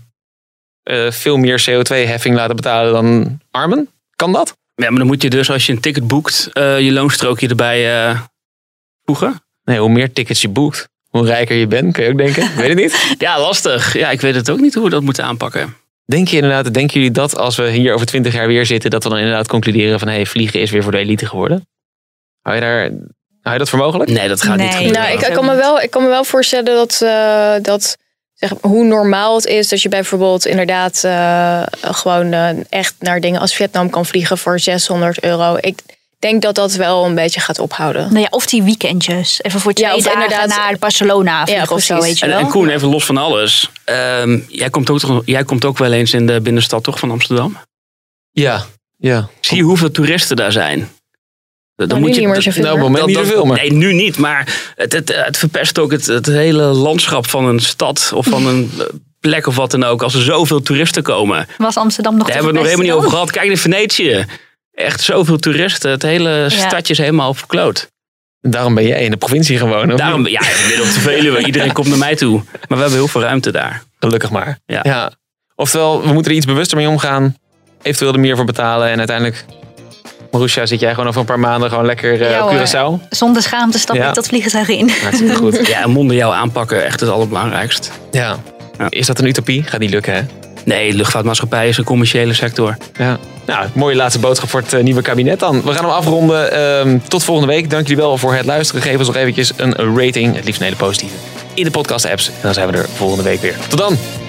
eh, 0.86 1.10
veel 1.10 1.36
meer 1.36 1.64
CO2-heffing 1.70 2.34
laten 2.34 2.56
betalen 2.56 2.92
dan 2.92 3.40
armen? 3.50 3.88
Kan 4.16 4.32
dat? 4.32 4.56
Ja, 4.74 4.88
maar 4.88 4.98
dan 4.98 5.06
moet 5.06 5.22
je 5.22 5.30
dus 5.30 5.50
als 5.50 5.66
je 5.66 5.72
een 5.72 5.80
ticket 5.80 6.06
boekt, 6.06 6.48
eh, 6.52 6.80
je 6.80 6.92
loonstrookje 6.92 7.48
erbij 7.48 8.08
eh, 8.08 8.20
voegen. 9.04 9.40
Nee, 9.64 9.78
hoe 9.78 9.88
meer 9.88 10.12
tickets 10.12 10.40
je 10.40 10.48
boekt, 10.48 10.88
hoe 11.16 11.26
rijker 11.26 11.56
je 11.56 11.66
bent, 11.66 11.92
kun 11.92 12.04
je 12.04 12.10
ook 12.10 12.18
denken. 12.18 12.50
Weet 12.56 12.68
het 12.68 12.78
niet. 12.78 13.14
Ja, 13.18 13.40
lastig. 13.40 13.98
Ja, 13.98 14.10
ik 14.10 14.20
weet 14.20 14.34
het 14.34 14.50
ook 14.50 14.60
niet 14.60 14.74
hoe 14.74 14.84
we 14.84 14.90
dat 14.90 15.02
moeten 15.02 15.24
aanpakken. 15.24 15.76
Denk 16.04 16.28
je 16.28 16.36
inderdaad, 16.36 16.74
denken 16.74 16.94
jullie 16.94 17.10
dat 17.10 17.36
als 17.36 17.56
we 17.56 17.70
hier 17.70 17.94
over 17.94 18.06
twintig 18.06 18.32
jaar 18.32 18.46
weer 18.46 18.66
zitten, 18.66 18.90
dat 18.90 19.02
we 19.02 19.08
dan 19.08 19.18
inderdaad 19.18 19.48
concluderen 19.48 19.98
van 19.98 20.08
hey, 20.08 20.26
vliegen 20.26 20.60
is 20.60 20.70
weer 20.70 20.82
voor 20.82 20.92
de 20.92 20.98
elite 20.98 21.26
geworden? 21.26 21.68
Hou 22.42 22.54
je, 22.54 22.60
daar, 22.60 22.80
hou 23.40 23.52
je 23.52 23.58
dat 23.58 23.68
voor 23.68 23.78
mogelijk? 23.78 24.10
Nee, 24.10 24.28
dat 24.28 24.42
gaat 24.42 24.56
Nee. 24.56 24.66
niet 24.66 24.76
gebeuren. 24.76 25.02
Nou, 25.02 25.14
ik, 25.14 25.26
ik 25.26 25.34
kan 25.34 25.44
me 25.44 25.54
wel, 25.54 25.80
ik 25.80 25.90
kan 25.90 26.02
me 26.02 26.08
wel 26.08 26.24
voorstellen 26.24 26.74
dat, 26.74 27.00
eh, 27.02 27.54
dat 27.62 27.96
zeg, 28.34 28.52
hoe 28.60 28.84
normaal 28.84 29.36
het 29.36 29.46
is 29.46 29.68
dat 29.68 29.82
je 29.82 29.88
bijvoorbeeld 29.88 30.46
inderdaad 30.46 31.04
eh, 31.04 31.62
gewoon 31.80 32.32
eh, 32.32 32.48
echt 32.68 32.94
naar 32.98 33.20
dingen 33.20 33.40
als 33.40 33.54
Vietnam 33.54 33.90
kan 33.90 34.06
vliegen 34.06 34.38
voor 34.38 34.58
600 34.58 35.22
euro. 35.22 35.56
Ik 35.60 35.78
denk 36.18 36.42
dat 36.42 36.54
dat 36.54 36.74
wel 36.74 37.04
een 37.04 37.14
beetje 37.14 37.40
gaat 37.40 37.58
ophouden. 37.58 38.02
Nou 38.08 38.18
ja, 38.20 38.26
of 38.30 38.46
die 38.46 38.62
weekendjes. 38.62 39.42
Even 39.42 39.60
voor 39.60 39.72
twee 39.72 39.88
Ja, 39.88 39.94
of 39.94 40.02
dagen 40.02 40.22
inderdaad- 40.22 40.48
naar 40.48 40.76
Barcelona 40.78 41.42
vliegen 41.44 41.66
Ja, 41.68 41.74
of 41.74 41.82
zo, 41.82 42.00
weet 42.00 42.18
je 42.18 42.24
En, 42.24 42.30
wel. 42.30 42.40
en 42.40 42.48
Koen, 42.48 42.68
even 42.68 42.88
los 42.88 43.04
van 43.04 43.16
alles. 43.16 43.70
Ehm, 43.84 44.38
jij, 44.48 44.70
komt 44.70 44.90
ook, 44.90 44.98
toch- 44.98 45.22
jij 45.24 45.44
komt 45.44 45.64
ook 45.64 45.78
wel 45.78 45.92
eens 45.92 46.12
in 46.12 46.26
de 46.26 46.40
binnenstad 46.40 46.82
toch 46.82 46.98
van 46.98 47.10
Amsterdam? 47.10 47.56
Ja. 48.30 48.64
ja. 48.96 49.28
Zie 49.40 49.56
je 49.56 49.62
hoeveel 49.62 49.90
toeristen 49.90 50.36
daar 50.36 50.52
zijn? 50.52 50.88
Dan 51.76 51.88
Nou, 51.88 52.00
nu 52.00 52.06
niet 52.06 52.28
meer 52.28 52.42
zoveel, 52.42 52.62
Nou, 52.62 52.74
op 52.74 52.80
het 52.80 52.80
hoor. 52.80 52.90
moment 52.90 53.06
niet 53.06 53.16
dat- 53.16 53.26
zoveel, 53.26 53.44
maar 53.44 53.58
Nee, 53.58 53.72
nu 53.72 53.92
niet. 53.92 54.18
Maar 54.18 54.72
het, 54.76 54.92
het, 54.92 55.12
het 55.24 55.36
verpest 55.36 55.78
ook 55.78 55.90
het, 55.92 56.06
het 56.06 56.26
hele 56.26 56.62
landschap 56.62 57.26
van 57.28 57.44
een 57.44 57.60
stad 57.60 58.10
of 58.14 58.26
van 58.26 58.46
een 58.46 58.70
plek 59.20 59.46
of 59.46 59.56
wat 59.56 59.70
dan 59.70 59.84
ook. 59.84 60.02
Als 60.02 60.14
er 60.14 60.22
zoveel 60.22 60.62
toeristen 60.62 61.02
komen. 61.02 61.46
Was 61.58 61.76
Amsterdam 61.76 62.16
nog 62.16 62.26
Daar 62.26 62.36
te 62.36 62.42
hebben 62.42 62.52
we 62.62 62.68
het 62.68 62.68
nog 62.68 62.78
helemaal 62.80 62.96
niet 62.96 63.04
over 63.06 63.10
gehad. 63.18 63.30
Kijk 63.36 63.46
naar 63.48 63.56
Venetië. 63.56 64.26
Echt 64.76 65.00
zoveel 65.00 65.36
toeristen. 65.38 65.90
Het 65.90 66.02
hele 66.02 66.44
stadje 66.48 66.92
is 66.92 66.98
helemaal 66.98 67.34
verkloot. 67.34 67.88
daarom 68.40 68.74
ben 68.74 68.86
jij 68.86 69.04
in 69.04 69.10
de 69.10 69.16
provincie 69.16 69.58
gewoon. 69.58 69.92
of 69.92 69.98
Daarom, 69.98 70.26
ja, 70.26 70.40
midden 70.68 70.86
op 70.86 70.92
de 70.94 71.00
Veluwe. 71.00 71.44
Iedereen 71.44 71.72
komt 71.72 71.88
naar 71.88 71.98
mij 71.98 72.16
toe. 72.16 72.34
Maar 72.52 72.64
we 72.68 72.74
hebben 72.76 72.92
heel 72.92 73.08
veel 73.08 73.20
ruimte 73.20 73.50
daar. 73.52 73.82
Gelukkig 73.98 74.30
maar. 74.30 74.58
Ja. 74.66 75.12
Oftewel, 75.54 76.02
we 76.02 76.12
moeten 76.12 76.30
er 76.32 76.36
iets 76.36 76.46
bewuster 76.46 76.76
mee 76.76 76.88
omgaan. 76.88 77.36
Eventueel 77.82 78.12
er 78.12 78.20
meer 78.20 78.36
voor 78.36 78.44
betalen. 78.44 78.88
En 78.90 78.98
uiteindelijk, 78.98 79.44
Marusha, 80.30 80.66
zit 80.66 80.80
jij 80.80 80.90
gewoon 80.94 81.08
over 81.08 81.20
een 81.20 81.26
paar 81.26 81.40
maanden 81.40 81.70
gewoon 81.70 81.86
lekker 81.86 82.22
eh, 82.22 82.30
Ja, 82.30 82.44
op 82.44 82.50
hoor. 82.50 82.58
Curaçao? 82.60 83.08
Zonder 83.10 83.42
schaamte 83.42 83.78
stap 83.78 83.96
Ja. 83.96 84.08
ik 84.08 84.14
dat 84.14 84.26
vliegtuig 84.26 84.68
in. 84.68 84.90
Hartstikke 85.02 85.34
goed. 85.34 85.66
Ja, 85.68 85.82
en 85.82 85.90
mondiaal 85.90 86.34
aanpakken, 86.34 86.84
echt 86.84 87.00
het 87.00 87.08
allerbelangrijkst. 87.08 87.90
Ja. 88.10 88.38
Is 88.88 89.06
dat 89.06 89.18
een 89.18 89.26
utopie? 89.26 89.62
Gaat 89.62 89.80
niet 89.80 89.90
lukken, 89.90 90.14
hè? 90.14 90.20
Nee, 90.64 90.90
de 90.90 90.96
luchtvaartmaatschappij 90.96 91.68
is 91.68 91.76
een 91.78 91.84
commerciële 91.84 92.32
sector. 92.32 92.76
Ja. 92.98 93.18
Nou, 93.46 93.68
mooie 93.74 93.96
laatste 93.96 94.18
boodschap 94.18 94.48
voor 94.48 94.60
het 94.60 94.72
eh, 94.72 94.82
nieuwe 94.82 95.02
kabinet 95.02 95.38
dan. 95.38 95.62
We 95.62 95.72
gaan 95.72 95.84
hem 95.84 95.94
afronden. 95.94 96.52
Ehm, 96.52 96.98
tot 97.08 97.24
volgende 97.24 97.52
week. 97.52 97.70
Dank 97.70 97.86
jullie 97.86 98.02
wel 98.02 98.18
voor 98.18 98.34
het 98.34 98.46
luisteren. 98.46 98.82
Geef 98.82 98.98
ons 98.98 99.06
nog 99.06 99.16
eventjes 99.16 99.52
een 99.56 99.96
rating. 99.96 100.34
Het 100.34 100.44
liefst 100.44 100.60
een 100.60 100.66
hele 100.66 100.78
positieve. 100.78 101.14
In 101.54 101.64
de 101.64 101.70
podcast 101.70 102.06
apps. 102.06 102.28
En 102.28 102.34
dan 102.42 102.54
zijn 102.54 102.70
we 102.70 102.76
er 102.76 102.88
volgende 102.88 103.22
week 103.22 103.40
weer. 103.40 103.56
Tot 103.68 103.78
dan! 103.78 104.25